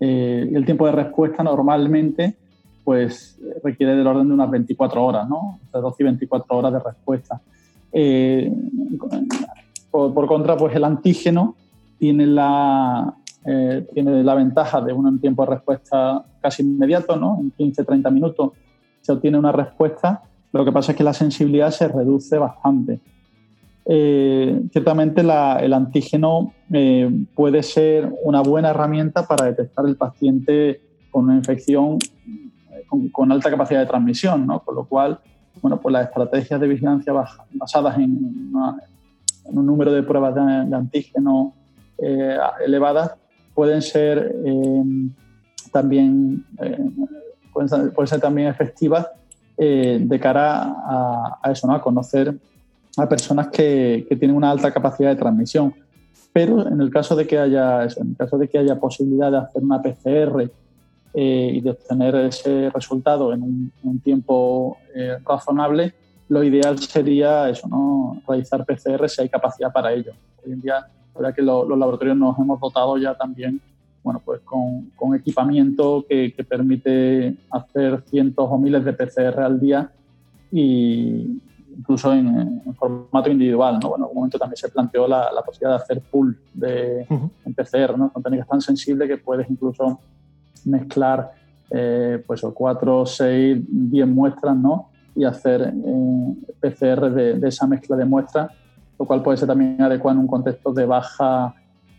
eh, 0.00 0.50
el 0.52 0.64
tiempo 0.64 0.86
de 0.86 0.92
respuesta 0.92 1.42
normalmente 1.42 2.36
pues 2.84 3.38
requiere 3.64 3.96
del 3.96 4.06
orden 4.06 4.28
de 4.28 4.34
unas 4.34 4.50
24 4.50 5.04
horas, 5.04 5.28
¿no? 5.28 5.58
Entre 5.64 5.80
12 5.80 5.96
y 5.98 6.04
24 6.04 6.56
horas 6.56 6.72
de 6.72 6.78
respuesta. 6.78 7.40
Eh, 7.92 8.52
por, 9.90 10.26
contra, 10.26 10.56
pues 10.56 10.76
el 10.76 10.84
antígeno 10.84 11.56
tiene 11.98 12.26
la, 12.26 13.12
tiene 13.92 14.22
la 14.22 14.34
ventaja 14.34 14.80
de 14.80 14.92
un 14.92 15.20
tiempo 15.20 15.44
de 15.44 15.50
respuesta 15.54 16.24
casi 16.40 16.62
inmediato, 16.62 17.16
¿no? 17.16 17.38
En 17.40 17.52
15-30 17.52 18.12
minutos 18.12 18.52
se 19.06 19.12
obtiene 19.12 19.38
una 19.38 19.52
respuesta, 19.52 20.22
lo 20.52 20.64
que 20.64 20.72
pasa 20.72 20.90
es 20.90 20.98
que 20.98 21.04
la 21.04 21.12
sensibilidad 21.12 21.70
se 21.70 21.86
reduce 21.86 22.38
bastante. 22.38 22.98
Eh, 23.84 24.62
ciertamente 24.72 25.20
el 25.20 25.72
antígeno 25.72 26.52
eh, 26.72 27.08
puede 27.36 27.62
ser 27.62 28.12
una 28.24 28.40
buena 28.40 28.70
herramienta 28.70 29.24
para 29.24 29.44
detectar 29.44 29.86
el 29.86 29.94
paciente 29.94 30.80
con 31.12 31.26
una 31.26 31.36
infección 31.36 31.98
eh, 32.72 32.84
con, 33.12 33.30
alta 33.30 33.48
capacidad 33.48 33.78
de 33.78 33.86
transmisión, 33.86 34.44
¿no? 34.44 34.58
con 34.58 34.74
lo 34.74 34.86
cual 34.86 35.20
bueno, 35.62 35.80
pues 35.80 35.92
las 35.92 36.08
estrategias 36.08 36.60
de 36.60 36.66
vigilancia 36.66 37.12
basadas 37.12 37.96
en, 37.98 38.52
un 39.44 39.66
número 39.66 39.92
de 39.92 40.02
pruebas 40.02 40.34
de, 40.34 40.74
antígeno 40.74 41.54
elevadas 42.66 43.14
pueden 43.54 43.80
ser 43.80 44.34
también 45.72 46.44
pueden 47.56 48.08
ser, 48.08 48.20
también 48.20 48.48
efectivas 48.48 49.08
eh, 49.56 49.98
de 50.00 50.20
cara 50.20 50.74
a, 51.42 51.50
eso, 51.50 51.66
¿no? 51.66 51.74
a 51.74 51.80
conocer 51.80 52.34
a 52.98 53.08
personas 53.08 53.48
que, 53.48 54.06
que, 54.08 54.16
tienen 54.16 54.36
una 54.36 54.50
alta 54.50 54.70
capacidad 54.72 55.10
de 55.10 55.16
transmisión. 55.16 55.74
Pero 56.32 56.68
en 56.68 56.80
el 56.80 56.90
caso 56.90 57.16
de 57.16 57.26
que 57.26 57.38
haya, 57.38 57.84
en 57.84 58.10
el 58.10 58.16
caso 58.16 58.36
de 58.36 58.48
que 58.48 58.58
haya 58.58 58.78
posibilidad 58.78 59.30
de 59.30 59.38
hacer 59.38 59.62
una 59.62 59.80
PCR 59.80 60.50
eh, 61.14 61.50
y 61.54 61.60
de 61.62 61.70
obtener 61.70 62.14
ese 62.16 62.70
resultado 62.70 63.32
en 63.32 63.42
un, 63.82 64.00
tiempo 64.00 64.76
eh, 64.94 65.16
razonable, 65.24 65.94
lo 66.28 66.42
ideal 66.42 66.78
sería 66.78 67.48
eso, 67.48 67.68
¿no? 67.68 68.20
realizar 68.28 68.66
PCR 68.66 69.08
si 69.08 69.22
hay 69.22 69.30
capacidad 69.30 69.72
para 69.72 69.92
ello. 69.92 70.12
Hoy 70.44 70.52
en 70.52 70.60
día, 70.60 70.74
la 71.14 71.20
verdad 71.20 71.34
que 71.34 71.42
los 71.42 71.68
laboratorios 71.68 72.16
nos 72.18 72.38
hemos 72.38 72.60
dotado 72.60 72.98
ya 72.98 73.14
también 73.14 73.60
bueno, 74.06 74.22
pues 74.24 74.40
con, 74.42 74.92
con 74.94 75.16
equipamiento 75.16 76.06
que, 76.08 76.32
que, 76.32 76.44
permite 76.44 77.34
hacer 77.50 78.04
cientos 78.08 78.46
o 78.48 78.56
miles 78.56 78.84
de 78.84 78.92
PCR 78.92 79.40
al 79.40 79.58
día 79.58 79.90
y 80.52 81.40
incluso 81.76 82.12
en, 82.12 82.62
formato 82.74 83.28
individual. 83.32 83.80
¿no? 83.82 83.88
Bueno, 83.88 84.04
en 84.04 84.08
algún 84.08 84.14
momento 84.14 84.38
también 84.38 84.58
se 84.58 84.68
planteó 84.68 85.08
la, 85.08 85.32
la 85.32 85.42
posibilidad 85.42 85.76
de 85.76 85.82
hacer 85.82 86.00
pool 86.02 86.38
de 86.54 87.04
PCR, 87.56 87.98
¿no? 87.98 88.12
con 88.12 88.22
técnicas 88.22 88.46
tan 88.46 88.60
sensibles 88.60 89.08
que 89.08 89.16
puedes 89.16 89.50
incluso 89.50 89.98
mezclar 90.66 91.32
eh, 91.72 92.22
pues, 92.24 92.42
cuatro, 92.54 93.06
seis, 93.06 93.58
diez 93.68 94.06
muestras 94.06 94.56
¿no? 94.56 94.88
y 95.16 95.24
hacer 95.24 95.74
eh, 95.74 96.34
PCR 96.60 97.10
de, 97.10 97.40
de, 97.40 97.48
esa 97.48 97.66
mezcla 97.66 97.96
de 97.96 98.04
muestras 98.04 98.52
lo 99.00 99.04
cual 99.04 99.20
puede 99.20 99.36
ser 99.36 99.48
también 99.48 99.82
adecuado 99.82 100.16
en 100.16 100.20
un 100.22 100.28
contexto 100.28 100.72
de 100.72 100.86
baja, 100.86 101.54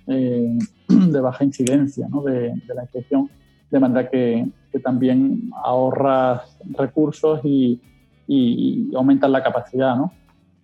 eh, 0.08 0.58
de 1.12 1.20
baja 1.20 1.44
incidencia 1.44 2.08
de, 2.26 2.54
la 2.74 2.84
infección, 2.84 3.30
de 3.70 3.80
manera 3.80 4.10
que, 4.10 4.48
también 4.84 5.50
ahorras 5.64 6.56
recursos 6.78 7.42
y, 7.44 7.82
y 8.28 8.94
aumentas 8.96 9.32
la 9.32 9.42
capacidad. 9.42 9.96
¿no? 9.96 10.12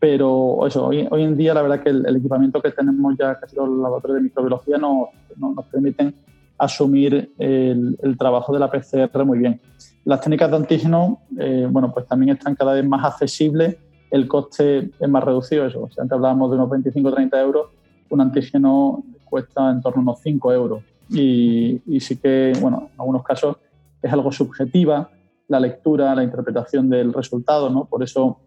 Pero 0.04 0.68
eso, 0.68 0.88
hoy, 0.88 1.08
en 1.12 1.38
día 1.38 1.54
la 1.54 1.62
verdad 1.62 1.82
que 1.82 1.90
el, 1.90 2.18
equipamiento 2.18 2.62
que 2.62 2.72
tenemos 2.72 3.16
ya, 3.18 3.40
casi 3.40 3.56
los 3.56 3.70
laboratorios 3.70 4.18
de 4.18 4.24
microbiología, 4.24 4.78
no, 4.78 5.08
nos 5.38 5.66
permiten 5.68 6.14
asumir 6.58 7.32
el, 7.38 7.98
el, 8.02 8.18
trabajo 8.18 8.52
de 8.52 8.60
la 8.60 8.70
PCR 8.70 9.24
muy 9.24 9.40
bien. 9.40 9.62
Las 10.04 10.20
técnicas 10.20 10.52
de 10.52 10.58
antígeno, 10.58 11.22
eh, 11.40 11.66
bueno, 11.72 11.94
pues 11.94 12.06
también 12.06 12.36
están 12.36 12.54
cada 12.54 12.74
vez 12.74 12.86
más 12.86 13.06
accesibles, 13.06 13.78
el 14.12 14.28
coste 14.28 14.92
es 15.00 15.10
más 15.10 15.24
reducido, 15.24 15.66
eso, 15.66 15.88
si 15.90 16.02
antes 16.02 16.12
hablábamos 16.12 16.52
de 16.52 16.58
unos 16.58 16.70
25 16.70 17.08
o 17.08 17.14
30 17.14 17.42
euros, 17.42 17.68
un 18.10 18.20
antígeno 18.20 19.06
cuesta 19.34 19.72
en 19.72 19.82
torno 19.82 20.00
a 20.00 20.04
unos 20.04 20.20
5 20.22 20.54
euros. 20.54 20.84
Y, 21.10 21.82
y 21.88 22.00
sí 22.00 22.18
que, 22.18 22.54
bueno, 22.62 22.90
en 22.94 23.00
algunos 23.00 23.24
casos 23.24 23.58
es 24.02 24.14
algo 24.14 24.32
subjetiva 24.32 25.10
la 25.48 25.60
lectura, 25.60 26.14
la 26.14 26.24
interpretación 26.24 26.88
del 26.88 27.12
resultado, 27.14 27.70
¿no? 27.70 27.86
Por 27.86 28.04
eso, 28.04 28.38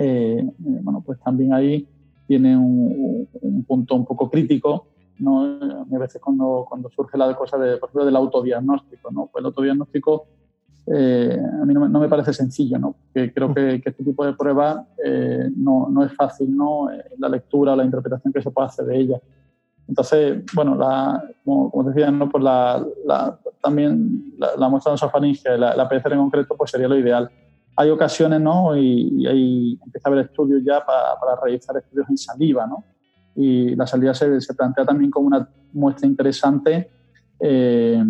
eh, 0.00 0.44
bueno, 0.58 1.00
pues 1.06 1.20
también 1.20 1.52
ahí 1.54 1.88
tiene 2.26 2.56
un, 2.56 3.28
un 3.40 3.64
punto 3.64 3.94
un 3.94 4.04
poco 4.04 4.28
crítico 4.28 4.88
¿no? 5.18 5.58
A 5.94 5.98
veces 5.98 6.20
cuando, 6.20 6.66
cuando 6.68 6.90
surge 6.90 7.16
la 7.16 7.34
cosa 7.34 7.56
de, 7.58 7.76
por 7.78 7.88
ejemplo, 7.88 8.04
del 8.04 8.16
autodiagnóstico, 8.16 9.10
¿no? 9.10 9.28
Pues 9.32 9.40
el 9.42 9.46
autodiagnóstico 9.46 10.26
eh, 10.86 11.38
a 11.40 11.64
mí 11.64 11.74
no 11.74 11.80
me, 11.80 11.88
no 11.88 12.00
me, 12.00 12.08
parece 12.08 12.32
sencillo, 12.32 12.78
¿no? 12.78 12.96
Que 13.12 13.32
creo 13.32 13.52
que, 13.52 13.80
que, 13.80 13.90
este 13.90 14.04
tipo 14.04 14.24
de 14.24 14.34
pruebas 14.34 14.86
eh, 15.04 15.50
no, 15.56 15.88
no, 15.90 16.04
es 16.04 16.12
fácil, 16.12 16.56
¿no? 16.56 16.90
Eh, 16.90 17.02
la 17.18 17.28
lectura, 17.28 17.74
la 17.74 17.84
interpretación 17.84 18.32
que 18.32 18.42
se 18.42 18.50
puede 18.50 18.68
hacer 18.68 18.86
de 18.86 18.98
ella. 18.98 19.20
Entonces, 19.88 20.42
bueno, 20.54 20.74
la, 20.74 21.22
como, 21.44 21.70
como, 21.70 21.88
decía, 21.90 22.10
¿no? 22.10 22.28
Pues 22.28 22.42
la, 22.42 22.84
la 23.04 23.38
también 23.62 24.34
la, 24.38 24.68
muestra 24.68 24.92
nasofaringe, 24.92 25.56
la, 25.56 25.76
la 25.76 25.88
PCR 25.88 26.12
en 26.12 26.18
concreto, 26.18 26.56
pues 26.56 26.70
sería 26.70 26.88
lo 26.88 26.98
ideal. 26.98 27.30
Hay 27.76 27.90
ocasiones, 27.90 28.40
¿no? 28.40 28.76
Y, 28.76 29.22
y 29.22 29.26
ahí 29.26 29.78
empieza 29.84 30.08
a 30.08 30.12
haber 30.12 30.26
estudios 30.26 30.62
ya 30.64 30.84
para, 30.84 31.18
para 31.20 31.40
realizar 31.40 31.76
estudios 31.76 32.08
en 32.08 32.18
saliva, 32.18 32.66
¿no? 32.66 32.84
y 33.36 33.76
la 33.76 33.86
salida 33.86 34.14
se, 34.14 34.40
se 34.40 34.54
plantea 34.54 34.84
también 34.84 35.10
como 35.10 35.26
una 35.26 35.48
muestra 35.74 36.08
interesante, 36.08 36.90
eh, 37.38 38.02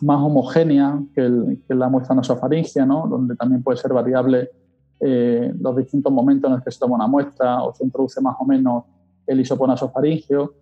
más 0.00 0.20
homogénea 0.20 0.98
que, 1.14 1.20
el, 1.20 1.62
que, 1.68 1.74
la 1.74 1.88
muestra 1.88 2.14
nasofaringia, 2.14 2.86
¿no? 2.86 3.06
donde 3.06 3.36
también 3.36 3.62
puede 3.62 3.76
ser 3.76 3.92
variable 3.92 4.50
eh, 4.98 5.52
los 5.60 5.76
distintos 5.76 6.10
momentos 6.10 6.48
en 6.48 6.54
los 6.56 6.64
que 6.64 6.70
se 6.70 6.78
toma 6.78 6.96
una 6.96 7.06
muestra 7.06 7.62
o 7.62 7.74
se 7.74 7.84
introduce 7.84 8.20
más 8.22 8.36
o 8.38 8.46
menos 8.46 8.84
el 9.26 9.40
hisopo 9.40 9.66
nasofaringio. 9.66 10.54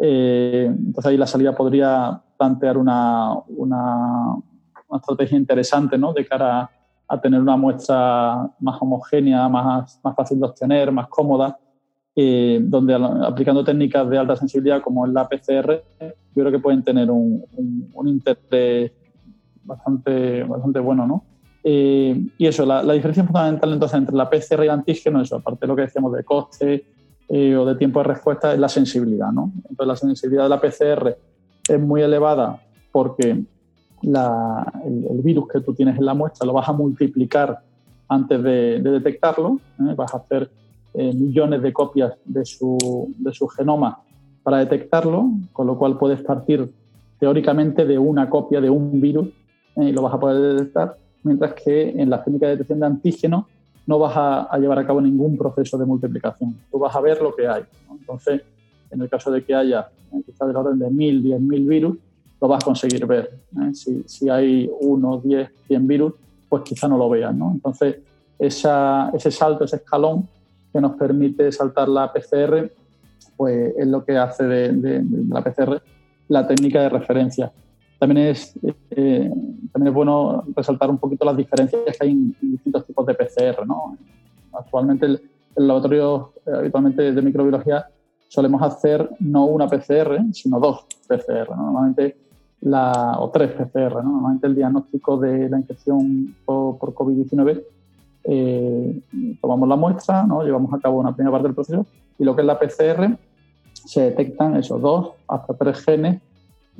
Eh, 0.00 0.64
entonces 0.66 1.06
ahí 1.06 1.16
la 1.16 1.26
salida 1.26 1.54
podría 1.54 2.20
plantear 2.38 2.78
una, 2.78 3.34
una, 3.48 4.34
una 4.88 4.98
estrategia 4.98 5.36
interesante 5.36 5.98
¿no? 5.98 6.12
de 6.12 6.26
cara 6.26 6.60
a, 6.60 6.70
a 7.08 7.20
tener 7.20 7.40
una 7.40 7.56
muestra 7.56 8.50
más 8.60 8.80
homogénea, 8.80 9.48
más, 9.48 10.00
más 10.02 10.16
fácil 10.16 10.40
de 10.40 10.46
obtener, 10.46 10.90
más 10.90 11.08
cómoda 11.08 11.58
eh, 12.16 12.60
donde 12.62 12.94
aplicando 12.94 13.62
técnicas 13.62 14.10
de 14.10 14.18
alta 14.18 14.34
sensibilidad 14.34 14.82
como 14.82 15.06
es 15.06 15.12
la 15.12 15.28
PCR, 15.28 15.82
yo 16.00 16.42
creo 16.42 16.50
que 16.50 16.58
pueden 16.58 16.82
tener 16.82 17.10
un, 17.10 17.44
un, 17.94 18.08
interés 18.08 18.92
bastante, 19.62 20.42
bastante 20.42 20.80
bueno, 20.80 21.06
¿no? 21.06 21.24
Eh, 21.62 22.20
y 22.36 22.46
eso, 22.46 22.66
la, 22.66 22.82
la, 22.82 22.94
diferencia 22.94 23.22
fundamental 23.24 23.72
entonces 23.72 23.98
entre 23.98 24.16
la 24.16 24.28
PCR 24.28 24.60
y 24.60 24.64
el 24.64 24.70
antígeno, 24.70 25.20
eso, 25.20 25.36
aparte 25.36 25.60
de 25.60 25.66
lo 25.68 25.76
que 25.76 25.82
decíamos 25.82 26.12
de 26.12 26.24
coste 26.24 26.84
eh, 27.30 27.56
o 27.56 27.64
de 27.64 27.76
tiempo 27.76 28.00
de 28.00 28.04
respuesta, 28.04 28.52
es 28.52 28.58
la 28.58 28.68
sensibilidad, 28.68 29.32
¿no? 29.32 29.52
Entonces 29.68 29.86
la 29.86 29.96
sensibilidad 29.96 30.44
de 30.44 30.48
la 30.48 30.60
PCR 30.60 31.16
es 31.68 31.80
muy 31.80 32.02
elevada 32.02 32.60
porque 32.92 33.30
el, 34.02 35.22
virus 35.22 35.48
que 35.48 35.60
tú 35.60 35.74
tienes 35.74 35.96
en 35.98 36.04
la 36.04 36.14
muestra 36.14 36.46
lo 36.46 36.52
vas 36.52 36.68
a 36.68 36.72
multiplicar 36.72 37.60
antes 38.08 38.42
de, 38.42 38.80
de 38.80 38.90
detectarlo, 38.90 39.60
¿eh? 39.78 39.94
vas 39.94 40.12
a 40.14 40.18
hacer 40.18 40.50
eh, 40.92 41.12
millones 41.14 41.62
de 41.62 41.72
copias 41.72 42.14
de 42.24 42.44
su, 42.44 42.76
genoma 43.56 44.00
para 44.42 44.58
detectarlo, 44.58 45.30
con 45.52 45.68
lo 45.68 45.78
cual 45.78 45.96
puedes 45.96 46.20
partir 46.20 46.72
teóricamente 47.20 47.84
de 47.84 47.96
una 47.96 48.28
copia 48.28 48.60
de 48.60 48.70
un 48.70 49.00
virus 49.00 49.28
eh, 49.76 49.84
y 49.84 49.92
lo 49.92 50.02
vas 50.02 50.14
a 50.14 50.18
poder 50.18 50.56
detectar, 50.56 50.96
mientras 51.22 51.54
que 51.54 51.90
en 51.90 52.10
la 52.10 52.24
técnica 52.24 52.46
de 52.46 52.52
detección 52.52 52.80
de 52.80 52.86
antígeno 52.86 53.46
no 53.90 53.98
vas 53.98 54.12
a, 54.16 54.56
llevar 54.56 54.78
a 54.78 54.86
cabo 54.86 55.00
ningún 55.00 55.36
proceso 55.36 55.76
de 55.76 55.84
multiplicación. 55.84 56.56
Tú 56.70 56.78
vas 56.78 56.94
a 56.94 57.00
ver 57.00 57.20
lo 57.20 57.34
que 57.34 57.48
hay. 57.48 57.64
Entonces, 57.90 58.40
en 58.88 59.02
el 59.02 59.08
caso 59.08 59.32
de 59.32 59.44
que 59.44 59.52
haya 59.52 59.88
eh, 60.12 60.22
quizás 60.24 60.46
del 60.46 60.56
orden 60.56 60.78
de 60.78 60.86
1.000, 60.86 61.22
10.000 61.24 61.66
virus, 61.66 61.98
lo 62.40 62.46
vas 62.46 62.62
a 62.62 62.66
conseguir 62.66 63.04
ver. 63.04 63.32
¿eh? 63.60 63.74
Si, 64.06 64.28
hay 64.28 64.70
1, 64.80 65.22
10, 65.24 65.50
100 65.66 65.88
virus, 65.88 66.14
pues 66.48 66.62
quizá 66.62 66.86
no 66.86 66.96
lo 66.96 67.10
veas. 67.10 67.34
Entonces, 67.34 67.96
ese 68.38 69.30
salto, 69.32 69.64
ese 69.64 69.76
escalón, 69.76 70.28
que 70.72 70.80
nos 70.80 70.92
permite 70.92 71.50
saltar 71.50 71.88
la 71.88 72.12
PCR, 72.12 72.70
pues 73.36 73.74
es 73.76 73.88
lo 73.88 74.04
que 74.04 74.16
hace 74.16 74.44
de 74.44 75.04
la 75.28 75.42
PCR 75.42 75.82
la 76.28 76.46
técnica 76.46 76.82
de 76.82 76.90
referencia. 76.90 77.50
También 78.00 78.28
es, 78.28 78.58
eh, 78.62 79.30
también 79.72 79.88
es 79.88 79.94
bueno 79.94 80.42
resaltar 80.56 80.88
un 80.88 80.96
poquito 80.96 81.26
las 81.26 81.36
diferencias 81.36 81.82
que 81.84 82.04
hay 82.06 82.12
en, 82.12 82.34
distintos 82.40 82.86
tipos 82.86 83.04
de 83.04 83.12
PCR. 83.12 83.66
¿no? 83.66 83.98
Actualmente 84.54 85.04
el, 85.04 85.22
el 85.54 85.68
laboratorio 85.68 86.32
eh, 86.46 86.50
habitualmente 86.56 87.12
de 87.12 87.22
microbiología 87.22 87.86
solemos 88.26 88.62
hacer 88.62 89.06
no 89.20 89.44
una 89.44 89.68
PCR, 89.68 90.18
sino 90.32 90.58
dos 90.58 90.86
PCR. 91.06 91.50
¿no? 91.50 91.64
Normalmente 91.64 92.16
la, 92.62 93.18
o 93.18 93.28
tres 93.28 93.50
PCR. 93.50 93.96
¿no? 94.02 94.12
Normalmente 94.12 94.46
el 94.46 94.54
diagnóstico 94.54 95.18
de 95.18 95.50
la 95.50 95.58
infección 95.58 96.34
por, 96.46 96.78
por 96.78 96.94
COVID-19 96.94 97.62
eh, 98.24 99.00
tomamos 99.42 99.68
la 99.68 99.76
muestra, 99.76 100.24
¿no? 100.24 100.42
llevamos 100.42 100.72
a 100.72 100.78
cabo 100.78 101.00
una 101.00 101.14
primera 101.14 101.32
parte 101.32 101.48
del 101.48 101.54
proceso 101.54 101.84
y 102.18 102.24
lo 102.24 102.34
que 102.34 102.40
es 102.40 102.46
la 102.46 102.58
PCR 102.58 103.18
se 103.72 104.02
detectan 104.02 104.56
esos 104.56 104.80
dos 104.80 105.10
hasta 105.28 105.52
tres 105.52 105.80
genes 105.84 106.22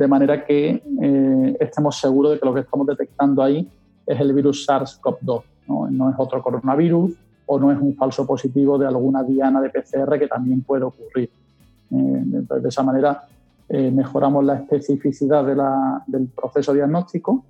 de 0.00 0.08
manera 0.08 0.46
que 0.46 0.82
eh, 1.02 1.56
estemos 1.60 2.00
seguros 2.00 2.32
de 2.32 2.38
que 2.40 2.46
lo 2.46 2.54
que 2.54 2.60
estamos 2.60 2.86
detectando 2.86 3.42
ahí 3.42 3.70
es 4.06 4.18
el 4.18 4.32
virus 4.32 4.66
SARS-CoV-2, 4.66 5.42
¿no? 5.68 6.08
es 6.08 6.16
otro 6.16 6.42
coronavirus 6.42 7.12
o 7.44 7.58
no 7.58 7.70
es 7.70 7.78
un 7.78 7.94
falso 7.96 8.26
positivo 8.26 8.78
de 8.78 8.86
alguna 8.86 9.22
diana 9.22 9.60
de 9.60 9.68
PCR 9.68 10.18
que 10.18 10.26
también 10.26 10.62
puede 10.62 10.84
ocurrir. 10.84 11.28
Eh, 11.90 12.24
de 12.62 12.68
esa 12.68 12.82
manera 12.82 13.26
eh, 13.68 13.90
mejoramos 13.90 14.42
la 14.42 14.54
especificidad 14.54 15.44
del 16.06 16.28
proceso 16.28 16.72
diagnóstico 16.72 17.44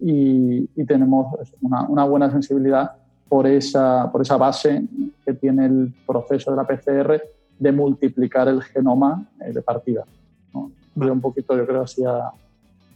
y, 0.00 0.66
tenemos 0.84 1.26
una, 1.60 1.86
una, 1.88 2.04
buena 2.04 2.30
sensibilidad 2.30 2.92
por 3.28 3.46
esa, 3.46 4.10
por 4.10 4.22
esa 4.22 4.36
base 4.36 4.82
que 5.24 5.34
tiene 5.34 5.66
el 5.66 5.94
proceso 6.06 6.50
de 6.50 6.56
la 6.56 6.64
PCR 6.64 7.22
de 7.58 7.72
multiplicar 7.72 8.48
el 8.48 8.62
genoma 8.62 9.28
de 9.38 9.62
partida. 9.62 10.04
Un 10.96 11.20
poquito, 11.20 11.56
yo 11.56 11.66
creo, 11.66 11.82
así 11.82 12.02
a, 12.04 12.30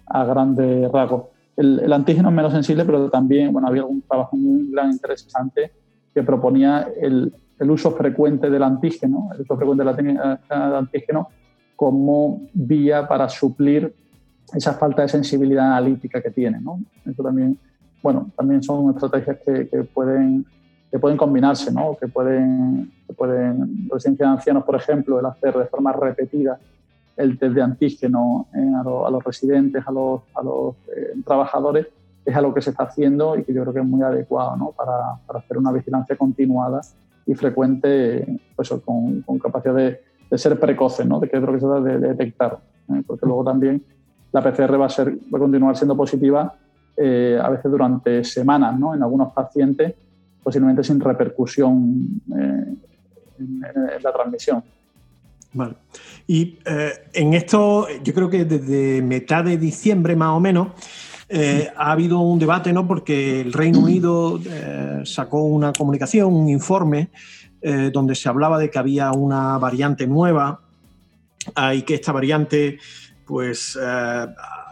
a 0.07 0.25
grandes 0.25 0.91
rasgos. 0.91 1.25
El, 1.57 1.81
el, 1.81 1.93
antígeno 1.93 2.31
es 2.31 2.35
menos 2.35 2.53
sensible, 2.53 2.85
pero 2.85 3.11
también 3.11 3.53
bueno, 3.53 3.69
había 3.69 3.83
algún 3.83 4.03
trabajo 4.03 4.37
muy 4.37 4.71
gran 4.71 4.91
interesante 4.91 5.71
que 6.15 6.23
proponía 6.23 6.89
el, 7.01 7.33
el 7.61 7.71
uso 7.71 7.93
frecuente 7.93 8.49
del 8.51 8.63
antígeno, 8.63 9.29
el 9.35 9.43
uso 9.43 9.57
frecuente 9.57 9.85
de 9.85 9.91
la 9.91 9.97
técnica 9.97 10.41
de 10.49 10.77
antígeno 10.77 11.29
como 11.77 12.43
vía 12.53 13.07
para 13.07 13.29
suplir 13.29 13.95
esa 14.53 14.75
falta 14.75 15.03
de 15.03 15.09
sensibilidad 15.09 15.67
analítica 15.67 16.21
que 16.21 16.31
tiene. 16.31 16.61
¿no? 16.61 16.81
Eso 17.05 17.23
también, 17.23 17.59
bueno, 18.03 18.31
también 18.37 18.63
son 18.63 18.91
estrategias 18.91 19.39
que, 19.45 19.69
que 19.69 19.85
pueden, 19.85 20.45
que 20.91 20.99
pueden 20.99 21.17
combinarse, 21.17 21.71
¿no? 21.71 21.97
que 22.01 22.09
pueden, 22.09 22.91
que 23.07 23.13
pueden, 23.13 23.89
residencia 23.91 24.27
de 24.27 24.33
ancianos, 24.33 24.65
por 24.65 24.77
ejemplo, 24.77 25.21
el 25.21 25.27
hacer 25.27 25.57
de 25.57 25.67
forma 25.67 25.93
repetida 25.93 26.59
el 27.17 27.39
test 27.39 27.55
de 27.55 27.63
antígeno 27.63 28.49
eh, 28.55 28.73
a, 28.79 28.83
lo, 28.83 29.07
a, 29.07 29.11
los 29.11 29.23
residentes, 29.23 29.83
a 29.87 29.93
los, 29.93 30.23
a 30.35 30.43
los 30.43 30.75
eh, 30.97 31.15
trabajadores, 31.25 31.87
es 32.25 32.37
algo 32.37 32.55
que 32.55 32.63
se 32.63 32.71
está 32.71 32.85
haciendo 32.85 33.37
y 33.37 33.45
que 33.45 33.53
yo 33.53 33.63
creo 33.63 33.75
que 33.75 33.81
es 33.81 33.87
muy 33.87 34.03
adecuado 34.03 34.57
¿no? 34.57 34.73
para, 34.73 35.17
para 35.27 35.39
hacer 35.39 35.59
una 35.59 35.73
vigilancia 35.73 36.17
continuada 36.17 36.81
y 37.27 37.35
frecuente, 37.35 38.41
pues, 38.57 38.71
con, 38.85 39.23
con 39.23 39.39
capacidad 39.39 39.75
de, 39.75 40.01
de, 40.31 40.39
ser 40.39 40.59
precoce, 40.59 41.05
¿no? 41.05 41.21
de 41.21 41.29
que 41.29 41.37
es 41.37 41.43
lo 41.43 41.53
que 41.53 41.61
se 41.61 41.67
trata 41.67 41.81
de, 41.81 41.99
de 41.99 42.09
detectar. 42.09 42.59
¿eh? 42.89 43.03
Porque 43.07 43.27
luego 43.27 43.45
también 43.45 43.83
la 44.33 44.43
PCR 44.43 44.81
va 44.81 44.87
a, 44.87 44.91
ser, 44.91 45.13
va 45.13 45.39
a 45.39 45.41
continuar 45.41 45.77
siendo 45.77 45.97
positiva 45.97 46.55
eh, 46.97 47.39
a 47.41 47.49
veces 47.49 47.71
durante 47.71 48.23
semanas, 48.25 48.79
¿no? 48.79 48.95
En 48.95 49.03
algunos 49.03 49.33
pacientes, 49.33 49.95
posiblemente 50.43 50.85
sin 50.85 51.01
repercusión 51.01 52.21
eh, 52.37 52.75
en, 53.39 53.65
en, 53.65 54.03
la 54.03 54.13
transmisión. 54.13 54.63
Vale. 55.53 55.75
Y 56.27 56.59
eh, 56.65 56.93
en 57.13 57.35
esto, 57.35 57.89
yo 58.03 58.15
creo 58.15 58.31
que 58.31 58.45
desde 58.45 59.03
mitad 59.03 59.45
de 59.45 59.57
diciembre 59.57 60.15
más 60.15 60.31
o 60.31 60.41
menos, 60.41 60.69
eh, 61.29 61.71
ha 61.77 61.93
habido 61.93 62.21
un 62.21 62.39
debate, 62.39 62.73
¿no? 62.73 62.87
Porque 62.87 63.41
el 63.41 63.53
Reino 63.53 63.81
Unido 63.81 64.41
eh, 64.45 65.03
sacó 65.05 65.43
una 65.43 65.73
comunicación, 65.73 66.33
un 66.33 66.49
informe, 66.49 67.11
donde 67.93 68.15
se 68.15 68.27
hablaba 68.27 68.59
de 68.59 68.71
que 68.71 68.79
había 68.79 69.13
una 69.13 69.59
variante 69.59 70.07
nueva 70.07 70.63
y 71.75 71.83
que 71.83 71.97
esta 71.97 72.11
variante, 72.11 72.79
pues 73.27 73.79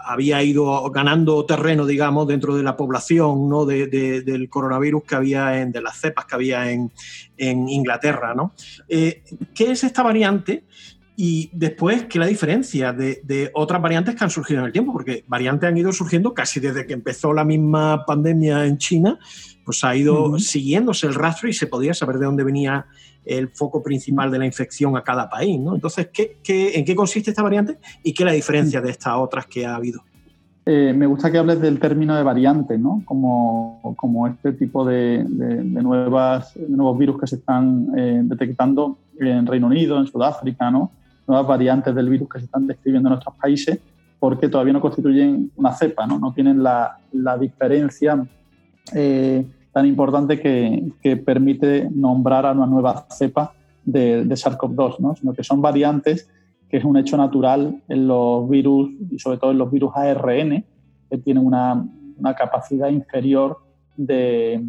había 0.08 0.42
ido 0.42 0.90
ganando 0.90 1.44
terreno, 1.44 1.84
digamos, 1.84 2.26
dentro 2.26 2.56
de 2.56 2.62
la 2.62 2.76
población 2.76 3.48
¿no? 3.48 3.66
del 3.66 4.48
coronavirus 4.48 5.04
que 5.04 5.14
había, 5.14 5.60
en, 5.60 5.70
de 5.70 5.82
las 5.82 6.00
cepas 6.00 6.24
que 6.24 6.34
había 6.34 6.70
en, 6.70 6.90
Inglaterra. 7.36 8.34
¿no? 8.34 8.54
Eh, 8.88 9.22
¿Qué 9.54 9.70
es 9.70 9.84
esta 9.84 10.02
variante? 10.02 10.64
Y 11.14 11.50
después, 11.52 12.04
¿qué 12.04 12.18
es 12.18 12.20
la 12.20 12.26
diferencia 12.26 12.92
de, 12.94 13.50
otras 13.52 13.82
variantes 13.82 14.14
que 14.14 14.24
han 14.24 14.30
surgido 14.30 14.60
en 14.60 14.66
el 14.66 14.72
tiempo? 14.72 14.92
Porque 14.92 15.24
variantes 15.26 15.68
han 15.68 15.76
ido 15.76 15.92
surgiendo 15.92 16.32
casi 16.32 16.58
desde 16.58 16.86
que 16.86 16.94
empezó 16.94 17.34
la 17.34 17.44
misma 17.44 18.06
pandemia 18.06 18.64
en 18.64 18.78
China, 18.78 19.18
pues 19.64 19.84
ha 19.84 19.94
ido 19.94 20.38
siguiéndose 20.38 21.06
el 21.06 21.14
rastro 21.14 21.48
y 21.48 21.52
se 21.52 21.66
podía 21.66 21.92
saber 21.92 22.16
de 22.16 22.24
dónde 22.24 22.44
venía 22.44 22.86
el 23.28 23.48
foco 23.48 23.82
principal 23.82 24.30
de 24.30 24.38
la 24.38 24.46
infección 24.46 24.96
a 24.96 25.02
cada 25.02 25.28
país. 25.28 25.60
¿no? 25.60 25.74
Entonces, 25.74 26.08
¿qué, 26.12 26.38
en 26.46 26.84
qué 26.84 26.94
consiste 26.94 27.30
esta 27.30 27.42
variante 27.42 27.78
y 28.02 28.12
qué 28.12 28.22
es 28.22 28.26
la 28.26 28.32
diferencia 28.32 28.80
de 28.80 28.90
estas 28.90 29.14
otras 29.16 29.46
que 29.46 29.66
ha 29.66 29.76
habido? 29.76 30.02
Eh, 30.64 30.92
me 30.92 31.06
gusta 31.06 31.30
que 31.30 31.38
hables 31.38 31.60
del 31.60 31.78
término 31.78 32.14
de 32.14 32.22
variante, 32.22 32.76
¿no? 32.76 33.02
como, 33.04 33.94
como 33.96 34.26
este 34.26 34.52
tipo 34.52 34.84
de, 34.84 35.24
nuevas, 35.24 36.56
nuevos 36.56 36.98
virus 36.98 37.20
que 37.20 37.26
se 37.26 37.36
están 37.36 37.88
eh, 37.96 38.20
detectando 38.24 38.98
en 39.18 39.46
Reino 39.46 39.66
Unido, 39.66 39.98
en 39.98 40.06
Sudáfrica, 40.06 40.70
¿no? 40.70 40.90
nuevas 41.26 41.46
variantes 41.46 41.94
del 41.94 42.08
virus 42.08 42.28
que 42.28 42.38
se 42.38 42.46
están 42.46 42.66
describiendo 42.66 43.08
en 43.08 43.12
nuestros 43.12 43.34
países, 43.36 43.78
porque 44.18 44.48
todavía 44.48 44.72
no 44.72 44.80
constituyen 44.80 45.50
una 45.56 45.72
cepa, 45.72 46.06
no, 46.06 46.18
no 46.18 46.32
tienen 46.32 46.62
la, 46.62 46.98
la 47.12 47.38
diferencia 47.38 48.26
eh, 48.94 49.46
tan 49.78 49.86
importante 49.86 50.40
que, 50.40 51.16
permite 51.24 51.88
nombrar 51.88 52.44
a 52.46 52.50
una 52.50 52.66
nueva 52.66 53.06
cepa 53.10 53.52
de, 53.84 54.24
de 54.24 54.34
SARS-CoV-2, 54.34 54.98
¿no? 54.98 55.14
sino 55.14 55.32
que 55.32 55.44
son 55.44 55.62
variantes 55.62 56.28
que 56.68 56.78
es 56.78 56.84
un 56.84 56.96
hecho 56.96 57.16
natural 57.16 57.80
en 57.86 58.08
los 58.08 58.50
virus 58.50 58.90
y 59.08 59.20
sobre 59.20 59.38
todo 59.38 59.52
en 59.52 59.58
los 59.58 59.70
virus 59.70 59.92
ARN, 59.94 60.64
que 61.08 61.18
tienen 61.18 61.46
una, 61.46 61.86
una 62.16 62.34
capacidad 62.34 62.88
inferior 62.88 63.58
de, 63.96 64.66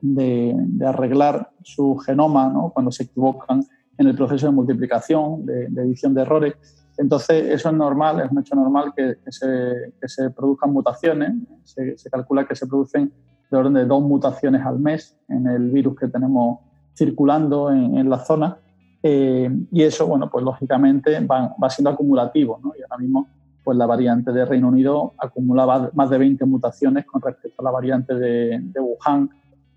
de, 0.00 0.86
arreglar 0.86 1.50
su 1.64 1.96
genoma 1.96 2.48
¿no? 2.48 2.70
cuando 2.72 2.92
se 2.92 3.02
equivocan 3.02 3.64
en 3.98 4.06
el 4.06 4.14
proceso 4.14 4.46
de 4.46 4.52
multiplicación, 4.52 5.44
de, 5.44 5.64
edición 5.82 6.14
de 6.14 6.22
errores. 6.22 6.54
Entonces, 6.98 7.46
eso 7.50 7.70
es 7.70 7.74
normal, 7.74 8.20
es 8.20 8.30
un 8.30 8.38
hecho 8.38 8.54
normal 8.54 8.92
que, 8.96 9.16
se, 9.28 9.92
que 10.00 10.08
se, 10.08 10.30
produzcan 10.30 10.72
mutaciones. 10.72 11.32
Se, 11.64 11.98
se, 11.98 12.08
calcula 12.10 12.46
que 12.46 12.54
se 12.54 12.68
producen 12.68 13.12
de 13.50 13.56
orden 13.56 13.74
de 13.74 13.84
dos 13.84 14.02
mutaciones 14.02 14.64
al 14.64 14.78
mes 14.78 15.16
en 15.28 15.46
el 15.46 15.70
virus 15.70 15.98
que 15.98 16.08
tenemos 16.08 16.58
circulando 16.96 17.70
en, 17.70 18.08
la 18.08 18.18
zona. 18.18 18.56
Eh, 19.02 19.50
y 19.70 19.82
eso, 19.82 20.06
bueno, 20.06 20.30
pues 20.30 20.44
lógicamente 20.44 21.20
va, 21.26 21.54
va 21.62 21.70
siendo 21.70 21.90
acumulativo, 21.90 22.58
¿no? 22.62 22.72
Y 22.76 22.82
ahora 22.82 22.98
mismo, 22.98 23.28
pues 23.62 23.76
la 23.76 23.86
variante 23.86 24.32
de 24.32 24.44
Reino 24.44 24.68
Unido 24.68 25.14
acumulaba 25.18 25.90
más 25.94 26.10
de 26.10 26.18
20 26.18 26.44
mutaciones 26.46 27.04
con 27.04 27.20
respecto 27.20 27.62
a 27.62 27.64
la 27.64 27.70
variante 27.70 28.14
de, 28.14 28.62
Wuhan 28.80 29.30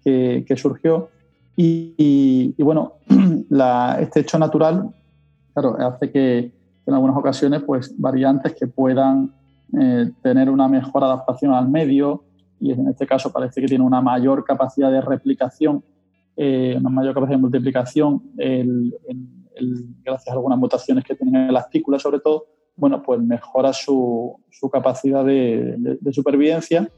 que, 0.03 0.55
surgió. 0.55 1.09
Y, 1.55 2.55
y, 2.57 2.63
bueno, 2.63 2.93
la, 3.49 3.97
este 3.99 4.21
hecho 4.21 4.39
natural, 4.39 4.89
claro, 5.53 5.75
hace 5.79 6.11
que 6.11 6.51
en 6.85 6.93
algunas 6.93 7.17
ocasiones, 7.17 7.61
pues 7.63 7.93
variantes 7.99 8.55
que 8.55 8.67
puedan 8.67 9.31
eh, 9.79 10.11
tener 10.23 10.49
una 10.49 10.67
mejor 10.67 11.03
adaptación 11.03 11.53
al 11.53 11.69
medio, 11.69 12.23
y 12.59 12.71
en 12.71 12.87
este 12.87 13.07
caso 13.07 13.31
parece 13.31 13.61
que 13.61 13.67
tiene 13.67 13.83
una 13.83 14.01
mayor 14.01 14.43
capacidad 14.43 14.91
de 14.91 15.01
replicación, 15.01 15.83
eh, 16.35 16.75
una 16.77 16.89
mayor 16.89 17.13
capacidad 17.13 17.37
de 17.37 17.41
multiplicación, 17.41 18.21
gracias 20.03 20.27
a 20.29 20.33
algunas 20.33 20.57
mutaciones 20.57 21.03
que 21.03 21.15
tienen 21.15 21.47
en 21.47 21.53
la 21.53 21.59
artícula 21.59 21.99
sobre 21.99 22.19
todo, 22.19 22.45
bueno, 22.75 23.03
pues 23.03 23.19
mejora 23.21 23.73
su, 23.73 24.39
su 24.49 24.69
capacidad 24.69 25.25
de, 25.25 25.99
supervivencia. 26.11 26.89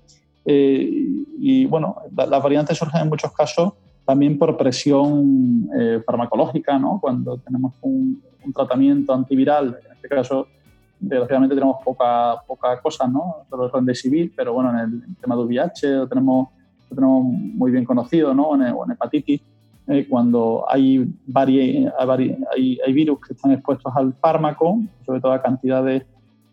Eh, 0.45 1.25
y, 1.39 1.65
bueno, 1.65 1.95
las 2.15 2.41
variantes 2.41 2.77
surgen 2.77 3.01
en 3.01 3.09
muchos 3.09 3.31
casos 3.33 3.73
también 4.05 4.37
por 4.37 4.57
presión 4.57 5.69
eh, 5.79 6.01
farmacológica, 6.05 6.77
¿no? 6.77 6.99
Cuando 6.99 7.37
tenemos 7.37 7.73
un, 7.81 8.21
un, 8.43 8.53
tratamiento 8.53 9.13
antiviral, 9.13 9.79
en 9.85 9.91
este 9.93 10.07
caso 10.07 10.47
desgraciadamente 11.01 11.55
tenemos 11.55 11.77
poca, 11.83 12.35
poca 12.47 12.79
cosa, 12.79 13.07
¿no? 13.07 13.37
Solo 13.49 13.71
el 13.75 13.95
civil, 13.95 14.31
pero 14.35 14.53
bueno, 14.53 14.69
en 14.71 15.03
el 15.07 15.15
tema 15.17 15.35
de 15.35 15.43
VIH 15.43 15.87
lo 15.95 16.07
tenemos, 16.07 16.49
tenemos 16.89 17.25
muy 17.25 17.71
bien 17.71 17.83
conocido, 17.83 18.33
¿no? 18.33 18.55
En, 18.55 18.61
en 18.61 18.91
hepatitis, 18.91 19.41
eh, 19.87 20.07
cuando 20.07 20.63
hay, 20.69 21.11
hay, 21.35 22.79
hay, 22.85 22.93
virus 22.93 23.19
que 23.19 23.33
están 23.33 23.51
expuestos 23.51 23.91
al 23.95 24.13
fármaco, 24.13 24.79
sobre 25.05 25.19
todo 25.19 25.31
a 25.33 25.41
cantidades 25.41 26.03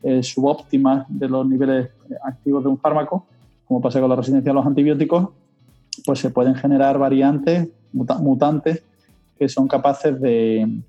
eh, 0.03 0.23
subóptimas 0.23 1.05
de 1.09 1.29
los 1.29 1.47
niveles 1.47 1.91
activos 2.25 2.65
de 2.65 2.71
un 2.71 2.79
fármaco, 2.79 3.27
como 3.67 3.83
pasa 3.83 4.01
con 4.01 4.09
la 4.09 4.17
resistencia 4.17 4.51
a 4.51 4.55
los 4.55 4.67
antibióticos, 4.67 5.29
pues 6.07 6.21
se 6.21 6.31
pueden 6.31 6.55
generar 6.55 6.99
variantes, 6.99 7.69
mutantes, 7.93 8.83
que 9.39 9.49
son 9.49 9.69
capaces 9.69 10.19
de, 10.21 10.81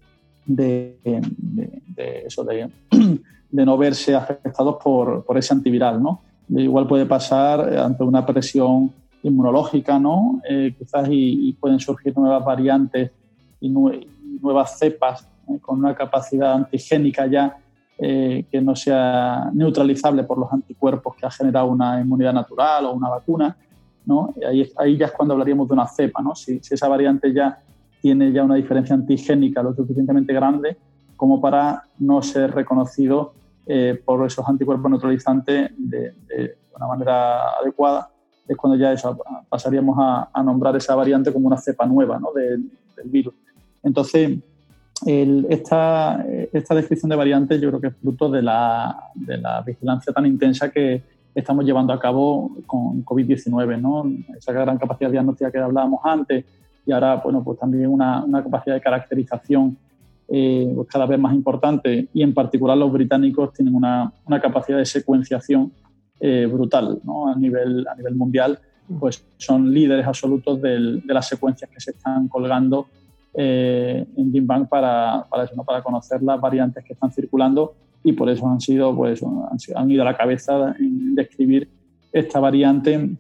de, 0.46 0.96
de 1.04 2.24
eso, 2.26 2.44
de 2.46 2.70
de 3.52 3.66
no 3.66 3.78
verse 3.78 4.16
afectados 4.16 4.78
por, 4.84 5.24
por 5.26 5.38
ese 5.38 5.54
antiviral, 5.54 6.02
¿no? 6.02 6.22
Igual 6.50 6.88
puede 6.88 7.06
pasar 7.06 7.78
ante 7.78 8.04
una 8.04 8.26
presión 8.26 8.92
inmunológica, 9.24 10.00
¿no? 10.00 10.42
Eh, 10.50 10.74
quizás 10.78 11.08
y, 11.12 11.54
pueden 11.54 11.80
surgir 11.80 12.18
nuevas 12.18 12.44
variantes 12.44 13.12
y, 13.60 13.70
nuevas 13.70 14.78
cepas 14.78 15.28
eh, 15.48 15.60
con 15.60 15.80
una 15.80 15.94
capacidad 15.94 16.54
antigénica 16.54 17.28
ya 17.28 17.58
eh, 17.98 18.46
que 18.50 18.62
no 18.62 18.76
sea 18.76 19.50
neutralizable 19.54 20.24
por 20.24 20.38
los 20.38 20.52
anticuerpos 20.52 21.16
que 21.16 21.26
ha 21.26 21.32
generado 21.32 21.68
una 21.68 22.00
inmunidad 22.00 22.34
natural 22.34 22.86
o 22.86 22.94
una 22.94 23.10
vacuna, 23.10 23.58
¿no? 24.06 24.34
ahí, 24.48 24.72
ahí, 24.78 24.98
ya 24.98 25.08
es 25.08 25.12
cuando 25.12 25.34
hablaríamos 25.34 25.68
de 25.68 25.74
una 25.74 25.88
cepa, 25.88 26.22
¿no? 26.22 26.34
Si, 26.34 26.60
si, 26.62 26.74
esa 26.74 26.88
variante 26.88 27.34
ya 27.34 27.60
tiene 28.02 28.32
ya 28.32 28.44
una 28.44 28.56
diferencia 28.56 28.96
antigénica 28.96 29.62
lo 29.62 29.74
suficientemente 29.74 30.34
grande 30.34 30.78
como 31.20 31.42
para 31.42 31.84
no 31.98 32.22
ser 32.22 32.56
reconocido 32.56 33.34
eh, 33.68 34.02
por 34.06 34.26
esos 34.26 34.48
anticuerpos 34.48 34.90
neutralizantes 34.90 35.70
de, 35.78 36.14
una 36.74 36.88
manera 36.88 37.56
adecuada, 37.62 38.10
es 38.48 38.56
cuando 38.56 38.80
ya 38.80 38.94
eso, 38.94 39.20
pasaríamos 39.50 39.98
a, 40.00 40.42
nombrar 40.42 40.78
esa 40.78 40.96
variante 40.96 41.34
como 41.34 41.48
una 41.48 41.58
cepa 41.58 41.86
nueva 41.86 42.20
¿no? 42.20 42.32
del, 42.32 42.72
virus. 43.04 43.34
Entonces, 43.84 44.40
esta, 45.06 46.26
esta, 46.54 46.76
descripción 46.76 47.10
de 47.10 47.18
variantes 47.18 47.60
yo 47.60 47.68
creo 47.68 47.82
que 47.82 47.88
es 47.88 47.96
fruto 47.98 48.30
de 48.30 48.42
la, 48.42 49.12
de 49.14 49.40
la 49.40 49.62
vigilancia 49.62 50.14
tan 50.14 50.26
intensa 50.26 50.72
que 50.72 51.04
estamos 51.36 51.66
llevando 51.66 51.92
a 51.92 52.00
cabo 52.00 52.56
con 52.66 53.04
COVID-19, 53.04 53.82
¿no? 53.82 54.10
esa 54.38 54.54
gran 54.54 54.78
capacidad 54.78 55.12
diagnóstica 55.12 55.52
que 55.52 55.58
hablábamos 55.58 56.00
antes 56.06 56.46
y 56.86 56.94
ahora 56.94 57.18
bueno, 57.18 57.44
pues 57.44 57.60
también 57.60 57.88
una, 57.88 58.24
una 58.24 58.42
capacidad 58.42 58.76
de 58.76 58.82
caracterización 58.82 59.78
eh, 60.32 60.72
pues 60.76 60.88
cada 60.88 61.08
vez 61.08 61.18
más 61.18 61.34
importante 61.34 62.08
y 62.14 62.22
en 62.22 62.36
particular 62.36 62.78
los 62.78 62.92
británicos 62.92 63.52
tienen 63.52 63.74
una, 63.74 64.14
una 64.28 64.40
capacidad 64.40 64.78
de 64.78 64.86
secuenciación 64.86 65.72
eh, 66.20 66.46
brutal 66.46 67.00
¿no? 67.04 67.30
a, 67.30 67.36
nivel, 67.36 67.88
a 67.88 67.96
nivel 67.96 68.14
mundial 68.14 68.60
pues 69.00 69.26
son 69.38 69.74
líderes 69.74 70.06
absolutos 70.06 70.62
de 70.62 71.02
las 71.08 71.28
secuencias 71.28 71.72
que 71.72 71.80
se 71.80 71.92
están 71.92 72.28
colgando 72.28 72.86
eh, 73.34 74.06
en 74.18 74.32
GenBank 74.32 74.70
para, 74.70 75.26
para, 75.32 75.46
eso, 75.46 75.56
¿no? 75.56 75.64
para 75.64 75.82
conocer 75.82 76.22
las 76.22 76.40
variantes 76.40 76.86
que 76.86 76.94
están 76.94 77.12
circulando 77.12 77.74
y 78.04 78.14
por 78.14 78.30
eso 78.30 78.48
han 78.48 78.62
sido 78.62 78.96
pues 78.96 79.24
han, 79.76 79.90
ido 79.90 80.04
a 80.04 80.06
la 80.06 80.16
cabeza 80.16 80.76
en 80.78 81.16
describir 81.16 81.68
esta 82.14 82.40
variante 82.40 83.16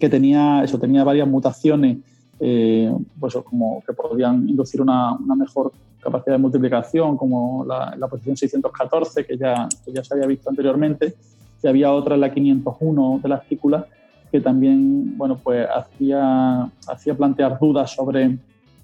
que 0.00 0.08
tenía 0.08 0.64
eso 0.64 0.80
tenía 0.80 1.04
varias 1.04 1.28
mutaciones 1.28 1.98
pues 2.38 3.34
como 3.44 3.84
que 3.86 3.92
podían 3.92 4.48
inducir 4.48 4.80
una, 4.80 5.12
una 5.12 5.36
mejor 5.36 5.72
capacidad 6.00 6.34
de 6.34 6.38
multiplicación, 6.38 7.16
como 7.16 7.64
la, 7.64 7.94
la 7.96 8.08
posición 8.08 8.36
614, 8.36 9.24
que 9.24 9.36
ya, 9.36 9.68
ya 9.86 10.04
se 10.04 10.14
había 10.14 10.26
visto 10.26 10.50
anteriormente, 10.50 11.14
y 11.62 11.66
había 11.68 11.92
otra 11.92 12.14
en 12.14 12.22
la 12.22 12.32
501 12.32 13.20
de 13.22 13.28
la 13.28 13.34
artícula, 13.36 13.86
que 14.30 14.40
también 14.40 15.16
bueno, 15.16 15.38
pues 15.42 15.66
hacía, 15.68 16.70
hacía 16.88 17.14
plantear 17.14 17.58
dudas 17.58 17.92
sobre 17.92 18.38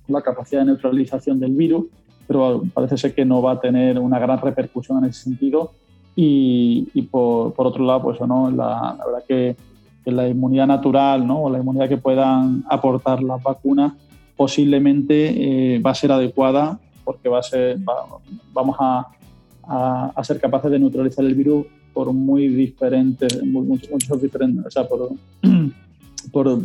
la 0.08 0.20
capacidad 0.20 0.60
de 0.60 0.66
neutralización 0.66 1.40
del 1.40 1.52
virus, 1.52 1.86
pero 2.26 2.62
parece 2.74 2.96
ser 2.96 3.14
que 3.14 3.24
no 3.24 3.40
va 3.40 3.52
a 3.52 3.60
tener 3.60 3.98
una 3.98 4.18
gran 4.18 4.40
repercusión 4.40 4.98
en 4.98 5.10
ese 5.10 5.24
sentido. 5.24 5.72
Y, 6.14 6.88
y 6.94 7.02
por, 7.02 7.52
por, 7.52 7.66
otro 7.66 7.84
lado, 7.84 8.02
pues 8.02 8.20
no, 8.22 8.50
la, 8.50 8.96
la 8.98 9.04
verdad 9.04 9.24
que, 9.28 9.54
que, 10.02 10.10
la 10.10 10.26
inmunidad 10.26 10.66
natural 10.66 11.26
¿no? 11.26 11.42
o 11.42 11.50
la 11.50 11.58
inmunidad 11.58 11.90
que 11.90 11.98
puedan 11.98 12.64
aportar 12.70 13.22
las 13.22 13.42
vacunas 13.42 13.92
posiblemente 14.34 15.74
eh, 15.74 15.78
va 15.78 15.90
a 15.90 15.94
ser 15.94 16.12
adecuada 16.12 16.78
porque 17.06 17.28
va 17.28 17.38
a 17.38 17.42
ser, 17.42 17.78
vamos 18.52 18.76
a, 18.80 19.06
a, 19.62 20.24
ser 20.24 20.40
capaces 20.40 20.72
de 20.72 20.80
neutralizar 20.80 21.24
el 21.24 21.36
virus 21.36 21.66
por 21.94 22.12
muy 22.12 22.48
diferentes, 22.48 23.40
muchos, 23.44 24.20
diferentes, 24.20 24.66
o 24.66 24.70
sea, 24.70 24.88
por, 24.88 25.10
por 26.32 26.58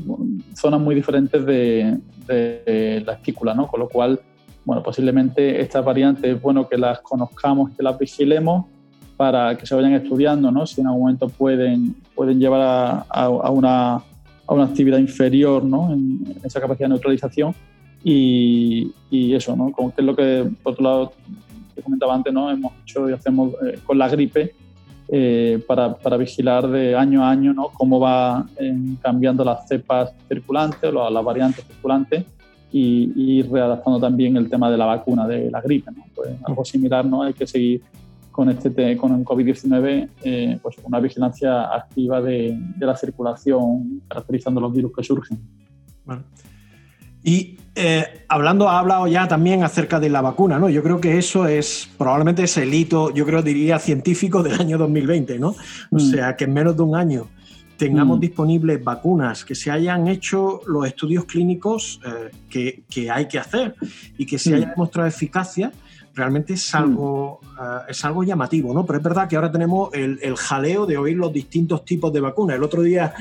zonas 0.55 0.81
muy 0.81 0.95
diferentes 0.95 1.45
de, 1.45 1.99
de, 2.25 3.03
la 3.05 3.13
espícula, 3.13 3.53
¿no? 3.53 3.67
Con 3.67 3.81
lo 3.81 3.87
cual, 3.87 4.19
bueno, 4.65 4.81
posiblemente 4.81 5.61
estas 5.61 5.85
variantes 5.85 6.23
es 6.23 6.41
bueno 6.41 6.67
que 6.67 6.77
las 6.77 7.01
conozcamos, 7.01 7.69
que 7.77 7.83
las 7.83 7.99
vigilemos 7.99 8.65
para 9.15 9.55
que 9.55 9.67
se 9.67 9.75
vayan 9.75 9.93
estudiando, 9.93 10.49
¿no? 10.51 10.65
Si 10.65 10.81
en 10.81 10.87
algún 10.87 11.03
momento 11.03 11.29
pueden, 11.29 11.95
pueden 12.15 12.39
llevar 12.39 12.61
a, 12.61 13.05
a, 13.07 13.51
una, 13.51 13.93
a 13.97 14.03
una, 14.47 14.63
actividad 14.63 14.97
inferior, 14.97 15.63
¿no? 15.63 15.93
En, 15.93 16.23
esa 16.43 16.59
capacidad 16.59 16.87
de 16.87 16.95
neutralización 16.95 17.53
y, 18.03 18.91
y, 19.09 19.33
eso, 19.33 19.55
¿no? 19.55 19.71
Como 19.71 19.93
que 19.93 20.01
es 20.01 20.05
lo 20.05 20.15
que, 20.15 20.49
por 20.63 20.73
otro 20.73 20.83
lado, 20.83 21.13
te 21.75 21.81
comentaba 21.81 22.15
antes, 22.15 22.33
¿no? 22.33 22.49
Hemos 22.49 22.73
hecho 22.83 23.09
y 23.09 23.13
hacemos 23.13 23.53
eh, 23.65 23.79
con 23.85 23.97
la 23.97 24.09
gripe, 24.09 24.53
eh, 25.13 25.61
para, 25.67 25.93
para, 25.97 26.15
vigilar 26.15 26.69
de 26.69 26.95
año 26.95 27.21
a 27.21 27.31
año 27.31 27.53
¿no? 27.53 27.67
cómo 27.73 27.99
va 27.99 28.45
eh, 28.57 28.73
cambiando 29.01 29.43
las 29.43 29.67
cepas 29.67 30.13
circulantes 30.29 30.83
o 30.85 31.09
las 31.09 31.25
variantes 31.25 31.65
circulantes 31.65 32.23
y, 32.71 33.11
y, 33.13 33.41
readaptando 33.41 33.99
también 33.99 34.37
el 34.37 34.49
tema 34.49 34.71
de 34.71 34.77
la 34.77 34.85
vacuna 34.85 35.27
de 35.27 35.51
la 35.51 35.59
gripe. 35.59 35.91
¿no? 35.91 36.05
Pues 36.15 36.29
algo 36.45 36.63
similar, 36.63 37.05
¿no? 37.05 37.23
hay 37.23 37.33
que 37.33 37.45
seguir 37.45 37.81
con, 38.31 38.49
este, 38.51 38.95
con 38.95 39.13
el 39.13 39.25
COVID-19 39.25 40.09
eh, 40.23 40.57
pues 40.61 40.77
una 40.81 41.01
vigilancia 41.01 41.63
activa 41.63 42.21
de, 42.21 42.57
de, 42.77 42.85
la 42.85 42.95
circulación 42.95 44.01
caracterizando 44.07 44.61
los 44.61 44.71
virus 44.71 44.93
que 44.95 45.03
surgen. 45.03 45.41
Bueno. 46.05 46.23
Y 47.23 47.57
eh, 47.75 48.25
hablando, 48.27 48.67
ha 48.67 48.79
hablado 48.79 49.07
ya 49.07 49.27
también 49.27 49.63
acerca 49.63 49.99
de 49.99 50.09
la 50.09 50.21
vacuna, 50.21 50.59
¿no? 50.59 50.69
Yo 50.69 50.83
creo 50.83 50.99
que 50.99 51.17
eso 51.17 51.47
es 51.47 51.89
probablemente 51.97 52.43
es 52.43 52.57
el 52.57 52.73
hito, 52.73 53.13
yo 53.13 53.25
creo 53.25 53.41
diría 53.41 53.79
científico 53.79 54.43
del 54.43 54.59
año 54.59 54.77
2020, 54.77 55.39
¿no? 55.39 55.49
O 55.49 55.55
mm. 55.91 55.99
sea, 55.99 56.35
que 56.35 56.45
en 56.45 56.53
menos 56.53 56.75
de 56.75 56.83
un 56.83 56.95
año 56.95 57.27
tengamos 57.77 58.17
mm. 58.17 58.21
disponibles 58.21 58.83
vacunas, 58.83 59.45
que 59.45 59.55
se 59.55 59.71
hayan 59.71 60.07
hecho 60.07 60.61
los 60.67 60.85
estudios 60.85 61.25
clínicos 61.25 62.01
eh, 62.05 62.31
que, 62.49 62.83
que, 62.89 63.09
hay 63.09 63.27
que 63.27 63.39
hacer 63.39 63.75
y 64.17 64.25
que 64.25 64.37
se 64.37 64.51
mm. 64.51 64.53
haya 64.55 64.69
demostrado 64.71 65.07
eficacia, 65.07 65.71
realmente 66.13 66.53
es 66.53 66.75
algo, 66.75 67.39
uh, 67.57 67.89
es 67.89 68.03
algo 68.03 68.23
llamativo, 68.23 68.73
¿no? 68.73 68.85
Pero 68.85 68.99
es 68.99 69.03
verdad 69.03 69.29
que 69.29 69.37
ahora 69.37 69.49
tenemos 69.49 69.93
el, 69.93 70.19
el, 70.21 70.35
jaleo 70.35 70.85
de 70.85 70.97
oír 70.97 71.15
los 71.15 71.31
distintos 71.31 71.85
tipos 71.85 72.11
de 72.11 72.19
vacunas. 72.19 72.57
El 72.57 72.63
otro 72.63 72.81
día 72.81 73.13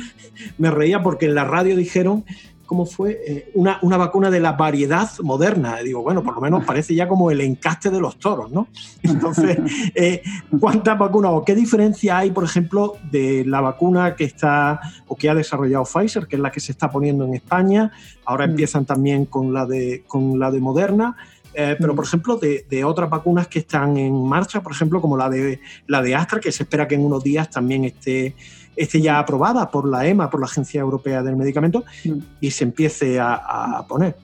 me 0.58 0.72
reía 0.72 1.02
porque 1.02 1.26
en 1.26 1.36
la 1.36 1.44
radio 1.44 1.76
dijeron 1.76 2.24
cómo 2.70 2.86
fue 2.86 3.20
eh, 3.26 3.50
una, 3.54 3.80
una, 3.82 3.96
vacuna 3.96 4.30
de 4.30 4.38
la 4.38 4.52
variedad 4.52 5.10
moderna. 5.24 5.78
digo, 5.78 6.04
bueno, 6.04 6.22
por 6.22 6.36
lo 6.36 6.40
menos 6.40 6.64
parece 6.64 6.94
ya 6.94 7.08
como 7.08 7.32
el 7.32 7.40
encaste 7.40 7.90
de 7.90 7.98
los 7.98 8.16
toros, 8.16 8.52
¿no? 8.52 8.68
Entonces, 9.02 9.58
eh, 9.92 10.22
¿cuántas 10.60 10.96
vacunas 10.96 11.32
o 11.34 11.44
qué 11.44 11.56
diferencia 11.56 12.18
hay, 12.18 12.30
por 12.30 12.44
ejemplo, 12.44 12.94
de 13.10 13.44
la 13.44 13.60
vacuna 13.60 14.14
que 14.14 14.22
está 14.22 14.78
o 15.08 15.16
que 15.16 15.28
ha 15.28 15.34
desarrollado 15.34 15.84
Pfizer, 15.84 16.28
que 16.28 16.36
es 16.36 16.42
la 16.42 16.52
que 16.52 16.60
se 16.60 16.70
está 16.70 16.88
poniendo 16.88 17.24
en 17.24 17.34
España? 17.34 17.90
Ahora 18.24 18.46
mm. 18.46 18.50
empiezan 18.50 18.84
también 18.84 19.24
con 19.24 19.52
la 19.52 19.66
de, 19.66 20.04
con 20.06 20.38
la 20.38 20.52
de 20.52 20.60
Moderna. 20.60 21.16
Eh, 21.52 21.74
pero, 21.76 21.96
por 21.96 22.04
mm. 22.04 22.06
ejemplo, 22.06 22.36
de, 22.36 22.66
de, 22.70 22.84
otras 22.84 23.10
vacunas 23.10 23.48
que 23.48 23.58
están 23.58 23.96
en 23.96 24.28
marcha, 24.28 24.62
por 24.62 24.70
ejemplo, 24.70 25.00
como 25.00 25.16
la 25.16 25.28
de, 25.28 25.60
la 25.88 26.02
de 26.02 26.14
Astra, 26.14 26.38
que 26.38 26.52
se 26.52 26.62
espera 26.62 26.86
que 26.86 26.94
en 26.94 27.04
unos 27.04 27.24
días 27.24 27.50
también 27.50 27.84
esté 27.84 28.36
esté 28.82 29.00
ya 29.00 29.18
aprobada 29.18 29.70
por 29.70 29.88
la 29.88 30.06
EMA, 30.06 30.30
por 30.30 30.40
la 30.40 30.46
Agencia 30.46 30.80
Europea 30.80 31.22
del 31.22 31.36
Medicamento, 31.36 31.84
mm. 32.04 32.18
y 32.40 32.50
se 32.50 32.64
empiece 32.64 33.20
a, 33.20 33.34
a 33.78 33.86
poner. 33.86 34.16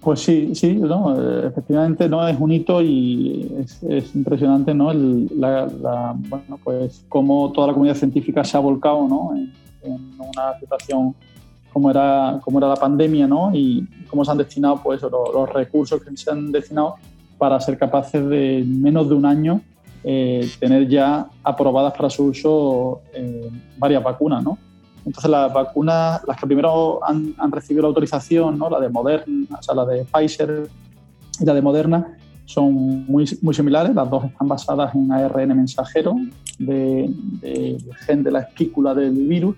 Pues 0.00 0.20
sí, 0.20 0.54
sí, 0.54 0.76
no, 0.76 1.14
efectivamente 1.46 2.08
no 2.08 2.26
es 2.26 2.40
un 2.40 2.50
hito 2.50 2.80
y 2.80 3.54
es, 3.60 3.82
es 3.82 4.14
impresionante, 4.14 4.72
¿no? 4.72 4.90
El, 4.90 5.28
la, 5.38 5.66
la, 5.66 6.14
bueno, 6.16 6.58
pues 6.64 7.04
cómo 7.06 7.52
toda 7.52 7.66
la 7.66 7.72
comunidad 7.74 7.96
científica 7.96 8.42
se 8.42 8.56
ha 8.56 8.60
volcado, 8.60 9.06
¿no? 9.06 9.32
En, 9.36 9.52
en, 9.82 10.00
una 10.18 10.58
situación 10.58 11.14
como 11.70 11.90
era, 11.90 12.40
como 12.42 12.58
era 12.58 12.68
la 12.68 12.76
pandemia, 12.76 13.26
¿no? 13.26 13.50
Y 13.54 13.86
cómo 14.08 14.24
se 14.24 14.30
han 14.30 14.38
destinado, 14.38 14.80
pues, 14.82 15.02
los, 15.02 15.12
los 15.12 15.52
recursos 15.52 16.02
que 16.02 16.16
se 16.16 16.30
han 16.30 16.50
destinado 16.50 16.94
para 17.36 17.60
ser 17.60 17.76
capaces 17.76 18.26
de 18.26 18.60
en 18.60 18.80
menos 18.80 19.06
de 19.06 19.14
un 19.14 19.26
año 19.26 19.60
eh, 20.02 20.48
tener 20.58 20.88
ya 20.88 21.26
aprobadas 21.42 21.92
para 21.92 22.08
su 22.08 22.24
uso 22.24 23.02
eh, 23.12 23.50
varias 23.78 24.02
vacunas, 24.02 24.42
¿no? 24.42 24.58
Entonces 25.04 25.30
las 25.30 25.52
vacunas, 25.52 26.20
las 26.26 26.36
que 26.36 26.46
primero 26.46 27.00
han, 27.04 27.34
han, 27.38 27.50
recibido 27.50 27.82
la 27.82 27.88
autorización, 27.88 28.58
¿no? 28.58 28.68
la 28.68 28.80
de 28.80 28.90
Moderna, 28.90 29.58
o 29.58 29.62
sea, 29.62 29.74
la 29.74 29.86
de 29.86 30.04
Pfizer 30.04 30.68
y 31.40 31.44
la 31.44 31.54
de 31.54 31.62
Moderna, 31.62 32.16
son 32.44 33.06
muy, 33.06 33.24
muy 33.42 33.54
similares, 33.54 33.94
las 33.94 34.10
dos 34.10 34.24
están 34.24 34.48
basadas 34.48 34.94
en 34.94 35.10
ARN 35.10 35.56
mensajero 35.56 36.14
del 36.58 37.14
de, 37.40 37.78
de 37.80 37.94
gen 38.06 38.22
de 38.22 38.30
la 38.30 38.40
espícula 38.40 38.94
del 38.94 39.12
virus, 39.26 39.56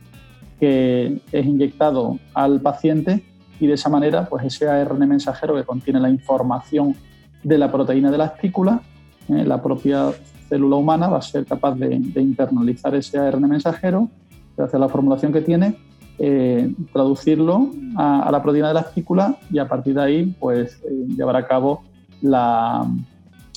que 0.60 1.20
es 1.32 1.46
inyectado 1.46 2.18
al 2.34 2.60
paciente 2.60 3.24
y 3.58 3.66
de 3.66 3.74
esa 3.74 3.88
manera, 3.88 4.26
pues 4.28 4.44
ese 4.44 4.68
ARN 4.68 5.08
mensajero 5.08 5.54
que 5.54 5.64
contiene 5.64 6.00
la 6.00 6.10
información 6.10 6.94
de 7.42 7.58
la 7.58 7.72
proteína 7.72 8.10
de 8.10 8.18
la 8.18 8.26
espícula, 8.26 8.82
eh, 9.28 9.44
la 9.44 9.62
propia 9.62 10.10
célula 10.48 10.76
humana 10.76 11.08
va 11.08 11.18
a 11.18 11.22
ser 11.22 11.44
capaz 11.46 11.74
de, 11.76 11.94
internalizar 11.94 12.94
ese 12.94 13.18
ARN 13.18 13.48
mensajero, 13.48 14.08
gracias 14.56 14.74
a 14.74 14.78
la 14.78 14.88
formulación 14.88 15.32
que 15.32 15.40
tiene, 15.40 15.78
eh, 16.18 16.72
traducirlo 16.92 17.70
a, 17.96 18.30
la 18.30 18.42
proteína 18.42 18.68
de 18.68 18.74
la 18.74 18.80
espícula 18.80 19.36
y 19.50 19.58
a 19.58 19.68
partir 19.68 19.94
de 19.94 20.02
ahí 20.02 20.36
pues, 20.38 20.80
eh, 20.84 21.06
llevar 21.08 21.36
a 21.36 21.46
cabo 21.46 21.82
la, 22.20 22.86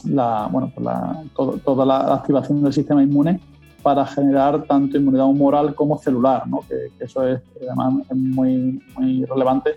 bueno, 0.03 0.71
pues 0.73 1.61
toda 1.63 1.85
la 1.85 2.13
activación 2.13 2.63
del 2.63 2.73
sistema 2.73 3.03
inmune 3.03 3.39
para 3.83 4.05
generar 4.05 4.63
tanto 4.63 4.97
inmunidad 4.97 5.25
humoral 5.25 5.75
como 5.75 5.97
celular, 5.97 6.47
¿no? 6.47 6.61
que, 6.67 6.91
eso 7.03 7.27
es 7.27 7.41
además 7.61 8.05
muy, 8.15 8.81
muy 8.97 9.25
relevante 9.25 9.71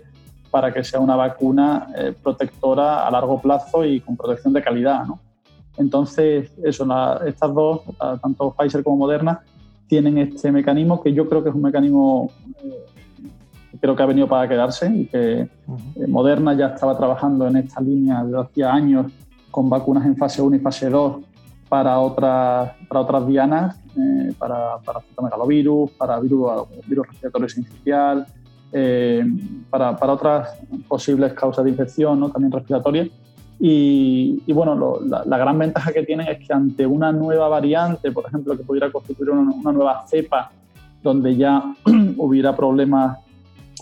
para 0.49 0.73
que 0.73 0.83
sea 0.83 0.99
una 0.99 1.15
vacuna 1.15 1.87
protectora 2.23 3.05
a 3.05 3.11
largo 3.11 3.39
plazo 3.39 3.85
y 3.85 3.99
con 3.99 4.17
protección 4.17 4.51
de 4.53 4.63
calidad. 4.63 5.05
¿no? 5.05 5.19
Entonces, 5.79 6.51
eso, 6.63 6.85
la, 6.85 7.21
estas 7.25 7.53
dos, 7.53 7.81
tanto 8.21 8.53
Pfizer 8.55 8.83
como 8.83 8.97
Moderna, 8.97 9.41
tienen 9.87 10.19
este 10.19 10.51
mecanismo 10.51 11.01
que 11.01 11.13
yo 11.13 11.27
creo 11.27 11.41
que 11.41 11.49
es 11.49 11.55
un 11.55 11.63
mecanismo 11.63 12.31
eh, 12.63 12.85
que 13.71 13.77
creo 13.79 13.95
que 13.95 14.03
ha 14.03 14.05
venido 14.05 14.27
para 14.27 14.47
quedarse 14.47 14.93
y 14.93 15.05
que 15.07 15.49
uh 15.65 15.75
-huh. 15.75 16.03
eh, 16.03 16.07
Moderna 16.07 16.53
ya 16.53 16.67
estaba 16.67 16.95
trabajando 16.95 17.47
en 17.47 17.55
esta 17.55 17.81
línea 17.81 18.23
desde 18.23 18.39
hacía 18.39 18.71
años 18.71 19.11
con 19.49 19.69
vacunas 19.69 20.05
en 20.05 20.15
fase 20.15 20.41
1 20.41 20.57
y 20.57 20.59
fase 20.59 20.89
2 20.89 21.17
para 21.69 21.99
otras, 21.99 22.71
para 22.87 23.01
otras 23.01 23.27
dianas, 23.27 23.79
eh, 23.95 24.33
para, 24.37 24.77
para 24.79 25.01
citomegalovirus, 25.01 25.91
para 25.91 26.19
virus, 26.19 26.51
virus 26.87 27.07
respiratorio 27.07 27.49
sincicial, 27.49 28.25
eh, 28.71 29.23
para, 29.69 29.95
para, 29.95 30.13
otras 30.13 30.59
posibles 30.87 31.33
causas 31.33 31.63
de 31.63 31.71
infección, 31.71 32.19
¿no? 32.19 32.29
también 32.29 32.51
respiratorias. 32.51 33.09
Y, 33.61 34.53
bueno, 34.53 34.99
la, 35.05 35.37
gran 35.37 35.59
ventaja 35.59 35.91
que 35.91 36.03
tienen 36.03 36.27
es 36.27 36.47
que 36.47 36.53
ante 36.53 36.85
una 36.85 37.11
nueva 37.11 37.49
variante, 37.49 38.11
por 38.11 38.25
ejemplo, 38.25 38.55
que 38.55 38.63
pudiera 38.63 38.89
constituir 38.91 39.31
una, 39.31 39.71
nueva 39.71 40.05
cepa 40.07 40.51
donde 41.03 41.35
ya 41.35 41.75
hubiera 42.17 42.55
problemas 42.55 43.17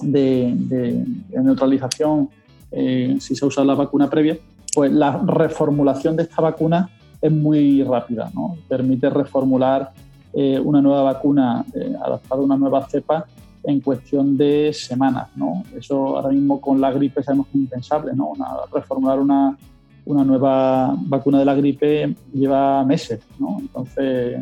de 0.02 1.06
neutralización 1.32 2.30
eh, 2.72 3.18
si 3.20 3.36
se 3.36 3.46
usa 3.46 3.63
la 3.63 3.76
vacuna 3.76 4.10
previa, 4.10 4.38
pues 4.74 4.92
la 4.92 5.22
reformulación 5.26 6.16
de 6.16 6.24
esta 6.24 6.42
vacuna 6.42 6.90
es 7.22 7.32
muy 7.32 7.84
rápida, 7.84 8.30
¿no? 8.34 8.58
Permite 8.68 9.10
reformular 9.10 9.92
eh, 10.34 10.60
una 10.60 10.82
nueva 10.82 11.04
vacuna 11.04 11.65
eh, 11.73 11.96
adaptada 12.04 12.42
a 12.42 12.44
una 12.44 12.58
nueva 12.58 12.88
cepa 12.88 13.25
en 13.68 13.82
cuestión 13.82 14.38
de 14.38 14.72
semanas, 14.74 15.28
¿no? 15.36 15.62
Eso 15.76 16.15
ahora 16.15 16.30
mismo 16.30 16.62
con 16.62 16.80
la 16.80 16.90
gripe 16.90 17.22
sabemos 17.22 17.48
que 17.48 17.58
es 17.58 17.63
impensable, 17.63 18.13
¿no? 18.15 18.30
Una, 18.30 18.48
reformular 18.74 19.20
una, 19.20 19.58
una, 20.06 20.24
nueva 20.24 20.96
vacuna 20.98 21.40
de 21.40 21.46
la 21.46 21.54
gripe 21.54 22.15
lleva 22.34 22.86
meses, 22.86 23.20
¿no? 23.38 23.58
Entonces, 23.60 24.40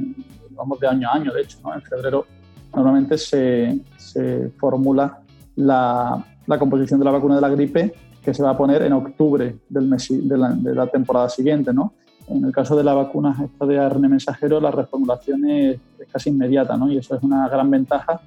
vamos 0.51 0.79
de 0.79 0.87
año 0.87 1.09
a 1.09 1.15
año, 1.15 1.33
de 1.33 1.41
hecho, 1.41 1.57
¿no? 1.63 1.73
En 1.73 1.81
febrero 1.81 2.27
normalmente 2.75 3.17
se, 3.17 3.79
se 3.97 4.51
formula 4.59 5.17
la, 5.55 6.23
la, 6.45 6.59
composición 6.59 6.99
de 6.99 7.05
la 7.05 7.11
vacuna 7.11 7.35
de 7.35 7.41
la 7.41 7.49
gripe 7.49 7.95
que 8.23 8.31
se 8.31 8.43
va 8.43 8.51
a 8.51 8.57
poner 8.57 8.83
en 8.83 8.93
octubre 8.93 9.57
del 9.67 9.87
mes, 9.87 10.07
de, 10.11 10.37
la, 10.37 10.49
de 10.49 10.75
la 10.75 10.85
temporada 10.85 11.29
siguiente, 11.29 11.73
¿no? 11.73 11.93
En 12.27 12.45
el 12.45 12.51
caso 12.51 12.75
de 12.75 12.83
la 12.83 12.93
vacuna 12.93 13.35
esta 13.43 13.65
de 13.65 13.79
ARN 13.79 14.01
mensajero, 14.01 14.61
la 14.61 14.69
reformulación 14.69 15.49
es, 15.49 15.79
es 15.99 16.07
casi 16.11 16.29
inmediata, 16.29 16.77
¿no? 16.77 16.91
Y 16.91 16.97
eso 16.97 17.15
es 17.15 17.23
una 17.23 17.49
gran 17.49 17.71
ventaja 17.71 18.21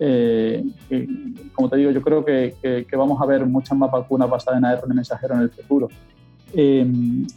eh, 0.00 0.64
como 1.54 1.68
te 1.68 1.76
digo, 1.76 1.90
yo 1.90 2.02
creo 2.02 2.24
que, 2.24 2.54
que, 2.62 2.86
que, 2.86 2.96
vamos 2.96 3.20
a 3.20 3.26
ver 3.26 3.44
muchas 3.46 3.76
más 3.76 3.90
vacunas 3.90 4.30
basadas 4.30 4.58
en 4.58 4.64
ARN 4.64 4.94
mensajero 4.94 5.34
en 5.34 5.40
el 5.40 5.50
futuro. 5.50 5.88
Eh, 6.54 6.80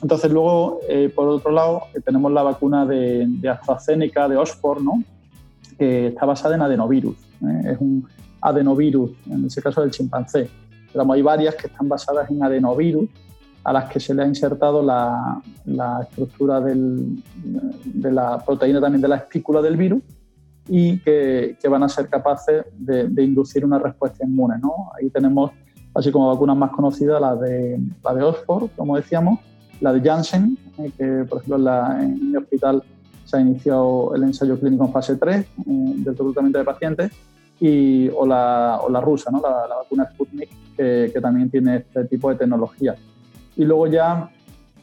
entonces, 0.02 0.32
luego, 0.32 0.80
eh, 0.88 1.12
por 1.14 1.28
otro 1.28 1.52
lado, 1.52 1.84
tenemos 2.06 2.32
la 2.32 2.44
vacuna 2.44 2.86
de, 2.86 3.26
de, 3.28 3.50
AstraZeneca, 3.50 4.28
de 4.28 4.38
Oxford, 4.38 4.82
¿no? 4.82 5.04
que 5.78 6.08
está 6.08 6.26
basada 6.26 6.56
en 6.56 6.62
adenovirus. 6.62 7.18
¿eh? 7.42 7.72
Es 7.74 7.78
un 7.80 8.08
adenovirus, 8.40 9.12
en 9.30 9.46
ese 9.46 9.62
caso 9.62 9.82
del 9.82 9.92
chimpancé. 9.92 10.50
Pero 10.94 11.12
hay 11.12 11.22
varias 11.22 11.56
que 11.56 11.68
están 11.68 11.90
basadas 11.90 12.30
en 12.30 12.44
adenovirus 12.44 13.10
a 13.64 13.74
las 13.74 13.90
que 13.90 14.00
se 14.00 14.14
le 14.14 14.24
ha 14.24 14.28
insertado 14.28 14.82
la, 14.82 15.42
estructura 16.02 16.60
del, 16.60 17.24
de 17.86 18.12
la 18.12 18.44
proteína 18.44 18.82
también 18.82 19.02
de 19.02 19.08
la 19.08 19.18
espícula 19.18 19.62
del 19.62 19.78
virus 19.78 20.02
y 20.68 21.00
que, 21.00 21.58
van 21.70 21.84
a 21.84 21.90
ser 21.90 22.08
capaces 22.08 22.66
de, 22.78 23.24
inducir 23.24 23.66
una 23.66 23.80
respuesta 23.80 24.26
inmune. 24.26 24.58
¿no? 24.60 24.92
Ahí 24.98 25.10
tenemos, 25.10 25.52
así 25.94 26.12
como 26.12 26.28
vacunas 26.28 26.58
más 26.58 26.72
conocidas, 26.72 27.20
la 27.20 27.36
de, 27.36 27.80
la 28.04 28.14
de 28.14 28.24
Oxford, 28.24 28.70
como 28.76 28.96
decíamos, 28.96 29.40
la 29.80 29.94
de 29.94 30.02
Janssen, 30.02 30.58
eh, 30.78 30.92
que 30.98 31.26
por 31.28 31.40
ejemplo 31.40 31.58
en, 31.58 31.64
la, 31.64 32.00
en, 32.02 32.30
el 32.30 32.38
hospital 32.38 32.84
se 33.26 33.38
ha 33.38 33.42
iniciado 33.42 34.14
el 34.16 34.24
ensayo 34.24 34.60
clínico 34.60 34.86
en 34.86 34.92
fase 34.92 35.16
3 35.16 35.40
eh, 35.40 35.46
del 35.66 36.16
tratamiento 36.16 36.60
de 36.60 36.66
pacientes, 36.66 37.12
y, 37.60 38.10
o, 38.10 38.26
la, 38.26 38.80
o 38.82 38.90
la 38.90 39.02
rusa, 39.02 39.30
¿no? 39.30 39.40
la, 39.40 39.76
vacuna 39.76 40.10
Sputnik, 40.12 40.50
que, 40.76 41.12
que 41.14 41.22
también 41.22 41.50
tiene 41.50 41.78
este 41.78 42.06
tipo 42.06 42.30
de 42.30 42.36
tecnología. 42.36 42.96
Y 43.56 43.66
luego 43.66 43.86
ya 43.86 44.32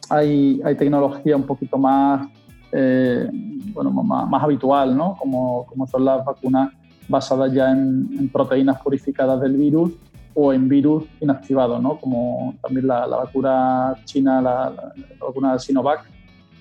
hay, 0.09 0.61
hay 0.64 0.76
tecnología 0.76 1.37
un 1.37 1.43
poquito 1.43 1.76
más, 1.76 2.29
eh, 2.73 3.29
bueno, 3.73 3.91
más, 3.91 4.43
habitual, 4.43 4.97
¿no? 4.97 5.16
como, 5.16 5.66
como, 5.66 5.87
son 5.87 6.05
las 6.05 6.25
vacunas 6.25 6.73
basadas 7.09 7.53
ya 7.53 7.71
en, 7.71 8.29
proteínas 8.31 8.81
purificadas 8.81 9.41
del 9.41 9.57
virus 9.57 9.93
o 10.35 10.53
en 10.53 10.69
virus 10.69 11.05
inactivados, 11.21 11.83
¿no? 11.83 11.99
como 11.99 12.55
también 12.62 12.87
la, 12.87 13.07
vacuna 13.07 13.97
china, 14.05 14.41
la, 14.41 14.71
la, 14.71 15.27
vacuna 15.27 15.59
Sinovac, 15.59 16.05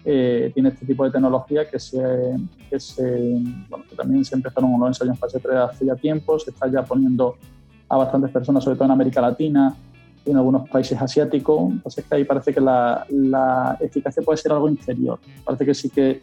eh, 0.05 0.51
tiene 0.53 0.70
este 0.70 0.86
tipo 0.86 1.03
de 1.03 1.12
tecnología 1.12 1.70
que, 1.70 1.80
se, 1.80 1.99
que, 2.70 2.78
bueno, 3.70 3.84
que 3.89 3.95
también 3.95 4.24
se 4.24 4.36
empezaron 4.36 4.80
los 4.80 4.88
ensayos 4.88 5.16
en 5.16 5.20
fase 5.20 5.39
3 5.39 5.55
hace 5.58 5.86
ya 5.86 5.95
tiempo, 5.95 6.39
se 6.39 6.51
está 6.51 6.72
ya 6.72 6.84
poniendo 6.84 7.36
a 7.89 7.97
bastantes 7.97 8.32
personas, 8.32 8.64
sobre 8.64 8.78
todo 8.78 8.86
en 8.86 8.91
América 8.91 9.20
Latina, 9.20 9.76
en 10.28 10.38
algunos 10.38 10.69
países 10.69 11.01
asiáticos. 11.01 11.71
Entonces, 11.71 12.05
que 12.05 12.15
ahí 12.15 12.23
parece 12.23 12.53
que 12.53 12.61
la, 12.61 13.05
la, 13.09 13.78
eficacia 13.80 14.21
puede 14.23 14.38
ser 14.38 14.51
algo 14.51 14.69
inferior. 14.69 15.19
Parece 15.43 15.65
que 15.65 15.73
sí 15.73 15.89
que 15.89 16.21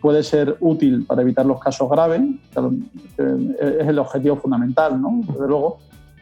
puede 0.00 0.22
ser 0.22 0.56
útil 0.60 1.04
para 1.04 1.22
evitar 1.22 1.46
los 1.46 1.58
casos 1.58 1.88
graves, 1.90 2.20
es 3.18 3.88
el 3.88 3.98
objetivo 3.98 4.36
fundamental, 4.36 5.00
¿no? 5.00 5.20
Desde 5.26 5.48
luego, 5.48 5.78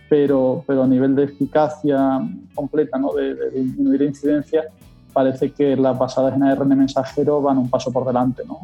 pero, 0.09 0.65
pero 0.67 0.85
a 0.85 0.87
nivel 0.87 1.15
de 1.15 1.25
eficacia 1.25 2.21
completa, 2.55 2.99
¿no? 2.99 3.13
de, 3.13 3.51
disminuir 3.51 4.01
la 4.01 4.07
incidencia, 4.07 4.65
parece 5.13 5.53
que 5.53 5.77
las 5.77 5.99
basadas 5.99 6.35
en 6.35 6.43
ARN 6.45 6.69
mensajero 6.79 7.41
van 7.41 7.59
un 7.59 7.69
paso 7.69 7.93
por 7.93 8.07
delante. 8.07 8.43
¿no? 8.47 8.59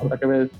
Habrá 0.00 0.18
que 0.18 0.26
ver 0.26 0.50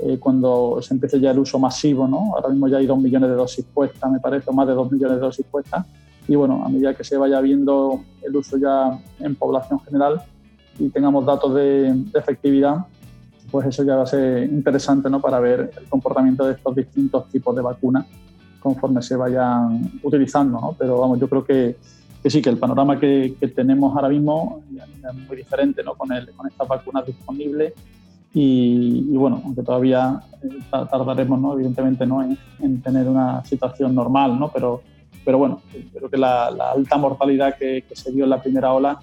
eh, 0.00 0.18
cuando 0.18 0.78
se 0.82 0.94
empiece 0.94 1.18
ya 1.20 1.30
el 1.30 1.38
uso 1.38 1.58
masivo. 1.58 2.06
¿no? 2.06 2.34
Ahora 2.34 2.48
mismo 2.50 2.68
ya 2.68 2.78
hay 2.78 2.86
dos 2.86 2.98
millones 2.98 3.30
de 3.30 3.36
dosis 3.36 3.64
puestas, 3.64 4.10
me 4.10 4.20
parece, 4.20 4.50
o 4.50 4.52
más 4.52 4.66
de 4.66 4.74
dos 4.74 4.90
millones 4.90 5.16
de 5.16 5.20
dosis 5.22 5.46
puestas 5.50 5.86
y 6.26 6.34
bueno, 6.36 6.64
a 6.64 6.68
medida 6.68 6.94
que 6.94 7.04
se 7.04 7.16
vaya 7.16 7.40
viendo 7.40 8.00
el 8.22 8.36
uso 8.36 8.56
ya 8.56 8.98
en 9.20 9.34
población 9.34 9.80
general 9.80 10.22
y 10.78 10.88
tengamos 10.88 11.26
datos 11.26 11.54
de, 11.54 11.94
efectividad, 12.14 12.86
pues 13.50 13.66
eso 13.66 13.84
ya 13.84 13.96
va 13.96 14.02
a 14.02 14.06
ser 14.06 14.44
interesante 14.44 15.10
¿no? 15.10 15.20
para 15.20 15.38
ver 15.38 15.70
el 15.78 15.84
comportamiento 15.88 16.46
de 16.46 16.54
estos 16.54 16.74
distintos 16.74 17.28
tipos 17.28 17.54
de 17.54 17.62
vacunas 17.62 18.06
conforme 18.58 19.02
se 19.02 19.16
vayan 19.16 19.92
utilizando. 20.02 20.60
¿no? 20.60 20.74
Pero 20.78 20.98
vamos, 20.98 21.20
yo 21.20 21.28
creo 21.28 21.44
que, 21.44 21.76
que 22.22 22.30
sí, 22.30 22.40
que 22.40 22.50
el 22.50 22.58
panorama 22.58 22.98
que, 22.98 23.36
que, 23.38 23.48
tenemos 23.48 23.94
ahora 23.94 24.08
mismo 24.08 24.62
es 24.74 25.14
muy 25.28 25.36
diferente 25.36 25.84
¿no? 25.84 25.94
con, 25.94 26.10
el, 26.12 26.30
con 26.32 26.46
estas 26.46 26.66
vacunas 26.66 27.06
disponibles 27.06 27.74
y, 28.32 29.06
y, 29.12 29.16
bueno, 29.16 29.40
aunque 29.44 29.62
todavía 29.62 30.20
eh, 30.42 30.48
tardaremos, 30.70 31.38
¿no? 31.38 31.52
evidentemente, 31.52 32.04
¿no? 32.04 32.20
En, 32.20 32.36
en, 32.58 32.82
tener 32.82 33.06
una 33.06 33.44
situación 33.44 33.94
normal, 33.94 34.40
¿no? 34.40 34.50
pero 34.52 34.82
pero 35.24 35.38
bueno, 35.38 35.60
creo 35.92 36.10
que 36.10 36.16
la, 36.16 36.46
alta 36.46 36.96
mortalidad 36.96 37.56
que, 37.56 37.84
se 37.92 38.12
dio 38.12 38.24
en 38.24 38.30
la 38.30 38.40
primera 38.40 38.72
ola, 38.72 38.98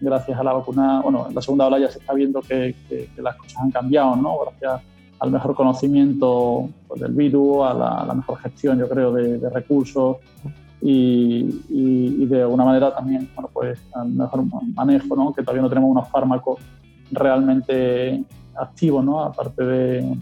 gracias 0.00 0.38
a 0.38 0.44
la 0.44 0.52
vacuna, 0.52 1.00
bueno, 1.00 1.26
en 1.28 1.34
la 1.34 1.40
segunda 1.40 1.66
ola 1.66 1.78
ya 1.78 1.90
se 1.90 1.98
está 1.98 2.12
viendo 2.12 2.40
que, 2.40 2.74
las 3.16 3.36
cosas 3.36 3.62
han 3.62 3.70
cambiado, 3.70 4.16
¿no? 4.16 4.38
Gracias 4.44 4.82
al 5.20 5.30
mejor 5.30 5.54
conocimiento 5.54 6.68
pues, 6.88 7.00
del 7.00 7.12
virus, 7.12 7.64
a 7.64 8.04
la, 8.06 8.14
mejor 8.14 8.38
gestión, 8.38 8.78
yo 8.78 8.88
creo, 8.88 9.12
de, 9.12 9.48
recursos 9.50 10.16
y, 10.80 12.26
de 12.26 12.42
alguna 12.42 12.64
manera 12.64 12.94
también, 12.94 13.30
bueno, 13.34 13.48
pues 13.52 13.78
al 13.94 14.08
mejor 14.08 14.44
manejo, 14.74 15.16
¿no? 15.16 15.32
Que 15.32 15.42
todavía 15.42 15.62
no 15.62 15.68
tenemos 15.68 15.90
unos 15.90 16.08
fármacos 16.08 16.60
realmente 17.12 18.24
activos, 18.56 19.04
¿no? 19.04 19.20
Aparte 19.20 19.64
de, 19.64 20.16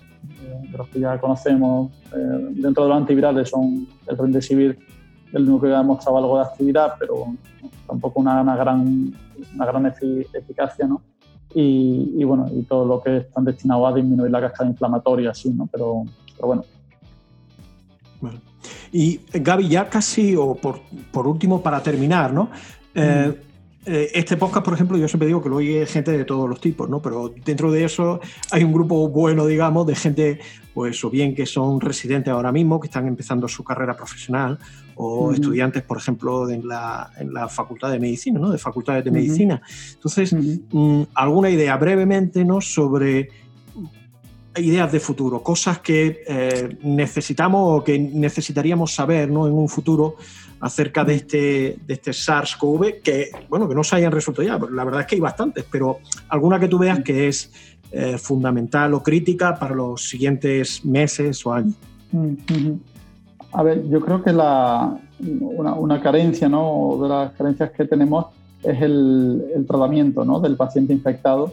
los 0.76 0.88
que 0.88 1.00
ya 1.00 1.18
conocemos, 1.18 1.90
eh, 2.14 2.48
dentro 2.50 2.84
de 2.84 2.88
los 2.90 2.98
antivirales 2.98 3.48
son 3.48 3.88
el 4.06 4.18
Remdesivir 4.18 4.78
el 5.32 5.46
núcleo 5.46 5.76
ha 5.76 5.82
mostrado 5.82 6.18
algo 6.18 6.38
de 6.38 6.44
actividad, 6.44 6.94
pero 6.98 7.26
tampoco 7.86 8.20
una, 8.20 8.42
gran, 8.56 9.12
una 9.54 9.66
gran 9.66 9.86
eficacia, 9.86 10.86
¿no? 10.86 11.02
Y, 11.52 12.22
bueno, 12.22 12.46
y 12.52 12.62
todo 12.62 12.84
lo 12.84 13.02
que 13.02 13.18
están 13.18 13.44
destinados 13.44 13.92
a 13.92 13.96
disminuir 13.96 14.30
la 14.30 14.40
cascada 14.40 14.70
inflamatoria, 14.70 15.34
sí, 15.34 15.50
¿no? 15.50 15.66
Pero, 15.66 16.04
pero 16.36 16.46
bueno. 16.46 16.64
Y 18.92 19.20
Gaby, 19.32 19.68
ya 19.68 19.88
casi, 19.88 20.36
o 20.36 20.54
por, 20.54 20.80
por 21.10 21.26
último, 21.26 21.60
para 21.60 21.82
terminar, 21.82 22.32
¿no? 22.32 22.50
Eh, 22.94 23.34
mm. 23.36 23.50
Eh, 23.86 24.10
este 24.12 24.36
podcast, 24.36 24.64
por 24.64 24.74
ejemplo, 24.74 24.98
yo 24.98 25.08
siempre 25.08 25.26
digo 25.26 25.42
que 25.42 25.48
lo 25.48 25.56
oye 25.56 25.86
gente 25.86 26.12
de 26.12 26.24
todos 26.26 26.48
los 26.48 26.60
tipos, 26.60 26.88
¿no? 26.90 27.00
Pero 27.00 27.32
dentro 27.44 27.72
de 27.72 27.84
eso 27.84 28.20
hay 28.50 28.62
un 28.62 28.72
grupo 28.72 29.08
bueno, 29.08 29.46
digamos, 29.46 29.86
de 29.86 29.94
gente, 29.94 30.40
pues, 30.74 31.02
o 31.02 31.08
bien 31.08 31.34
que 31.34 31.46
son 31.46 31.80
residentes 31.80 32.30
ahora 32.30 32.52
mismo, 32.52 32.78
que 32.78 32.88
están 32.88 33.06
empezando 33.06 33.48
su 33.48 33.64
carrera 33.64 33.96
profesional, 33.96 34.58
o 35.02 35.32
estudiantes, 35.32 35.82
por 35.82 35.96
ejemplo, 35.96 36.48
en 36.50 36.68
la, 36.68 37.10
en 37.18 37.32
la, 37.32 37.48
Facultad 37.48 37.90
de 37.90 37.98
Medicina, 37.98 38.38
¿no? 38.38 38.50
De 38.50 38.58
facultades 38.58 39.02
de 39.02 39.10
medicina. 39.10 39.62
Entonces, 39.94 40.34
mm, 40.34 41.02
alguna 41.14 41.48
idea 41.48 41.74
brevemente, 41.78 42.44
¿no? 42.44 42.60
Sobre 42.60 43.30
ideas 44.56 44.92
de 44.92 45.00
futuro, 45.00 45.42
cosas 45.42 45.78
que 45.78 46.22
eh, 46.26 46.76
necesitamos 46.82 47.80
o 47.80 47.84
que 47.84 47.98
necesitaríamos 47.98 48.92
saber 48.92 49.30
¿no? 49.30 49.46
en 49.46 49.54
un 49.54 49.68
futuro 49.68 50.16
acerca 50.60 51.04
de 51.04 51.14
este, 51.14 51.76
de 51.86 51.94
este 51.94 52.10
SARS-CoV, 52.10 53.00
que, 53.00 53.30
bueno, 53.48 53.68
que 53.68 53.74
no 53.74 53.84
se 53.84 53.96
hayan 53.96 54.12
resuelto 54.12 54.42
ya, 54.42 54.58
la 54.58 54.84
verdad 54.84 55.02
es 55.02 55.06
que 55.06 55.14
hay 55.14 55.20
bastantes, 55.20 55.64
pero 55.70 56.00
alguna 56.28 56.60
que 56.60 56.68
tú 56.68 56.78
veas 56.78 57.00
que 57.02 57.28
es 57.28 57.50
eh, 57.92 58.18
fundamental 58.18 58.92
o 58.92 59.02
crítica 59.02 59.58
para 59.58 59.74
los 59.74 60.08
siguientes 60.08 60.84
meses 60.84 61.46
o 61.46 61.54
años. 61.54 61.76
A 63.52 63.62
ver, 63.62 63.88
yo 63.88 64.00
creo 64.00 64.22
que 64.22 64.32
la, 64.32 64.96
una, 65.20 66.00
carencia, 66.00 66.48
¿no? 66.48 66.98
de 67.02 67.08
las 67.08 67.32
carencias 67.32 67.70
que 67.72 67.84
tenemos 67.84 68.26
es 68.62 68.80
el, 68.80 69.44
el 69.54 69.66
tratamiento 69.66 70.24
¿no? 70.24 70.40
del 70.40 70.56
paciente 70.56 70.92
infectado, 70.92 71.52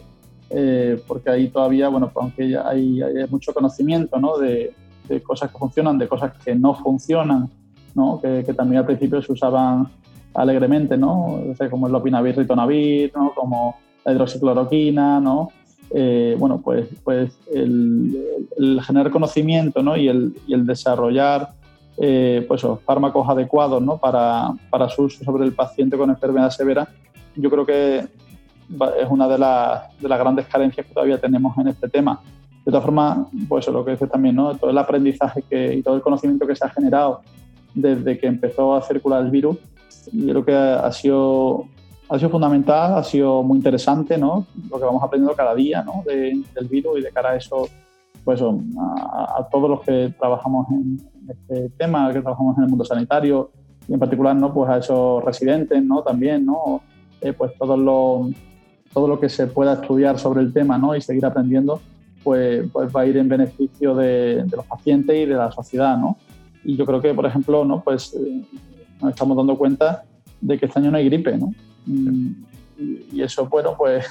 eh, 0.50 1.00
porque 1.06 1.30
ahí 1.30 1.48
todavía, 1.48 1.88
bueno, 1.88 2.10
pues 2.12 2.22
aunque 2.22 2.56
hay, 2.56 3.02
hay, 3.02 3.26
mucho 3.28 3.52
conocimiento 3.52 4.18
¿no? 4.18 4.38
de, 4.38 4.72
de, 5.08 5.22
cosas 5.22 5.50
que 5.50 5.58
funcionan, 5.58 5.98
de 5.98 6.06
cosas 6.06 6.32
que 6.44 6.54
no 6.54 6.74
funcionan, 6.74 7.50
¿no? 7.94 8.20
Que, 8.20 8.44
que, 8.44 8.54
también 8.54 8.80
al 8.80 8.86
principio 8.86 9.20
se 9.20 9.32
usaban 9.32 9.88
alegremente, 10.34 10.96
¿no? 10.96 11.42
como 11.70 11.86
el 11.86 11.92
lopinavir, 11.92 12.36
ritonavir, 12.36 13.12
¿no? 13.14 13.32
como 13.34 13.76
la 14.04 14.12
hidroxicloroquina, 14.12 15.20
¿no? 15.20 15.50
Eh, 15.90 16.36
bueno, 16.38 16.60
pues, 16.62 16.86
pues 17.02 17.36
el, 17.52 18.16
el, 18.58 18.80
generar 18.82 19.10
conocimiento 19.10 19.82
¿no? 19.82 19.96
y, 19.96 20.08
el, 20.08 20.34
y 20.46 20.52
el 20.52 20.66
desarrollar 20.66 21.48
eh, 22.00 22.44
pues, 22.46 22.62
fármacos 22.84 23.28
adecuados 23.28 23.82
¿no? 23.82 23.98
para, 23.98 24.52
para, 24.70 24.88
su 24.88 25.02
uso 25.02 25.24
sobre 25.24 25.44
el 25.44 25.52
paciente 25.52 25.96
con 25.96 26.10
enfermedad 26.10 26.50
severa, 26.50 26.88
yo 27.34 27.50
creo 27.50 27.66
que 27.66 27.98
es 27.98 29.08
una 29.08 29.26
de, 29.26 29.38
las, 29.38 29.98
de 29.98 30.08
las 30.08 30.18
grandes 30.18 30.46
carencias 30.46 30.86
que 30.86 30.94
todavía 30.94 31.20
tenemos 31.20 31.56
en 31.58 31.68
este 31.68 31.88
tema. 31.88 32.20
De 32.64 32.70
todas 32.70 32.84
formas, 32.84 33.18
pues 33.48 33.66
lo 33.68 33.84
que 33.84 33.92
dices 33.92 34.10
también, 34.10 34.36
¿no? 34.36 34.54
todo 34.56 34.70
el 34.70 34.78
aprendizaje 34.78 35.42
que, 35.42 35.74
y 35.74 35.82
todo 35.82 35.96
el 35.96 36.02
conocimiento 36.02 36.46
que 36.46 36.54
se 36.54 36.64
ha 36.64 36.68
generado 36.68 37.22
desde 37.74 38.18
que 38.18 38.26
empezó 38.26 38.76
a 38.76 38.82
circular 38.82 39.24
el 39.24 39.30
virus, 39.30 39.56
yo 40.12 40.28
creo 40.28 40.44
que 40.44 40.54
ha 40.54 40.92
sido, 40.92 41.64
ha 42.08 42.18
sido 42.18 42.30
fundamental, 42.30 42.94
ha 42.94 43.02
sido 43.02 43.42
muy 43.42 43.56
interesante, 43.56 44.18
¿no? 44.18 44.46
Lo 44.70 44.78
que 44.78 44.84
vamos 44.84 45.02
aprendiendo 45.02 45.34
cada 45.34 45.54
día, 45.54 45.82
¿no? 45.82 46.02
del 46.06 46.68
virus 46.68 46.98
y 46.98 47.02
de 47.02 47.10
cara 47.10 47.30
a 47.30 47.36
eso, 47.36 47.68
pues 48.28 48.42
a, 48.42 49.48
todos 49.50 49.70
los 49.70 49.80
que 49.80 50.12
trabajamos 50.18 50.66
en 50.68 51.00
este 51.30 51.70
tema, 51.78 52.12
que 52.12 52.20
trabajamos 52.20 52.58
en 52.58 52.64
el 52.64 52.68
mundo 52.68 52.84
sanitario 52.84 53.50
y 53.88 53.94
en 53.94 53.98
particular, 53.98 54.36
¿no? 54.36 54.52
Pues 54.52 54.68
a 54.68 54.76
esos 54.76 55.24
residentes, 55.24 55.82
¿no? 55.82 56.02
También, 56.02 56.44
¿no? 56.44 56.82
Eh, 57.22 57.32
pues 57.32 57.52
todo 57.58 57.74
lo, 57.74 58.28
todo 58.92 59.08
lo 59.08 59.18
que 59.18 59.30
se 59.30 59.46
pueda 59.46 59.72
estudiar 59.72 60.18
sobre 60.18 60.42
el 60.42 60.52
tema, 60.52 60.76
¿no? 60.76 60.94
Y 60.94 61.00
seguir 61.00 61.24
aprendiendo, 61.24 61.80
pues, 62.22 62.68
pues 62.70 62.94
va 62.94 63.00
a 63.00 63.06
ir 63.06 63.16
en 63.16 63.30
beneficio 63.30 63.94
de, 63.94 64.44
de 64.44 64.56
los 64.58 64.66
pacientes 64.66 65.16
y 65.16 65.24
de 65.24 65.34
la 65.34 65.50
sociedad, 65.50 65.96
¿no? 65.96 66.18
Y 66.64 66.76
yo 66.76 66.84
creo 66.84 67.00
que, 67.00 67.14
por 67.14 67.24
ejemplo, 67.24 67.64
¿no? 67.64 67.80
pues, 67.80 68.12
eh, 68.12 68.42
nos 69.00 69.12
estamos 69.12 69.38
dando 69.38 69.56
cuenta 69.56 70.04
de 70.38 70.58
que 70.58 70.66
este 70.66 70.78
año 70.78 70.90
no 70.90 70.98
hay 70.98 71.06
gripe. 71.06 71.34
¿no? 71.38 71.54
Mm, 71.86 72.32
y 73.10 73.22
eso, 73.22 73.46
bueno, 73.46 73.74
pues 73.74 74.04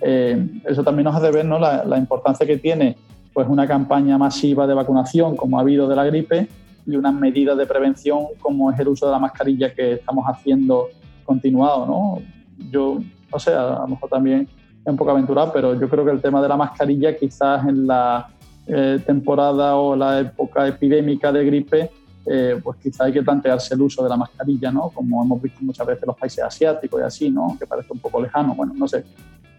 eh, 0.00 0.46
eso 0.64 0.84
también 0.84 1.06
nos 1.06 1.16
hace 1.16 1.32
ver 1.32 1.44
¿no? 1.44 1.58
la, 1.58 1.84
la, 1.84 1.98
importancia 1.98 2.46
que 2.46 2.56
tiene 2.56 2.96
pues, 3.34 3.46
una 3.48 3.66
campaña 3.66 4.16
masiva 4.16 4.66
de 4.66 4.72
vacunación 4.72 5.36
como 5.36 5.58
ha 5.58 5.60
habido 5.60 5.86
de 5.86 5.96
la 5.96 6.04
gripe 6.04 6.48
y 6.86 6.96
unas 6.96 7.14
medidas 7.14 7.58
de 7.58 7.66
prevención 7.66 8.26
como 8.40 8.70
es 8.70 8.78
el 8.78 8.88
uso 8.88 9.06
de 9.06 9.12
la 9.12 9.18
mascarilla 9.18 9.74
que 9.74 9.94
estamos 9.94 10.24
haciendo 10.26 10.88
continuado. 11.24 11.86
¿no? 11.86 12.22
yo, 12.70 12.98
no 13.32 13.38
sé, 13.38 13.52
a 13.52 13.80
lo 13.80 13.88
mejor 13.88 14.08
también 14.08 14.42
es 14.42 14.86
un 14.86 14.96
poco 14.96 15.10
aventurado, 15.10 15.52
pero 15.52 15.78
yo 15.78 15.88
creo 15.88 16.04
que 16.04 16.10
el 16.10 16.20
tema 16.20 16.40
de 16.42 16.48
la 16.48 16.56
mascarilla 16.56 17.16
quizás 17.16 17.66
en 17.66 17.86
la 17.86 18.28
eh, 18.66 19.00
temporada 19.04 19.76
o 19.76 19.96
la 19.96 20.20
época 20.20 20.66
epidémica 20.66 21.32
de 21.32 21.44
gripe, 21.44 21.90
eh, 22.26 22.60
pues 22.62 22.78
quizás 22.78 23.02
hay 23.02 23.12
que 23.12 23.22
plantearse 23.22 23.74
el 23.74 23.82
uso 23.82 24.02
de 24.02 24.08
la 24.08 24.16
mascarilla, 24.16 24.70
¿no? 24.70 24.90
Como 24.90 25.22
hemos 25.22 25.42
visto 25.42 25.58
muchas 25.62 25.86
veces 25.86 26.02
en 26.02 26.06
los 26.08 26.16
países 26.16 26.44
asiáticos 26.44 27.00
y 27.00 27.04
así, 27.04 27.30
¿no? 27.30 27.56
Que 27.58 27.66
parece 27.66 27.92
un 27.92 27.98
poco 27.98 28.22
lejano, 28.22 28.54
bueno, 28.54 28.72
no 28.74 28.88
sé. 28.88 29.04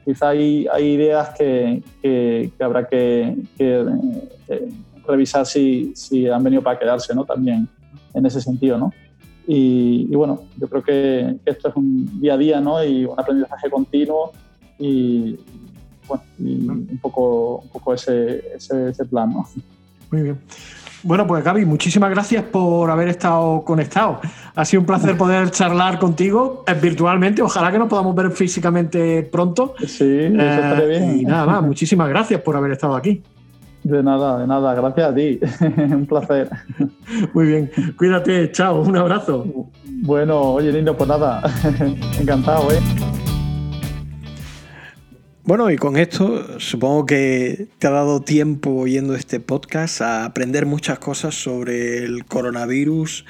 Quizá 0.06 0.30
hay, 0.30 0.68
ideas 0.80 1.30
que, 1.38 1.82
que, 2.02 2.52
habrá 2.60 2.88
que, 2.88 3.36
que 3.58 3.84
revisar 5.08 5.46
si, 5.46 5.92
si 5.96 6.28
han 6.28 6.44
venido 6.44 6.62
para 6.62 6.78
quedarse, 6.78 7.14
¿no? 7.16 7.26
También 7.26 7.68
en 8.14 8.26
ese 8.26 8.40
sentido, 8.42 8.78
¿no? 8.78 8.94
Y, 9.48 10.06
bueno, 10.16 10.44
yo 10.58 10.68
creo 10.68 10.84
que, 10.84 11.38
esto 11.46 11.70
es 11.70 11.76
un 11.76 12.20
día 12.20 12.34
a 12.34 12.38
día, 12.38 12.62
¿no? 12.62 12.84
Y 12.84 13.06
un 13.06 13.20
aprendizaje 13.20 13.70
continuo 13.70 14.32
y, 14.80 15.38
bueno, 16.08 16.24
un 16.40 17.00
poco, 17.02 17.58
un 17.60 17.70
poco 17.70 17.94
ese, 17.94 18.44
ese, 18.56 19.06
plan, 19.06 19.32
¿no? 19.32 19.48
Muy 20.12 20.24
bien. 20.24 20.40
Bueno, 21.06 21.28
pues 21.28 21.44
Gaby, 21.44 21.66
muchísimas 21.66 22.10
gracias 22.10 22.44
por 22.46 22.90
haber 22.90 23.10
estado 23.10 23.64
conectado. 23.64 24.20
Ha 24.56 24.66
sido 24.66 24.80
un 24.80 24.88
placer 24.88 25.16
poder 25.16 25.52
charlar 25.52 26.00
contigo 26.00 26.64
eh, 26.66 26.74
virtualmente. 26.74 27.44
Ojalá 27.44 27.72
que 27.72 27.78
nos 27.78 27.88
podamos 27.88 28.16
ver 28.16 28.32
físicamente 28.32 29.22
pronto. 29.22 29.76
Sí, 29.86 30.20
eso 30.22 30.42
estaría 30.42 30.86
bien. 30.88 31.04
Eh, 31.04 31.18
y 31.18 31.26
nada 31.26 31.46
más, 31.46 31.62
muchísimas 31.62 32.10
gracias 32.10 32.42
por 32.42 32.58
haber 32.58 32.72
estado 32.72 32.96
aquí. 32.96 33.22
De 33.84 34.02
nada, 34.02 34.40
de 34.40 34.48
nada. 34.48 34.74
Gracias 34.74 35.12
a 35.12 35.14
ti. 35.14 35.40
un 35.94 36.08
placer. 36.08 36.50
Muy 37.36 37.46
bien. 37.46 37.72
Cuídate. 37.96 38.52
Chao. 38.52 38.82
Un 38.82 38.98
abrazo. 38.98 39.46
Bueno, 39.86 40.42
oye, 40.42 40.72
lindo, 40.72 40.98
pues 40.98 41.08
nada. 41.08 41.44
Encantado, 42.20 42.72
¿eh? 42.72 42.80
Bueno, 45.46 45.70
y 45.70 45.76
con 45.76 45.96
esto 45.96 46.60
supongo 46.60 47.06
que 47.06 47.68
te 47.78 47.86
ha 47.86 47.92
dado 47.92 48.20
tiempo 48.20 48.72
oyendo 48.72 49.14
este 49.14 49.40
podcast 49.40 50.02
a 50.02 50.26
aprender 50.26 50.66
muchas 50.66 50.98
cosas 50.98 51.36
sobre 51.36 52.04
el 52.04 52.26
coronavirus, 52.26 53.26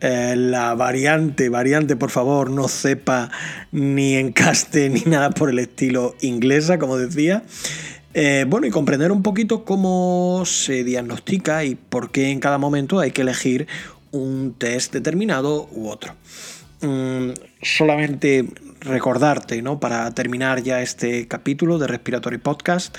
eh, 0.00 0.34
la 0.36 0.76
variante, 0.76 1.48
variante, 1.48 1.96
por 1.96 2.10
favor, 2.10 2.48
no 2.48 2.68
sepa 2.68 3.32
ni 3.72 4.14
encaste 4.14 4.88
ni 4.88 5.00
nada 5.00 5.30
por 5.30 5.50
el 5.50 5.58
estilo 5.58 6.14
inglesa, 6.20 6.78
como 6.78 6.96
decía. 6.96 7.42
Eh, 8.14 8.46
bueno, 8.48 8.68
y 8.68 8.70
comprender 8.70 9.10
un 9.10 9.24
poquito 9.24 9.64
cómo 9.64 10.44
se 10.46 10.84
diagnostica 10.84 11.64
y 11.64 11.74
por 11.74 12.12
qué 12.12 12.30
en 12.30 12.38
cada 12.38 12.58
momento 12.58 13.00
hay 13.00 13.10
que 13.10 13.22
elegir 13.22 13.66
un 14.12 14.54
test 14.56 14.92
determinado 14.92 15.68
u 15.72 15.88
otro. 15.88 16.14
Mm, 16.82 17.30
solamente 17.62 18.46
recordarte, 18.80 19.62
¿no? 19.62 19.80
Para 19.80 20.10
terminar 20.12 20.62
ya 20.62 20.82
este 20.82 21.28
capítulo 21.28 21.78
de 21.78 21.86
Respiratory 21.86 22.38
Podcast, 22.38 22.96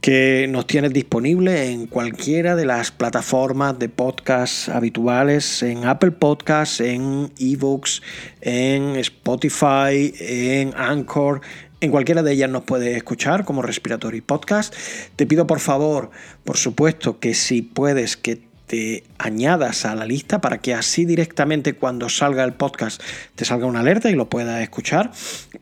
que 0.00 0.46
nos 0.48 0.66
tienes 0.66 0.92
disponible 0.92 1.70
en 1.70 1.86
cualquiera 1.86 2.54
de 2.54 2.64
las 2.64 2.90
plataformas 2.90 3.78
de 3.78 3.88
podcast 3.88 4.68
habituales, 4.68 5.62
en 5.62 5.84
Apple 5.84 6.12
Podcasts, 6.12 6.80
en 6.80 7.32
eBooks, 7.38 8.02
en 8.40 8.96
Spotify, 8.96 10.14
en 10.20 10.72
Anchor, 10.76 11.40
en 11.80 11.90
cualquiera 11.90 12.22
de 12.22 12.32
ellas 12.32 12.50
nos 12.50 12.64
puedes 12.64 12.96
escuchar 12.96 13.44
como 13.44 13.62
Respiratory 13.62 14.20
Podcast. 14.20 14.74
Te 15.16 15.26
pido 15.26 15.46
por 15.46 15.60
favor, 15.60 16.10
por 16.44 16.56
supuesto, 16.56 17.18
que 17.18 17.34
si 17.34 17.62
puedes 17.62 18.16
que 18.16 18.46
te 18.66 19.04
añadas 19.18 19.84
a 19.84 19.94
la 19.94 20.06
lista 20.06 20.40
para 20.40 20.58
que 20.58 20.74
así 20.74 21.04
directamente 21.04 21.74
cuando 21.74 22.08
salga 22.08 22.44
el 22.44 22.52
podcast 22.52 23.00
te 23.34 23.44
salga 23.44 23.66
una 23.66 23.80
alerta 23.80 24.10
y 24.10 24.14
lo 24.14 24.28
puedas 24.28 24.60
escuchar. 24.62 25.12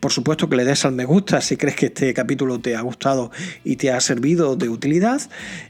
Por 0.01 0.13
supuesto 0.13 0.49
que 0.49 0.57
le 0.57 0.65
des 0.65 0.85
al 0.85 0.93
me 0.93 1.05
gusta 1.05 1.41
si 1.41 1.57
crees 1.57 1.77
que 1.77 1.87
este 1.87 2.15
capítulo 2.15 2.59
te 2.61 2.77
ha 2.77 2.81
gustado 2.81 3.31
y 3.63 3.77
te 3.77 3.93
ha 3.93 4.01
servido 4.01 4.57
de 4.57 4.69
utilidad. 4.69 5.21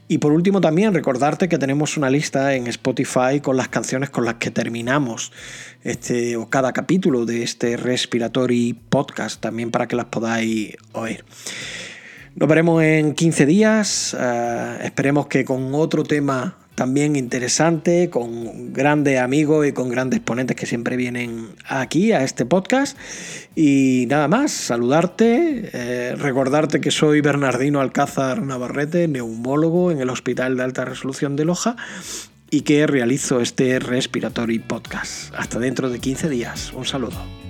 Y 0.07 0.19
por 0.19 0.31
último 0.31 0.61
también 0.61 0.93
recordarte 0.93 1.49
que 1.49 1.57
tenemos 1.57 1.97
una 1.97 2.09
lista 2.09 2.55
en 2.55 2.67
Spotify 2.67 3.41
con 3.41 3.57
las 3.57 3.67
canciones 3.67 4.09
con 4.09 4.25
las 4.25 4.35
que 4.35 4.51
terminamos 4.51 5.31
este 5.83 6.35
o 6.35 6.49
cada 6.49 6.73
capítulo 6.73 7.25
de 7.25 7.43
este 7.43 7.77
Respiratory 7.77 8.73
Podcast 8.89 9.41
también 9.41 9.71
para 9.71 9.87
que 9.87 9.95
las 9.95 10.05
podáis 10.05 10.75
oír. 10.93 11.23
Nos 12.35 12.49
veremos 12.49 12.83
en 12.83 13.13
15 13.13 13.45
días. 13.45 14.17
Eh, 14.19 14.79
esperemos 14.83 15.27
que 15.27 15.45
con 15.45 15.73
otro 15.73 16.03
tema 16.03 16.57
también 16.75 17.15
interesante, 17.15 18.09
con 18.09 18.73
grandes 18.73 19.19
amigos 19.19 19.65
y 19.65 19.71
con 19.71 19.89
grandes 19.89 20.19
ponentes 20.19 20.55
que 20.55 20.65
siempre 20.65 20.97
vienen 20.97 21.47
aquí 21.67 22.11
a 22.11 22.23
este 22.23 22.45
podcast. 22.45 22.97
Y 23.55 24.05
nada 24.09 24.27
más, 24.27 24.51
saludarte, 24.51 25.69
eh, 25.73 26.15
recordarte 26.15 26.81
que 26.81 26.91
soy 26.91 27.21
Bernardino 27.21 27.79
Alcázar 27.79 28.41
Navarrete, 28.41 29.07
neumólogo 29.07 29.91
en 29.91 30.01
el 30.01 30.09
Hospital 30.09 30.57
de 30.57 30.63
Alta 30.63 30.85
Resolución 30.85 31.35
de 31.35 31.45
Loja 31.45 31.77
y 32.51 32.61
que 32.61 32.85
realizo 32.87 33.41
este 33.41 33.79
Respiratory 33.79 34.59
Podcast. 34.59 35.33
Hasta 35.35 35.59
dentro 35.59 35.89
de 35.89 35.99
15 35.99 36.29
días. 36.29 36.73
Un 36.73 36.85
saludo. 36.85 37.44